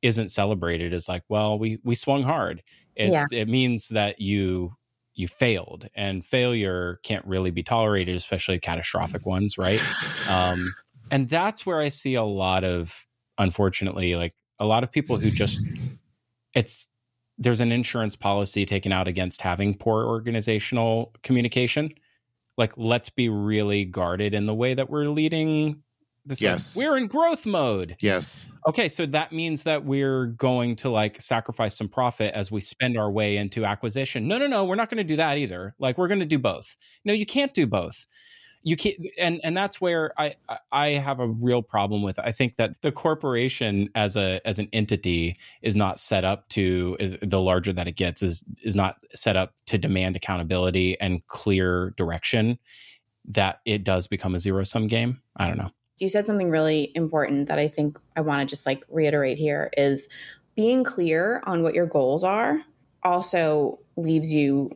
isn't 0.00 0.30
celebrated 0.30 0.94
as 0.94 1.06
like, 1.06 1.22
well, 1.28 1.58
we 1.58 1.78
we 1.84 1.94
swung 1.94 2.22
hard. 2.22 2.62
It 2.96 3.12
yeah. 3.12 3.26
it 3.30 3.46
means 3.46 3.88
that 3.88 4.22
you 4.22 4.72
you 5.12 5.28
failed, 5.28 5.86
and 5.94 6.24
failure 6.24 6.98
can't 7.02 7.26
really 7.26 7.50
be 7.50 7.62
tolerated, 7.62 8.16
especially 8.16 8.58
catastrophic 8.58 9.26
ones, 9.26 9.58
right? 9.58 9.82
Um, 10.26 10.72
and 11.10 11.28
that's 11.28 11.66
where 11.66 11.78
I 11.78 11.90
see 11.90 12.14
a 12.14 12.24
lot 12.24 12.64
of, 12.64 13.06
unfortunately, 13.36 14.14
like 14.16 14.34
a 14.58 14.64
lot 14.64 14.82
of 14.82 14.90
people 14.90 15.18
who 15.18 15.30
just 15.30 15.60
it's 16.54 16.88
there's 17.36 17.60
an 17.60 17.70
insurance 17.70 18.16
policy 18.16 18.64
taken 18.64 18.92
out 18.92 19.08
against 19.08 19.42
having 19.42 19.74
poor 19.74 20.06
organizational 20.06 21.12
communication. 21.22 21.90
Like, 22.56 22.72
let's 22.78 23.10
be 23.10 23.28
really 23.28 23.84
guarded 23.84 24.32
in 24.32 24.46
the 24.46 24.54
way 24.54 24.72
that 24.72 24.88
we're 24.88 25.10
leading. 25.10 25.82
This 26.26 26.40
yes, 26.40 26.76
we're 26.76 26.96
in 26.96 27.06
growth 27.06 27.46
mode. 27.46 27.96
Yes. 28.00 28.46
Okay, 28.68 28.88
so 28.88 29.06
that 29.06 29.32
means 29.32 29.62
that 29.62 29.84
we're 29.84 30.26
going 30.26 30.76
to 30.76 30.90
like 30.90 31.20
sacrifice 31.20 31.76
some 31.76 31.88
profit 31.88 32.34
as 32.34 32.50
we 32.50 32.60
spend 32.60 32.98
our 32.98 33.10
way 33.10 33.36
into 33.38 33.64
acquisition. 33.64 34.28
No, 34.28 34.38
no, 34.38 34.46
no, 34.46 34.64
we're 34.64 34.74
not 34.74 34.90
going 34.90 34.98
to 34.98 35.04
do 35.04 35.16
that 35.16 35.38
either. 35.38 35.74
Like, 35.78 35.96
we're 35.96 36.08
going 36.08 36.20
to 36.20 36.26
do 36.26 36.38
both. 36.38 36.76
No, 37.04 37.12
you 37.14 37.26
can't 37.26 37.54
do 37.54 37.66
both 37.66 38.06
you 38.62 38.76
can't 38.76 38.96
and 39.18 39.40
and 39.42 39.56
that's 39.56 39.80
where 39.80 40.12
i 40.18 40.34
i 40.70 40.88
have 40.88 41.20
a 41.20 41.26
real 41.26 41.62
problem 41.62 42.02
with 42.02 42.18
i 42.18 42.30
think 42.30 42.56
that 42.56 42.74
the 42.82 42.92
corporation 42.92 43.88
as 43.94 44.16
a 44.16 44.40
as 44.46 44.58
an 44.58 44.68
entity 44.72 45.38
is 45.62 45.74
not 45.74 45.98
set 45.98 46.24
up 46.24 46.48
to 46.48 46.96
is 47.00 47.16
the 47.22 47.40
larger 47.40 47.72
that 47.72 47.88
it 47.88 47.96
gets 47.96 48.22
is 48.22 48.44
is 48.62 48.76
not 48.76 48.96
set 49.14 49.36
up 49.36 49.54
to 49.66 49.78
demand 49.78 50.16
accountability 50.16 50.98
and 51.00 51.26
clear 51.26 51.94
direction 51.96 52.58
that 53.24 53.60
it 53.64 53.84
does 53.84 54.06
become 54.06 54.34
a 54.34 54.38
zero 54.38 54.62
sum 54.64 54.86
game 54.86 55.20
i 55.36 55.46
don't 55.46 55.58
know 55.58 55.70
you 56.00 56.08
said 56.08 56.26
something 56.26 56.50
really 56.50 56.92
important 56.94 57.48
that 57.48 57.58
i 57.58 57.68
think 57.68 57.98
i 58.16 58.20
want 58.20 58.40
to 58.40 58.50
just 58.50 58.66
like 58.66 58.84
reiterate 58.88 59.38
here 59.38 59.70
is 59.76 60.08
being 60.56 60.84
clear 60.84 61.42
on 61.44 61.62
what 61.62 61.74
your 61.74 61.86
goals 61.86 62.24
are 62.24 62.60
also 63.02 63.78
leaves 63.96 64.32
you 64.32 64.70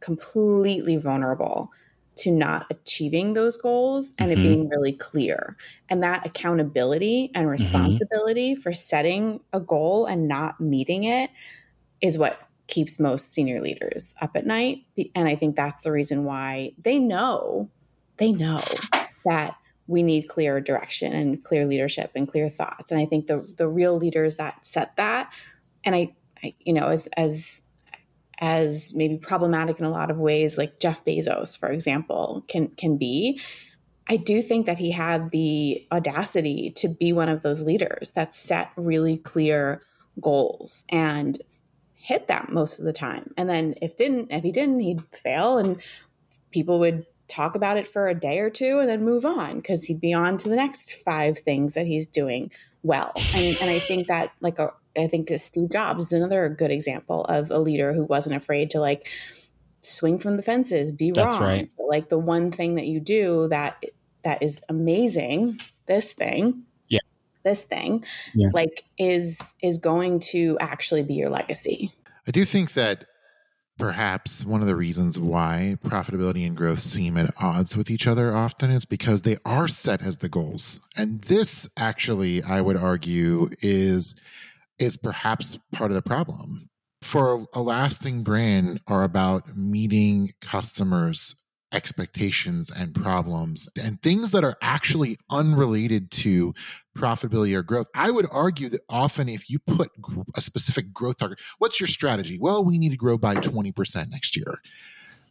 completely 0.00 0.96
vulnerable 0.96 1.70
to 2.16 2.30
not 2.30 2.66
achieving 2.70 3.34
those 3.34 3.58
goals 3.58 4.14
and 4.18 4.30
mm-hmm. 4.30 4.40
it 4.40 4.48
being 4.48 4.68
really 4.68 4.92
clear. 4.92 5.56
And 5.90 6.02
that 6.02 6.26
accountability 6.26 7.30
and 7.34 7.44
mm-hmm. 7.44 7.50
responsibility 7.50 8.52
mm-hmm. 8.52 8.60
for 8.62 8.72
setting 8.72 9.40
a 9.52 9.60
goal 9.60 10.06
and 10.06 10.26
not 10.26 10.60
meeting 10.60 11.04
it 11.04 11.30
is 12.00 12.16
what 12.16 12.40
keeps 12.68 12.98
most 12.98 13.32
senior 13.32 13.60
leaders 13.60 14.14
up 14.20 14.30
at 14.34 14.46
night. 14.46 14.84
And 15.14 15.28
I 15.28 15.36
think 15.36 15.56
that's 15.56 15.80
the 15.80 15.92
reason 15.92 16.24
why 16.24 16.72
they 16.82 16.98
know, 16.98 17.68
they 18.16 18.32
know 18.32 18.62
that 19.26 19.56
we 19.86 20.02
need 20.02 20.28
clear 20.28 20.60
direction 20.60 21.12
and 21.12 21.42
clear 21.42 21.64
leadership 21.64 22.10
and 22.14 22.28
clear 22.28 22.48
thoughts. 22.48 22.90
And 22.90 23.00
I 23.00 23.06
think 23.06 23.26
the 23.26 23.48
the 23.56 23.68
real 23.68 23.96
leaders 23.96 24.36
that 24.36 24.66
set 24.66 24.96
that, 24.96 25.32
and 25.84 25.94
I, 25.94 26.14
I 26.42 26.54
you 26.60 26.72
know, 26.72 26.88
as 26.88 27.06
as 27.16 27.62
as 28.38 28.92
maybe 28.94 29.16
problematic 29.16 29.78
in 29.78 29.86
a 29.86 29.90
lot 29.90 30.10
of 30.10 30.18
ways, 30.18 30.58
like 30.58 30.80
Jeff 30.80 31.04
Bezos, 31.04 31.58
for 31.58 31.70
example, 31.70 32.44
can 32.48 32.68
can 32.68 32.96
be. 32.96 33.40
I 34.08 34.16
do 34.16 34.40
think 34.40 34.66
that 34.66 34.78
he 34.78 34.92
had 34.92 35.30
the 35.32 35.84
audacity 35.90 36.70
to 36.76 36.88
be 36.88 37.12
one 37.12 37.28
of 37.28 37.42
those 37.42 37.62
leaders 37.62 38.12
that 38.12 38.36
set 38.36 38.70
really 38.76 39.18
clear 39.18 39.82
goals 40.20 40.84
and 40.88 41.42
hit 41.94 42.28
them 42.28 42.46
most 42.50 42.78
of 42.78 42.84
the 42.84 42.92
time. 42.92 43.34
And 43.36 43.50
then 43.50 43.74
if 43.82 43.96
didn't, 43.96 44.30
if 44.30 44.44
he 44.44 44.52
didn't, 44.52 44.78
he'd 44.78 45.02
fail 45.12 45.58
and 45.58 45.82
people 46.52 46.78
would 46.78 47.04
talk 47.28 47.54
about 47.54 47.76
it 47.76 47.86
for 47.86 48.08
a 48.08 48.14
day 48.14 48.38
or 48.38 48.50
two 48.50 48.78
and 48.78 48.88
then 48.88 49.04
move 49.04 49.24
on 49.24 49.56
because 49.56 49.84
he'd 49.84 50.00
be 50.00 50.12
on 50.12 50.36
to 50.38 50.48
the 50.48 50.56
next 50.56 50.94
five 51.04 51.38
things 51.38 51.74
that 51.74 51.86
he's 51.86 52.06
doing 52.06 52.50
well. 52.82 53.12
And, 53.34 53.56
and 53.60 53.70
I 53.70 53.78
think 53.78 54.06
that 54.08 54.32
like 54.40 54.58
a, 54.58 54.72
I 54.96 55.06
think 55.06 55.30
Steve 55.36 55.70
Jobs 55.70 56.04
is 56.04 56.12
another 56.12 56.48
good 56.48 56.70
example 56.70 57.24
of 57.24 57.50
a 57.50 57.58
leader 57.58 57.92
who 57.92 58.04
wasn't 58.04 58.36
afraid 58.36 58.70
to 58.70 58.80
like 58.80 59.08
swing 59.80 60.18
from 60.18 60.36
the 60.36 60.42
fences, 60.42 60.92
be 60.92 61.10
That's 61.10 61.36
wrong. 61.36 61.42
Right. 61.44 61.70
Like 61.78 62.08
the 62.08 62.18
one 62.18 62.50
thing 62.50 62.76
that 62.76 62.86
you 62.86 63.00
do 63.00 63.48
that 63.48 63.82
that 64.24 64.42
is 64.42 64.60
amazing, 64.68 65.60
this 65.86 66.12
thing, 66.12 66.64
yeah, 66.88 67.00
this 67.44 67.64
thing, 67.64 68.04
yeah. 68.34 68.48
like 68.52 68.84
is 68.98 69.54
is 69.62 69.78
going 69.78 70.20
to 70.20 70.56
actually 70.60 71.02
be 71.02 71.14
your 71.14 71.30
legacy. 71.30 71.92
I 72.26 72.32
do 72.32 72.44
think 72.44 72.72
that 72.72 73.06
perhaps 73.78 74.44
one 74.44 74.60
of 74.60 74.66
the 74.66 74.76
reasons 74.76 75.18
why 75.18 75.76
profitability 75.84 76.46
and 76.46 76.56
growth 76.56 76.80
seem 76.80 77.16
at 77.16 77.34
odds 77.40 77.76
with 77.76 77.90
each 77.90 78.06
other 78.06 78.34
often 78.34 78.70
is 78.70 78.84
because 78.84 79.22
they 79.22 79.36
are 79.44 79.68
set 79.68 80.02
as 80.02 80.18
the 80.18 80.28
goals. 80.28 80.80
And 80.96 81.22
this 81.22 81.68
actually, 81.76 82.42
I 82.42 82.60
would 82.60 82.76
argue, 82.76 83.50
is 83.60 84.14
is 84.78 84.96
perhaps 84.96 85.58
part 85.72 85.90
of 85.90 85.94
the 85.94 86.02
problem. 86.02 86.68
For 87.02 87.46
a 87.54 87.62
lasting 87.62 88.24
brand 88.24 88.80
are 88.86 89.04
about 89.04 89.56
meeting 89.56 90.32
customers' 90.40 91.34
expectations 91.72 92.70
and 92.70 92.94
problems 92.94 93.68
and 93.82 94.00
things 94.02 94.30
that 94.32 94.44
are 94.44 94.56
actually 94.62 95.18
unrelated 95.30 96.10
to 96.10 96.54
profitability 96.96 97.54
or 97.54 97.62
growth. 97.62 97.86
I 97.94 98.10
would 98.10 98.26
argue 98.30 98.68
that 98.70 98.82
often 98.88 99.28
if 99.28 99.50
you 99.50 99.58
put 99.58 99.90
a 100.36 100.40
specific 100.40 100.92
growth 100.92 101.18
target, 101.18 101.40
what's 101.58 101.80
your 101.80 101.88
strategy? 101.88 102.38
Well, 102.40 102.64
we 102.64 102.78
need 102.78 102.90
to 102.90 102.96
grow 102.96 103.18
by 103.18 103.34
20% 103.34 104.10
next 104.10 104.36
year. 104.36 104.60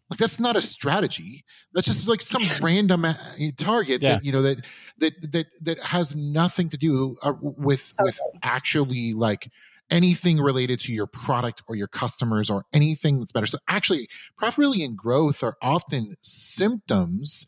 Like 0.10 0.20
that's 0.20 0.40
not 0.40 0.56
a 0.56 0.62
strategy. 0.62 1.44
That's 1.74 1.88
just 1.88 2.08
like 2.08 2.22
some 2.22 2.48
random 2.62 3.06
uh, 3.06 3.16
target 3.58 4.04
yeah. 4.04 4.16
that 4.16 4.26
you 4.26 4.32
know 4.32 4.44
that 4.44 4.64
that 5.00 5.32
that 5.32 5.48
that 5.62 5.80
has 5.80 6.16
nothing 6.16 6.70
to 6.70 6.78
do 6.78 7.16
uh, 7.24 7.34
with 7.42 7.92
okay. 8.00 8.06
with 8.06 8.20
actually 8.44 9.14
like 9.14 9.50
anything 9.90 10.40
related 10.40 10.80
to 10.82 10.94
your 10.94 11.08
product 11.08 11.62
or 11.68 11.76
your 11.76 11.88
customers 11.88 12.50
or 12.50 12.66
anything 12.74 13.20
that's 13.20 13.32
better. 13.32 13.46
So 13.46 13.60
actually, 13.68 14.08
profitability 14.42 14.84
and 14.84 14.98
growth 14.98 15.44
are 15.44 15.58
often 15.62 16.16
symptoms 16.22 17.46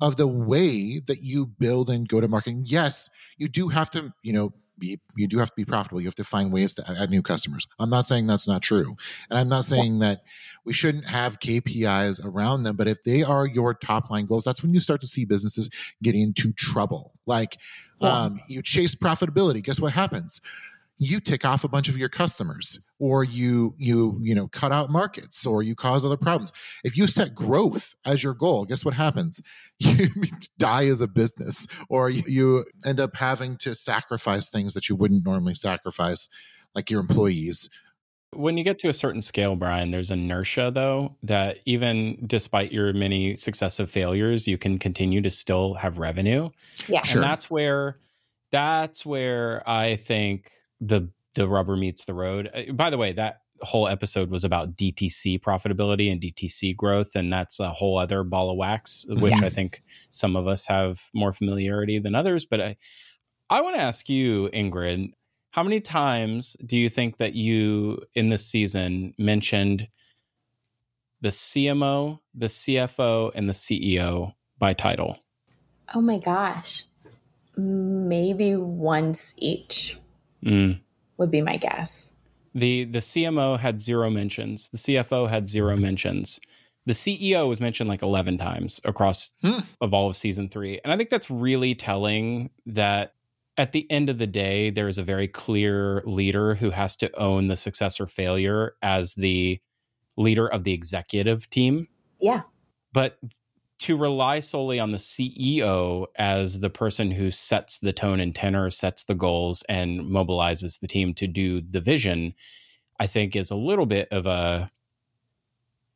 of 0.00 0.16
the 0.16 0.26
way 0.26 1.00
that 1.06 1.22
you 1.22 1.46
build 1.46 1.88
and 1.88 2.08
go 2.08 2.20
to 2.20 2.28
market. 2.28 2.54
Yes, 2.64 3.08
you 3.38 3.48
do 3.48 3.68
have 3.68 3.90
to, 3.90 4.12
you 4.22 4.32
know, 4.32 4.52
be 4.78 5.00
you 5.16 5.26
do 5.26 5.38
have 5.38 5.48
to 5.48 5.56
be 5.56 5.64
profitable. 5.64 6.00
You 6.00 6.06
have 6.06 6.14
to 6.16 6.24
find 6.24 6.52
ways 6.52 6.74
to 6.74 6.84
add 7.00 7.08
new 7.08 7.22
customers. 7.22 7.66
I'm 7.78 7.88
not 7.90 8.06
saying 8.06 8.26
that's 8.26 8.46
not 8.46 8.60
true. 8.62 8.96
And 9.30 9.38
I'm 9.38 9.48
not 9.48 9.64
saying 9.64 10.00
that 10.00 10.20
we 10.64 10.74
shouldn't 10.74 11.06
have 11.06 11.40
KPIs 11.40 12.22
around 12.24 12.64
them, 12.64 12.76
but 12.76 12.86
if 12.86 13.02
they 13.02 13.22
are 13.22 13.46
your 13.46 13.72
top 13.72 14.10
line 14.10 14.26
goals, 14.26 14.44
that's 14.44 14.62
when 14.62 14.74
you 14.74 14.80
start 14.80 15.00
to 15.00 15.06
see 15.06 15.24
businesses 15.24 15.70
get 16.02 16.14
into 16.14 16.52
trouble. 16.52 17.14
Like 17.24 17.56
um, 18.02 18.40
you 18.48 18.60
chase 18.62 18.94
profitability, 18.94 19.62
guess 19.62 19.80
what 19.80 19.92
happens? 19.92 20.40
You 20.98 21.20
tick 21.20 21.44
off 21.44 21.64
a 21.64 21.68
bunch 21.68 21.88
of 21.88 21.96
your 21.96 22.08
customers 22.08 22.78
or 22.98 23.22
you 23.22 23.74
you 23.76 24.18
you 24.22 24.34
know 24.34 24.48
cut 24.48 24.72
out 24.72 24.90
markets 24.90 25.46
or 25.46 25.62
you 25.62 25.74
cause 25.74 26.04
other 26.04 26.16
problems. 26.16 26.52
If 26.84 26.96
you 26.96 27.06
set 27.06 27.34
growth 27.34 27.94
as 28.04 28.22
your 28.22 28.34
goal 28.34 28.64
guess 28.64 28.84
what 28.84 28.94
happens? 28.94 29.40
You 29.78 30.08
die 30.56 30.86
as 30.86 31.02
a 31.02 31.06
business 31.06 31.66
or 31.90 32.08
you 32.08 32.64
end 32.86 32.98
up 32.98 33.14
having 33.14 33.58
to 33.58 33.74
sacrifice 33.74 34.48
things 34.48 34.72
that 34.72 34.88
you 34.88 34.96
wouldn't 34.96 35.26
normally 35.26 35.54
sacrifice 35.54 36.30
like 36.74 36.90
your 36.90 37.00
employees. 37.00 37.68
When 38.32 38.56
you 38.56 38.64
get 38.64 38.78
to 38.80 38.88
a 38.88 38.94
certain 38.94 39.20
scale 39.20 39.54
brian 39.54 39.90
there's 39.90 40.10
inertia 40.10 40.70
though 40.74 41.16
that 41.24 41.58
even 41.66 42.24
despite 42.26 42.72
your 42.72 42.94
many 42.94 43.36
successive 43.36 43.90
failures 43.90 44.48
you 44.48 44.56
can 44.56 44.78
continue 44.78 45.20
to 45.20 45.30
still 45.30 45.74
have 45.74 45.98
revenue. 45.98 46.48
Yeah. 46.88 47.02
And 47.10 47.22
that's 47.22 47.50
where 47.50 47.98
that's 48.50 49.04
where 49.04 49.68
i 49.68 49.96
think 49.96 50.52
the 50.80 51.10
the 51.34 51.48
rubber 51.48 51.76
meets 51.76 52.04
the 52.04 52.14
road. 52.14 52.50
Uh, 52.52 52.72
by 52.72 52.90
the 52.90 52.98
way, 52.98 53.12
that 53.12 53.40
whole 53.62 53.88
episode 53.88 54.30
was 54.30 54.44
about 54.44 54.74
DTC 54.74 55.40
profitability 55.40 56.10
and 56.10 56.20
DTC 56.20 56.76
growth, 56.76 57.14
and 57.14 57.32
that's 57.32 57.60
a 57.60 57.70
whole 57.70 57.98
other 57.98 58.22
ball 58.22 58.50
of 58.50 58.56
wax, 58.56 59.04
which 59.08 59.40
yeah. 59.40 59.46
I 59.46 59.50
think 59.50 59.82
some 60.08 60.36
of 60.36 60.46
us 60.46 60.66
have 60.66 61.00
more 61.14 61.32
familiarity 61.32 61.98
than 61.98 62.14
others. 62.14 62.44
But 62.44 62.60
I, 62.60 62.76
I 63.48 63.60
want 63.60 63.76
to 63.76 63.82
ask 63.82 64.08
you, 64.08 64.50
Ingrid, 64.52 65.12
how 65.50 65.62
many 65.62 65.80
times 65.80 66.56
do 66.64 66.76
you 66.76 66.90
think 66.90 67.18
that 67.18 67.34
you 67.34 68.02
in 68.14 68.28
this 68.28 68.44
season 68.44 69.14
mentioned 69.18 69.88
the 71.20 71.28
CMO, 71.30 72.20
the 72.34 72.46
CFO, 72.46 73.30
and 73.34 73.48
the 73.48 73.54
CEO 73.54 74.34
by 74.58 74.74
title? 74.74 75.18
Oh 75.94 76.00
my 76.00 76.18
gosh. 76.18 76.84
Maybe 77.56 78.54
once 78.54 79.34
each 79.38 79.96
mm. 80.46 80.80
would 81.16 81.30
be 81.30 81.42
my 81.42 81.56
guess. 81.56 82.12
The 82.54 82.84
the 82.84 83.00
CMO 83.00 83.58
had 83.58 83.80
zero 83.80 84.08
mentions. 84.08 84.70
The 84.70 84.78
CFO 84.78 85.28
had 85.28 85.48
zero 85.48 85.76
mentions. 85.76 86.40
The 86.86 86.92
CEO 86.92 87.48
was 87.48 87.60
mentioned 87.60 87.88
like 87.88 88.02
11 88.02 88.38
times 88.38 88.80
across 88.84 89.32
mm. 89.42 89.64
of 89.80 89.92
all 89.92 90.08
of 90.08 90.16
season 90.16 90.48
3. 90.48 90.80
And 90.84 90.92
I 90.92 90.96
think 90.96 91.10
that's 91.10 91.28
really 91.28 91.74
telling 91.74 92.50
that 92.64 93.12
at 93.58 93.72
the 93.72 93.90
end 93.90 94.08
of 94.08 94.18
the 94.18 94.26
day 94.26 94.70
there 94.70 94.86
is 94.86 94.96
a 94.96 95.02
very 95.02 95.26
clear 95.26 96.02
leader 96.06 96.54
who 96.54 96.70
has 96.70 96.96
to 96.98 97.18
own 97.18 97.48
the 97.48 97.56
success 97.56 97.98
or 97.98 98.06
failure 98.06 98.76
as 98.82 99.14
the 99.14 99.58
leader 100.16 100.46
of 100.46 100.62
the 100.62 100.72
executive 100.72 101.50
team. 101.50 101.88
Yeah. 102.20 102.42
But 102.92 103.18
to 103.86 103.96
rely 103.96 104.40
solely 104.40 104.80
on 104.80 104.90
the 104.90 104.98
CEO 104.98 106.06
as 106.16 106.58
the 106.58 106.68
person 106.68 107.08
who 107.12 107.30
sets 107.30 107.78
the 107.78 107.92
tone 107.92 108.18
and 108.18 108.34
tenor, 108.34 108.68
sets 108.68 109.04
the 109.04 109.14
goals, 109.14 109.62
and 109.68 110.00
mobilizes 110.00 110.80
the 110.80 110.88
team 110.88 111.14
to 111.14 111.28
do 111.28 111.60
the 111.60 111.80
vision, 111.80 112.34
I 112.98 113.06
think 113.06 113.36
is 113.36 113.52
a 113.52 113.56
little 113.56 113.86
bit 113.86 114.08
of 114.10 114.26
a 114.26 114.72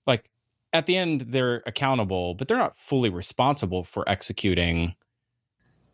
like 0.07 0.30
at 0.72 0.86
the 0.86 0.97
end 0.97 1.22
they're 1.22 1.64
accountable, 1.66 2.34
but 2.34 2.47
they're 2.47 2.57
not 2.57 2.78
fully 2.78 3.09
responsible 3.09 3.82
for 3.82 4.09
executing. 4.09 4.95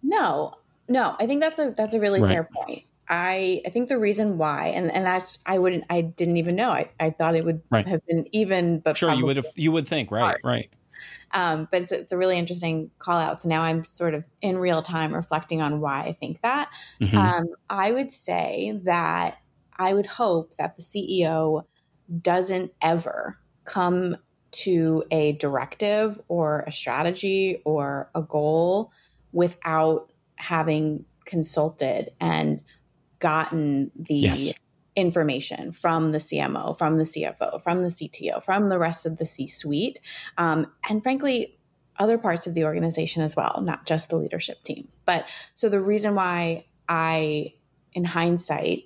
No, 0.02 0.52
no, 0.90 1.16
I 1.18 1.26
think 1.26 1.40
that's 1.40 1.58
a 1.58 1.72
that's 1.74 1.94
a 1.94 2.00
really 2.00 2.20
right. 2.20 2.28
fair 2.28 2.50
point. 2.54 2.82
I 3.08 3.62
I 3.64 3.70
think 3.70 3.88
the 3.88 3.98
reason 3.98 4.36
why, 4.36 4.66
and 4.66 4.92
and 4.92 5.06
that's 5.06 5.38
I 5.46 5.58
wouldn't 5.58 5.84
I 5.88 6.02
didn't 6.02 6.36
even 6.36 6.56
know. 6.56 6.72
I, 6.72 6.90
I 7.00 7.08
thought 7.08 7.34
it 7.36 7.46
would 7.46 7.62
right. 7.70 7.88
have 7.88 8.04
been 8.06 8.28
even, 8.32 8.80
but 8.80 8.98
sure 8.98 9.14
you 9.14 9.24
would 9.24 9.36
have 9.36 9.46
you 9.54 9.72
would 9.72 9.88
think 9.88 10.10
right 10.10 10.20
hard. 10.20 10.40
right. 10.44 10.70
Um, 11.32 11.68
but 11.70 11.82
it's 11.82 11.92
it's 11.92 12.12
a 12.12 12.16
really 12.16 12.38
interesting 12.38 12.90
call 12.98 13.18
out. 13.18 13.42
So 13.42 13.48
now 13.48 13.62
I'm 13.62 13.84
sort 13.84 14.14
of 14.14 14.24
in 14.40 14.58
real 14.58 14.82
time 14.82 15.14
reflecting 15.14 15.60
on 15.60 15.80
why 15.80 16.02
I 16.02 16.12
think 16.12 16.40
that. 16.42 16.70
Mm-hmm. 17.00 17.16
Um, 17.16 17.46
I 17.68 17.92
would 17.92 18.12
say 18.12 18.80
that 18.84 19.38
I 19.76 19.94
would 19.94 20.06
hope 20.06 20.56
that 20.56 20.76
the 20.76 20.82
CEO 20.82 21.64
doesn't 22.22 22.72
ever 22.80 23.38
come 23.64 24.16
to 24.52 25.04
a 25.10 25.32
directive 25.32 26.20
or 26.28 26.64
a 26.66 26.72
strategy 26.72 27.60
or 27.64 28.10
a 28.14 28.22
goal 28.22 28.92
without 29.32 30.10
having 30.36 31.04
consulted 31.24 32.10
and 32.20 32.60
gotten 33.18 33.90
the 33.96 34.14
yes. 34.14 34.52
Information 34.96 35.70
from 35.72 36.12
the 36.12 36.18
CMO, 36.18 36.76
from 36.76 36.96
the 36.96 37.04
CFO, 37.04 37.62
from 37.62 37.82
the 37.82 37.88
CTO, 37.88 38.42
from 38.42 38.68
the 38.70 38.78
rest 38.78 39.06
of 39.06 39.18
the 39.18 39.26
C 39.26 39.46
suite, 39.46 40.00
um, 40.38 40.72
and 40.88 41.02
frankly, 41.02 41.58
other 41.98 42.18
parts 42.18 42.46
of 42.46 42.54
the 42.54 42.64
organization 42.64 43.22
as 43.22 43.36
well, 43.36 43.60
not 43.62 43.86
just 43.86 44.10
the 44.10 44.16
leadership 44.16 44.62
team. 44.64 44.88
But 45.04 45.26
so 45.54 45.68
the 45.68 45.80
reason 45.80 46.14
why 46.14 46.66
I, 46.88 47.54
in 47.92 48.04
hindsight, 48.04 48.84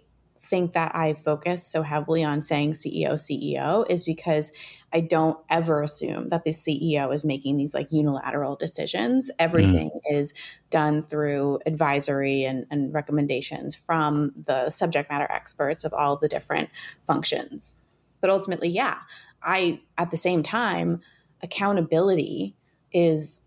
think 0.50 0.72
that 0.72 0.94
I 0.94 1.14
focus 1.14 1.64
so 1.64 1.82
heavily 1.82 2.24
on 2.24 2.42
saying 2.42 2.72
CEO, 2.72 3.12
CEO 3.12 3.86
is 3.88 4.02
because 4.02 4.50
I 4.92 5.00
don't 5.00 5.38
ever 5.48 5.82
assume 5.82 6.28
that 6.30 6.42
the 6.42 6.50
CEO 6.50 7.14
is 7.14 7.24
making 7.24 7.56
these 7.56 7.72
like 7.72 7.92
unilateral 7.92 8.56
decisions. 8.56 9.30
Everything 9.38 9.90
mm. 9.90 10.12
is 10.12 10.34
done 10.68 11.04
through 11.04 11.60
advisory 11.64 12.44
and, 12.44 12.66
and 12.70 12.92
recommendations 12.92 13.76
from 13.76 14.32
the 14.44 14.68
subject 14.68 15.08
matter 15.08 15.28
experts 15.30 15.84
of 15.84 15.94
all 15.94 16.16
the 16.16 16.28
different 16.28 16.68
functions. 17.06 17.76
But 18.20 18.30
ultimately, 18.30 18.68
yeah, 18.68 18.98
I, 19.42 19.80
at 19.96 20.10
the 20.10 20.16
same 20.16 20.42
time, 20.42 21.00
accountability 21.42 22.56
is 22.92 23.40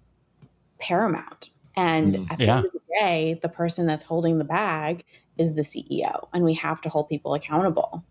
paramount. 0.80 1.52
And 1.76 2.16
mm, 2.16 2.32
at 2.32 2.38
the 2.38 2.46
yeah. 2.46 2.58
end 2.58 2.66
of 2.68 2.72
the 2.72 2.80
day, 3.00 3.40
the 3.42 3.50
person 3.50 3.88
that's 3.88 4.06
holding 4.06 4.38
the 4.38 4.46
bag 4.46 5.04
is 5.38 5.54
the 5.54 5.62
CEO, 5.62 6.28
and 6.34 6.44
we 6.44 6.54
have 6.54 6.82
to 6.82 6.90
hold 6.90 7.10
people 7.10 7.34
accountable. 7.34 8.04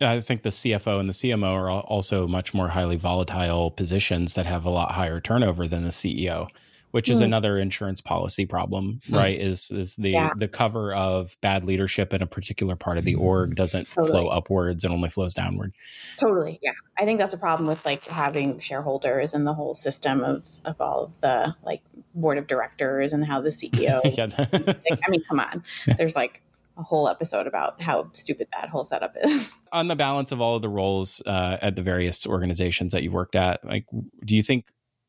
I 0.00 0.20
think 0.20 0.42
the 0.42 0.50
CFO 0.50 1.00
and 1.00 1.08
the 1.08 1.12
CMO 1.12 1.52
are 1.52 1.70
also 1.70 2.28
much 2.28 2.54
more 2.54 2.68
highly 2.68 2.96
volatile 2.96 3.70
positions 3.70 4.34
that 4.34 4.46
have 4.46 4.64
a 4.64 4.70
lot 4.70 4.92
higher 4.92 5.20
turnover 5.20 5.66
than 5.66 5.82
the 5.82 5.90
CEO, 5.90 6.48
which 6.92 7.08
is 7.08 7.20
mm. 7.20 7.24
another 7.24 7.58
insurance 7.58 8.00
policy 8.00 8.46
problem, 8.46 9.00
hmm. 9.08 9.16
right? 9.16 9.38
Is 9.38 9.70
is 9.70 9.96
the 9.96 10.10
yeah. 10.10 10.30
the 10.36 10.46
cover 10.46 10.94
of 10.94 11.36
bad 11.40 11.64
leadership 11.64 12.14
in 12.14 12.22
a 12.22 12.26
particular 12.26 12.76
part 12.76 12.96
of 12.96 13.04
the 13.04 13.16
org 13.16 13.56
doesn't 13.56 13.90
totally. 13.90 14.10
flow 14.10 14.28
upwards 14.28 14.84
and 14.84 14.92
only 14.94 15.10
flows 15.10 15.34
downward. 15.34 15.74
Totally. 16.16 16.60
Yeah. 16.62 16.72
I 16.98 17.04
think 17.04 17.18
that's 17.18 17.34
a 17.34 17.38
problem 17.38 17.66
with 17.66 17.84
like 17.84 18.04
having 18.04 18.58
shareholders 18.58 19.34
and 19.34 19.46
the 19.46 19.54
whole 19.54 19.74
system 19.74 20.22
of 20.22 20.46
of 20.64 20.80
all 20.80 21.04
of 21.04 21.20
the 21.20 21.56
like 21.64 21.82
board 22.14 22.38
of 22.38 22.46
directors 22.46 23.12
and 23.12 23.24
how 23.24 23.40
the 23.40 23.50
CEO 23.50 24.02
like, 24.90 25.00
I 25.06 25.10
mean, 25.10 25.24
come 25.28 25.40
on. 25.40 25.64
There's 25.98 26.16
like 26.16 26.42
a 26.78 26.82
whole 26.82 27.08
episode 27.08 27.46
about 27.46 27.80
how 27.82 28.10
stupid 28.12 28.48
that 28.52 28.68
whole 28.68 28.84
setup 28.84 29.16
is. 29.22 29.52
On 29.72 29.88
the 29.88 29.96
balance 29.96 30.32
of 30.32 30.40
all 30.40 30.56
of 30.56 30.62
the 30.62 30.68
roles 30.68 31.20
uh, 31.26 31.58
at 31.60 31.76
the 31.76 31.82
various 31.82 32.26
organizations 32.26 32.92
that 32.92 33.02
you've 33.02 33.12
worked 33.12 33.34
at, 33.34 33.64
like, 33.64 33.86
do 34.24 34.36
you 34.36 34.42
think 34.42 34.66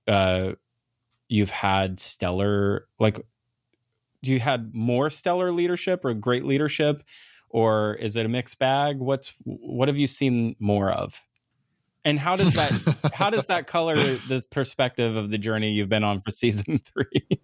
uh, 0.08 0.54
you've 1.28 1.52
had 1.52 2.00
stellar, 2.00 2.88
like, 3.00 3.22
do 4.24 4.32
you 4.32 4.40
had 4.40 4.74
more 4.74 5.10
stellar 5.10 5.52
leadership 5.52 6.04
or 6.04 6.14
great 6.14 6.44
leadership, 6.44 7.04
or 7.50 7.96
is 7.96 8.16
it 8.16 8.26
a 8.26 8.30
mixed 8.30 8.60
bag? 8.60 8.98
What's 8.98 9.34
what 9.44 9.88
have 9.88 9.98
you 9.98 10.08
seen 10.08 10.56
more 10.60 10.92
of? 10.92 11.22
And 12.06 12.20
how 12.20 12.36
does 12.36 12.54
that 12.54 12.72
how 13.14 13.30
does 13.30 13.48
that 13.48 13.68
color 13.68 13.96
this 13.96 14.46
perspective 14.46 15.16
of 15.16 15.30
the 15.32 15.38
journey 15.38 15.72
you've 15.72 15.90
been 15.90 16.04
on 16.04 16.22
for 16.22 16.32
season 16.32 16.82
three? 16.94 17.42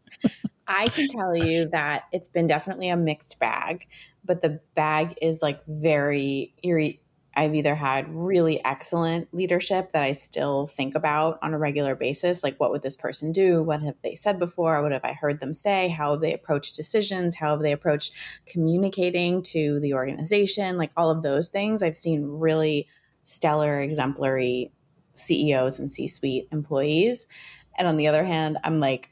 I 0.68 0.90
can 0.90 1.08
tell 1.08 1.36
you 1.36 1.70
that 1.70 2.06
it's 2.12 2.28
been 2.28 2.48
definitely 2.48 2.90
a 2.90 2.98
mixed 2.98 3.40
bag, 3.40 3.88
but 4.26 4.42
the 4.42 4.62
bag 4.76 5.18
is 5.22 5.42
like 5.42 5.62
very 5.68 6.54
eerie. 6.64 7.02
I've 7.38 7.54
either 7.54 7.76
had 7.76 8.08
really 8.10 8.64
excellent 8.64 9.34
leadership 9.34 9.92
that 9.92 10.04
I 10.04 10.14
still 10.14 10.68
think 10.68 10.96
about 10.96 11.38
on 11.42 11.54
a 11.54 11.58
regular 11.58 11.94
basis, 11.94 12.44
like 12.44 12.58
what 12.60 12.72
would 12.72 12.82
this 12.82 12.96
person 12.96 13.34
do? 13.34 13.62
What 13.62 13.82
have 13.82 13.96
they 14.04 14.16
said 14.16 14.40
before? 14.40 14.82
What 14.82 14.94
have 14.94 15.04
I 15.04 15.12
heard 15.12 15.42
them 15.42 15.54
say? 15.54 15.90
How 15.90 16.12
have 16.12 16.22
they 16.22 16.34
approached 16.34 16.78
decisions? 16.78 17.36
How 17.36 17.52
have 17.52 17.62
they 17.62 17.74
approached 17.74 18.14
communicating 18.46 19.42
to 19.44 19.82
the 19.82 19.96
organization? 19.96 20.78
Like 20.78 20.92
all 20.96 21.12
of 21.12 21.24
those 21.24 21.50
things. 21.50 21.84
I've 21.84 21.98
seen 21.98 22.26
really 22.26 22.88
stellar, 23.22 23.82
exemplary 23.82 24.72
CEOs 25.16 25.80
and 25.80 25.92
C 25.92 26.08
suite 26.08 26.48
employees. 26.54 27.28
And 27.78 27.88
on 27.88 27.98
the 27.98 28.08
other 28.08 28.24
hand, 28.24 28.60
I'm 28.64 28.80
like, 28.80 29.10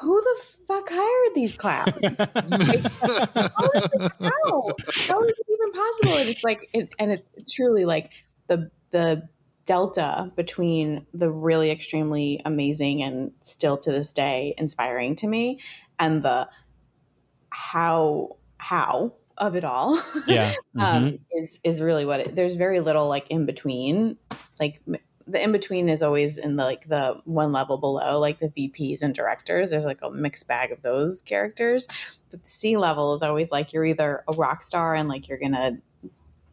who 0.00 0.20
the 0.20 0.42
fuck 0.66 0.88
hired 0.90 1.34
these 1.34 1.54
clowns? 1.54 1.92
like, 2.02 2.12
how, 2.12 3.68
is 3.74 3.88
it, 3.92 4.12
how? 4.20 4.74
is 5.22 5.34
it 5.38 5.46
even 5.50 5.72
possible? 5.72 6.18
And 6.18 6.28
it's 6.28 6.44
like, 6.44 6.68
it, 6.72 6.88
and 6.98 7.12
it's 7.12 7.28
truly 7.54 7.84
like 7.84 8.12
the 8.48 8.70
the 8.90 9.28
delta 9.64 10.32
between 10.34 11.06
the 11.14 11.30
really 11.30 11.70
extremely 11.70 12.42
amazing 12.44 13.02
and 13.02 13.32
still 13.40 13.78
to 13.78 13.92
this 13.92 14.12
day 14.12 14.54
inspiring 14.58 15.14
to 15.16 15.26
me, 15.26 15.60
and 15.98 16.22
the 16.22 16.48
how 17.50 18.36
how 18.58 19.12
of 19.38 19.56
it 19.56 19.64
all 19.64 20.00
yeah 20.26 20.52
um, 20.78 21.04
mm-hmm. 21.04 21.16
is 21.32 21.58
is 21.64 21.80
really 21.80 22.04
what 22.04 22.20
it, 22.20 22.36
there's 22.36 22.54
very 22.54 22.80
little 22.80 23.08
like 23.08 23.26
in 23.28 23.46
between 23.46 24.16
like 24.60 24.80
the 25.26 25.42
in 25.42 25.52
between 25.52 25.88
is 25.88 26.02
always 26.02 26.38
in 26.38 26.56
the 26.56 26.64
like 26.64 26.88
the 26.88 27.20
one 27.24 27.52
level 27.52 27.78
below, 27.78 28.18
like 28.18 28.38
the 28.38 28.48
VPs 28.48 29.02
and 29.02 29.14
directors. 29.14 29.70
There's 29.70 29.84
like 29.84 30.00
a 30.02 30.10
mixed 30.10 30.48
bag 30.48 30.72
of 30.72 30.82
those 30.82 31.22
characters. 31.22 31.86
But 32.30 32.42
the 32.42 32.48
C 32.48 32.76
level 32.76 33.14
is 33.14 33.22
always 33.22 33.50
like 33.50 33.72
you're 33.72 33.84
either 33.84 34.24
a 34.28 34.32
rock 34.32 34.62
star 34.62 34.94
and 34.94 35.08
like 35.08 35.28
you're 35.28 35.38
gonna 35.38 35.78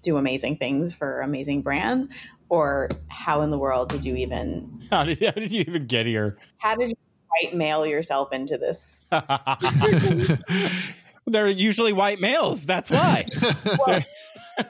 do 0.02 0.18
amazing 0.18 0.58
things 0.58 0.94
for 0.94 1.22
amazing 1.22 1.62
brands, 1.62 2.08
or 2.50 2.90
how 3.08 3.42
in 3.42 3.52
the 3.52 3.58
world 3.58 3.90
did 3.90 4.06
you 4.06 4.16
even 4.16 4.84
how 4.90 5.04
did 5.04 5.24
how 5.24 5.32
did 5.32 5.52
you 5.52 5.62
even 5.62 5.88
get 5.88 6.06
here? 6.06 6.38
How 6.58 6.76
did 6.76 6.90
you 6.90 6.96
white 7.42 7.56
mail 7.56 7.86
yourself 7.86 8.34
into 8.34 8.58
this? 8.58 9.06
They're 11.28 11.48
usually 11.48 11.94
white 11.94 12.20
males. 12.20 12.66
That's 12.66 12.90
why. 12.90 13.26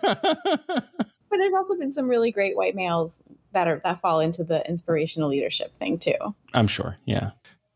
well, 1.29 1.37
but 1.37 1.37
there's 1.37 1.53
also 1.53 1.75
been 1.75 1.91
some 1.91 2.07
really 2.07 2.31
great 2.31 2.55
white 2.55 2.75
males 2.75 3.21
that 3.53 3.67
are 3.67 3.81
that 3.83 3.99
fall 3.99 4.19
into 4.19 4.43
the 4.43 4.67
inspirational 4.67 5.29
leadership 5.29 5.77
thing 5.77 5.97
too. 5.97 6.35
I'm 6.53 6.67
sure. 6.67 6.97
Yeah. 7.05 7.31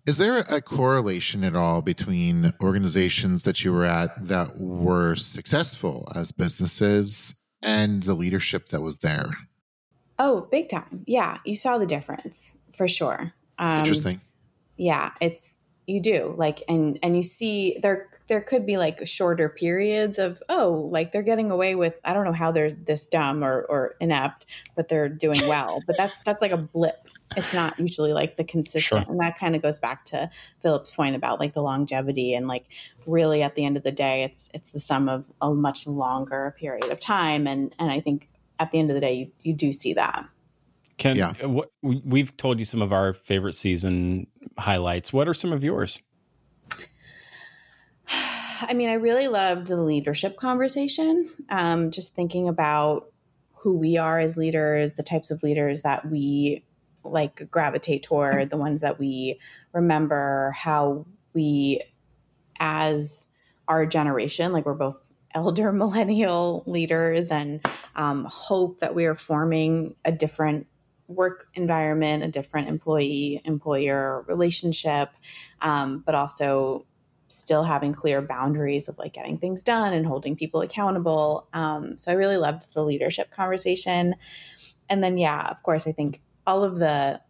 Is 0.05 0.17
there 0.17 0.39
a 0.49 0.61
correlation 0.61 1.45
at 1.45 1.55
all 1.55 1.81
between 1.81 2.53
organizations 2.61 3.43
that 3.43 3.63
you 3.63 3.71
were 3.71 3.85
at 3.85 4.27
that 4.27 4.59
were 4.59 5.15
successful 5.15 6.11
as 6.13 6.31
businesses 6.31 7.33
and 7.61 8.03
the 8.03 8.13
leadership 8.13 8.69
that 8.69 8.81
was 8.81 8.99
there? 8.99 9.37
Oh, 10.19 10.41
big 10.51 10.69
time. 10.69 11.03
Yeah, 11.07 11.37
you 11.45 11.55
saw 11.55 11.77
the 11.77 11.85
difference 11.85 12.57
for 12.75 12.87
sure. 12.87 13.33
Um, 13.57 13.79
Interesting. 13.79 14.19
Yeah, 14.75 15.11
it's 15.21 15.57
you 15.87 15.99
do 15.99 16.33
like 16.37 16.63
and 16.69 16.97
and 17.03 17.15
you 17.15 17.23
see 17.23 17.77
there 17.81 18.09
there 18.27 18.39
could 18.41 18.65
be 18.65 18.77
like 18.77 19.05
shorter 19.05 19.49
periods 19.49 20.17
of 20.17 20.41
oh 20.47 20.87
like 20.91 21.11
they're 21.11 21.21
getting 21.21 21.51
away 21.51 21.75
with 21.75 21.95
i 22.05 22.13
don't 22.13 22.23
know 22.23 22.31
how 22.31 22.51
they're 22.51 22.71
this 22.71 23.05
dumb 23.05 23.43
or 23.43 23.65
or 23.69 23.95
inept 23.99 24.45
but 24.75 24.87
they're 24.87 25.09
doing 25.09 25.47
well. 25.47 25.81
But 25.87 25.97
that's 25.97 26.21
that's 26.21 26.41
like 26.41 26.51
a 26.51 26.57
blip. 26.57 27.07
It's 27.35 27.53
not 27.53 27.77
usually 27.77 28.13
like 28.13 28.37
the 28.37 28.43
consistent. 28.43 29.05
Sure. 29.05 29.11
and 29.11 29.19
that 29.19 29.37
kind 29.37 29.55
of 29.55 29.61
goes 29.61 29.79
back 29.79 30.05
to 30.05 30.29
phillip's 30.59 30.91
point 30.91 31.15
about 31.15 31.39
like 31.39 31.53
the 31.53 31.61
longevity 31.61 32.33
and 32.33 32.47
like 32.47 32.65
really 33.05 33.43
at 33.43 33.55
the 33.55 33.65
end 33.65 33.75
of 33.75 33.83
the 33.83 33.91
day 33.91 34.23
it's 34.23 34.49
it's 34.53 34.69
the 34.69 34.79
sum 34.79 35.09
of 35.09 35.31
a 35.41 35.53
much 35.53 35.87
longer 35.87 36.55
period 36.57 36.89
of 36.89 36.99
time. 36.99 37.47
And 37.47 37.75
and 37.79 37.91
i 37.91 37.99
think 37.99 38.29
at 38.59 38.71
the 38.71 38.79
end 38.79 38.89
of 38.91 38.95
the 38.95 39.01
day 39.01 39.13
you, 39.13 39.31
you 39.41 39.53
do 39.53 39.71
see 39.71 39.93
that. 39.93 40.25
Ken, 40.97 41.15
yeah. 41.15 41.33
Uh, 41.43 41.49
what, 41.49 41.71
we've 41.81 42.35
told 42.37 42.59
you 42.59 42.65
some 42.65 42.81
of 42.81 42.93
our 42.93 43.13
favorite 43.13 43.55
season 43.55 44.27
highlights. 44.57 45.11
What 45.13 45.27
are 45.27 45.33
some 45.33 45.53
of 45.53 45.63
yours? 45.63 46.01
I 48.61 48.73
mean, 48.73 48.89
I 48.89 48.93
really 48.93 49.27
loved 49.27 49.67
the 49.67 49.77
leadership 49.77 50.37
conversation. 50.37 51.29
Um, 51.49 51.91
just 51.91 52.15
thinking 52.15 52.47
about 52.47 53.11
who 53.53 53.77
we 53.77 53.97
are 53.97 54.19
as 54.19 54.37
leaders, 54.37 54.93
the 54.93 55.03
types 55.03 55.31
of 55.31 55.43
leaders 55.43 55.83
that 55.83 56.09
we 56.09 56.63
like 57.03 57.49
gravitate 57.49 58.03
toward, 58.03 58.49
the 58.49 58.57
ones 58.57 58.81
that 58.81 58.99
we 58.99 59.39
remember, 59.73 60.51
how 60.51 61.05
we, 61.33 61.81
as 62.59 63.27
our 63.67 63.85
generation, 63.85 64.51
like 64.51 64.65
we're 64.65 64.73
both 64.73 65.07
elder 65.35 65.71
millennial 65.71 66.63
leaders, 66.67 67.31
and 67.31 67.65
um, 67.95 68.25
hope 68.25 68.79
that 68.79 68.93
we 68.93 69.05
are 69.05 69.15
forming 69.15 69.95
a 70.05 70.11
different 70.11 70.67
work 71.07 71.47
environment, 71.53 72.23
a 72.23 72.27
different 72.27 72.69
employee 72.69 73.41
employer 73.45 74.23
relationship, 74.27 75.09
um, 75.61 76.03
but 76.05 76.15
also 76.15 76.85
still 77.27 77.63
having 77.63 77.93
clear 77.93 78.21
boundaries 78.21 78.87
of 78.87 78.97
like 78.97 79.13
getting 79.13 79.37
things 79.37 79.63
done 79.63 79.93
and 79.93 80.05
holding 80.05 80.35
people 80.35 80.61
accountable. 80.61 81.47
Um, 81.53 81.97
so 81.97 82.11
I 82.11 82.15
really 82.15 82.37
loved 82.37 82.73
the 82.73 82.83
leadership 82.83 83.31
conversation. 83.31 84.15
And 84.89 85.03
then, 85.03 85.17
yeah, 85.17 85.47
of 85.49 85.63
course, 85.63 85.87
I 85.87 85.91
think 85.91 86.21
all 86.45 86.63
of 86.63 86.77
the 86.77 87.21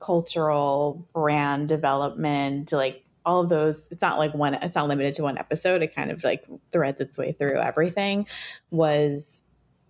cultural 0.00 1.08
brand 1.12 1.68
development, 1.68 2.72
like 2.72 3.04
all 3.24 3.40
of 3.40 3.48
those, 3.48 3.82
it's 3.90 4.02
not 4.02 4.18
like 4.18 4.34
one, 4.34 4.54
it's 4.54 4.76
not 4.76 4.88
limited 4.88 5.14
to 5.14 5.22
one 5.22 5.38
episode. 5.38 5.82
It 5.82 5.94
kind 5.94 6.10
of 6.10 6.22
like 6.22 6.44
threads 6.70 7.00
its 7.00 7.18
way 7.18 7.32
through 7.32 7.58
everything 7.58 8.26
was 8.70 9.41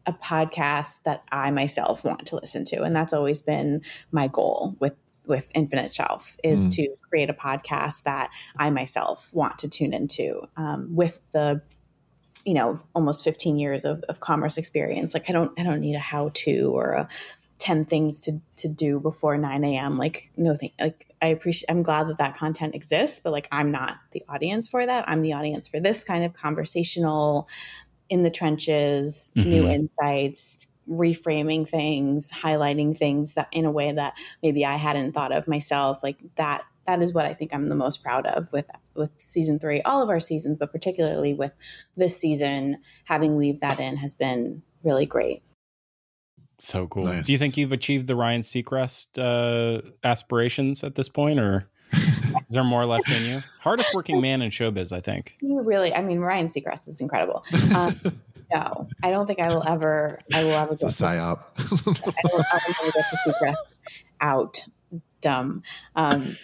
a 0.07 0.13
podcast 0.13 1.03
that 1.05 1.23
I 1.31 1.51
myself 1.51 2.05
want 2.05 2.27
to 2.27 2.37
listen 2.37 2.65
to. 2.67 2.83
And 2.83 2.95
that's 2.95 3.15
always 3.15 3.43
been 3.43 3.83
my 4.11 4.29
goal 4.29 4.77
with 4.81 4.95
with 5.27 5.51
Infinite 5.55 5.95
Shelf 5.95 6.37
is 6.43 6.67
mm. 6.67 6.75
to 6.75 6.89
create 7.09 7.31
a 7.31 7.35
podcast 7.35 8.03
that 8.03 8.31
I 8.57 8.71
myself 8.71 9.31
want 9.33 9.59
to 9.59 9.69
tune 9.69 9.95
into 9.95 10.49
um, 10.57 10.97
with 10.97 11.21
the 11.31 11.63
you 12.45 12.55
know 12.55 12.81
almost 12.95 13.25
15 13.25 13.59
years 13.59 13.85
of, 13.85 14.03
of 14.09 14.21
commerce 14.21 14.59
experience 14.59 15.15
like 15.15 15.29
i 15.31 15.33
don't 15.33 15.53
i 15.59 15.63
don't 15.63 15.81
need 15.81 15.95
a 15.95 16.01
how 16.01 16.31
to 16.35 16.73
or 16.75 16.93
a 16.93 17.09
10 17.59 17.85
things 17.85 18.21
to 18.21 18.41
to 18.57 18.69
do 18.69 18.99
before 18.99 19.39
9 19.39 19.65
a.m 19.65 19.97
like 19.97 20.31
no 20.37 20.57
thing 20.57 20.73
like 20.81 21.07
i 21.23 21.29
appreciate 21.29 21.71
i'm 21.71 21.83
glad 21.83 22.09
that 22.09 22.19
that 22.19 22.37
content 22.37 22.75
exists 22.75 23.21
but 23.21 23.31
like 23.31 23.47
i'm 23.53 23.71
not 23.71 23.99
the 24.11 24.25
audience 24.29 24.67
for 24.67 24.85
that 24.85 25.09
i'm 25.09 25.23
the 25.23 25.33
audience 25.33 25.69
for 25.69 25.79
this 25.79 26.03
kind 26.03 26.25
of 26.25 26.33
conversational 26.33 27.49
in 28.13 28.23
the 28.23 28.31
trenches, 28.31 29.33
mm-hmm. 29.35 29.49
new 29.49 29.67
insights, 29.67 30.67
reframing 30.87 31.67
things, 31.67 32.31
highlighting 32.31 32.95
things 32.95 33.33
that 33.35 33.49
in 33.53 33.65
a 33.65 33.71
way 33.71 33.91
that 33.91 34.13
maybe 34.43 34.67
I 34.67 34.77
hadn't 34.77 35.13
thought 35.13 35.33
of 35.33 35.49
myself. 35.49 36.03
Like 36.03 36.19
that 36.35 36.63
that 36.87 37.01
is 37.01 37.15
what 37.15 37.25
I 37.25 37.33
think 37.33 37.55
I'm 37.55 37.71
the 37.71 37.75
most 37.75 38.03
proud 38.03 38.27
of 38.27 38.53
with 38.53 38.67
with 38.95 39.13
season 39.17 39.59
3. 39.59 39.81
All 39.81 40.03
of 40.03 40.11
our 40.11 40.21
seasons, 40.21 40.59
but 40.59 40.73
particularly 40.73 41.33
with 41.33 41.53
this 41.97 42.19
season 42.19 42.81
having 43.05 43.37
weaved 43.37 43.61
that 43.61 43.81
in 43.81 43.97
has 43.97 44.15
been 44.15 44.61
really 44.85 45.07
great. 45.07 45.43
So 46.59 46.87
cool. 46.89 47.05
Nice. 47.05 47.25
Do 47.25 47.33
you 47.33 47.39
think 47.39 47.57
you've 47.57 47.73
achieved 47.73 48.09
the 48.09 48.15
Ryan 48.15 48.43
Seacrest 48.43 49.17
uh, 49.17 49.89
aspirations 50.05 50.85
at 50.85 50.97
this 50.97 51.09
point 51.09 51.41
or 51.41 51.67
is 52.53 52.55
there 52.55 52.65
more 52.65 52.85
left 52.85 53.11
in 53.11 53.25
you? 53.25 53.43
Hardest 53.61 53.95
working 53.95 54.21
man 54.21 54.43
in 54.43 54.51
showbiz, 54.51 54.95
I 54.95 55.01
think. 55.01 55.39
You 55.41 55.63
really, 55.63 55.95
I 55.95 56.03
mean, 56.03 56.19
Ryan 56.19 56.49
Seacrest 56.49 56.87
is 56.87 57.01
incredible. 57.01 57.47
Um, 57.75 57.99
no, 58.53 58.89
I 59.03 59.11
don't 59.11 59.27
think 59.27 59.41
I 59.41 59.49
will 59.49 59.67
ever. 59.67 60.21
I 60.35 60.45
will 60.45 60.51
ever 60.51 60.75
get. 60.75 60.89
It's 60.89 61.01
a 61.01 61.05
psyop. 61.05 61.45
I 61.57 62.21
will 62.31 62.45
ever 62.53 62.93
get 62.93 63.05
the 63.11 63.33
Seacrest 63.33 63.55
out. 64.21 64.67
Dumb. 65.23 65.63
Um, 65.97 66.37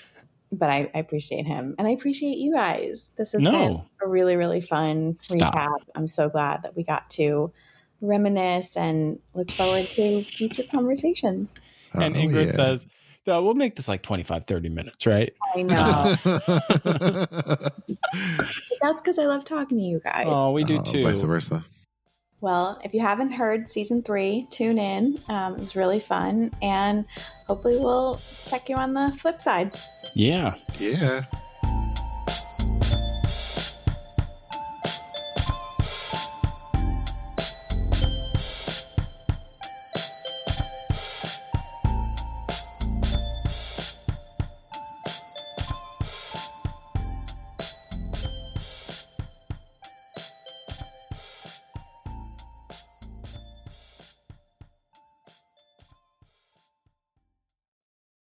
but 0.51 0.71
I, 0.71 0.91
I, 0.95 0.99
appreciate 1.01 1.45
him 1.45 1.75
and 1.79 1.87
I 1.87 1.91
appreciate 1.91 2.39
you 2.39 2.55
guys. 2.55 3.11
This 3.19 3.33
has 3.33 3.43
no. 3.43 3.51
been 3.51 3.83
a 4.01 4.09
really, 4.09 4.37
really 4.37 4.63
fun 4.63 5.19
Stop. 5.21 5.55
recap. 5.55 5.81
I'm 5.95 6.07
so 6.07 6.31
glad 6.31 6.63
that 6.63 6.75
we 6.75 6.85
got 6.85 7.11
to 7.11 7.53
reminisce 8.01 8.79
and 8.79 9.19
look 9.35 9.51
forward 9.51 9.85
to 9.89 10.23
future 10.23 10.63
conversations. 10.73 11.63
And 11.93 12.17
oh, 12.17 12.19
Ingrid 12.19 12.47
yeah. 12.47 12.53
says, 12.53 12.87
uh, 13.29 13.41
we'll 13.43 13.55
make 13.55 13.77
this 13.77 13.89
like 13.89 14.03
25, 14.03 14.47
30 14.47 14.69
minutes, 14.69 15.07
right? 15.07 15.33
I 15.55 15.63
know. 15.63 16.17
that's 18.81 19.01
because 19.01 19.19
I 19.19 19.27
love 19.27 19.45
talking 19.45 19.79
to 19.79 19.85
you 19.85 20.01
guys. 20.01 20.27
Oh, 20.29 20.53
we 20.53 20.65
do 20.65 20.79
oh, 20.79 20.83
too. 20.83 21.03
Vice 21.05 21.23
versa. 21.23 21.65
Well, 22.41 22.81
if 22.85 22.95
you 22.95 23.01
haven't 23.01 23.33
heard 23.33 23.67
season 23.69 24.03
three, 24.03 24.47
tune 24.51 24.79
in. 24.79 25.21
Um, 25.29 25.55
it 25.55 25.61
was 25.61 25.75
really 25.75 25.99
fun. 25.99 26.53
And 26.63 27.05
hopefully, 27.47 27.77
we'll 27.79 28.21
check 28.45 28.69
you 28.69 28.77
on 28.77 28.95
the 28.95 29.13
flip 29.19 29.41
side. 29.41 29.77
Yeah. 30.15 30.55
Yeah. 30.79 31.25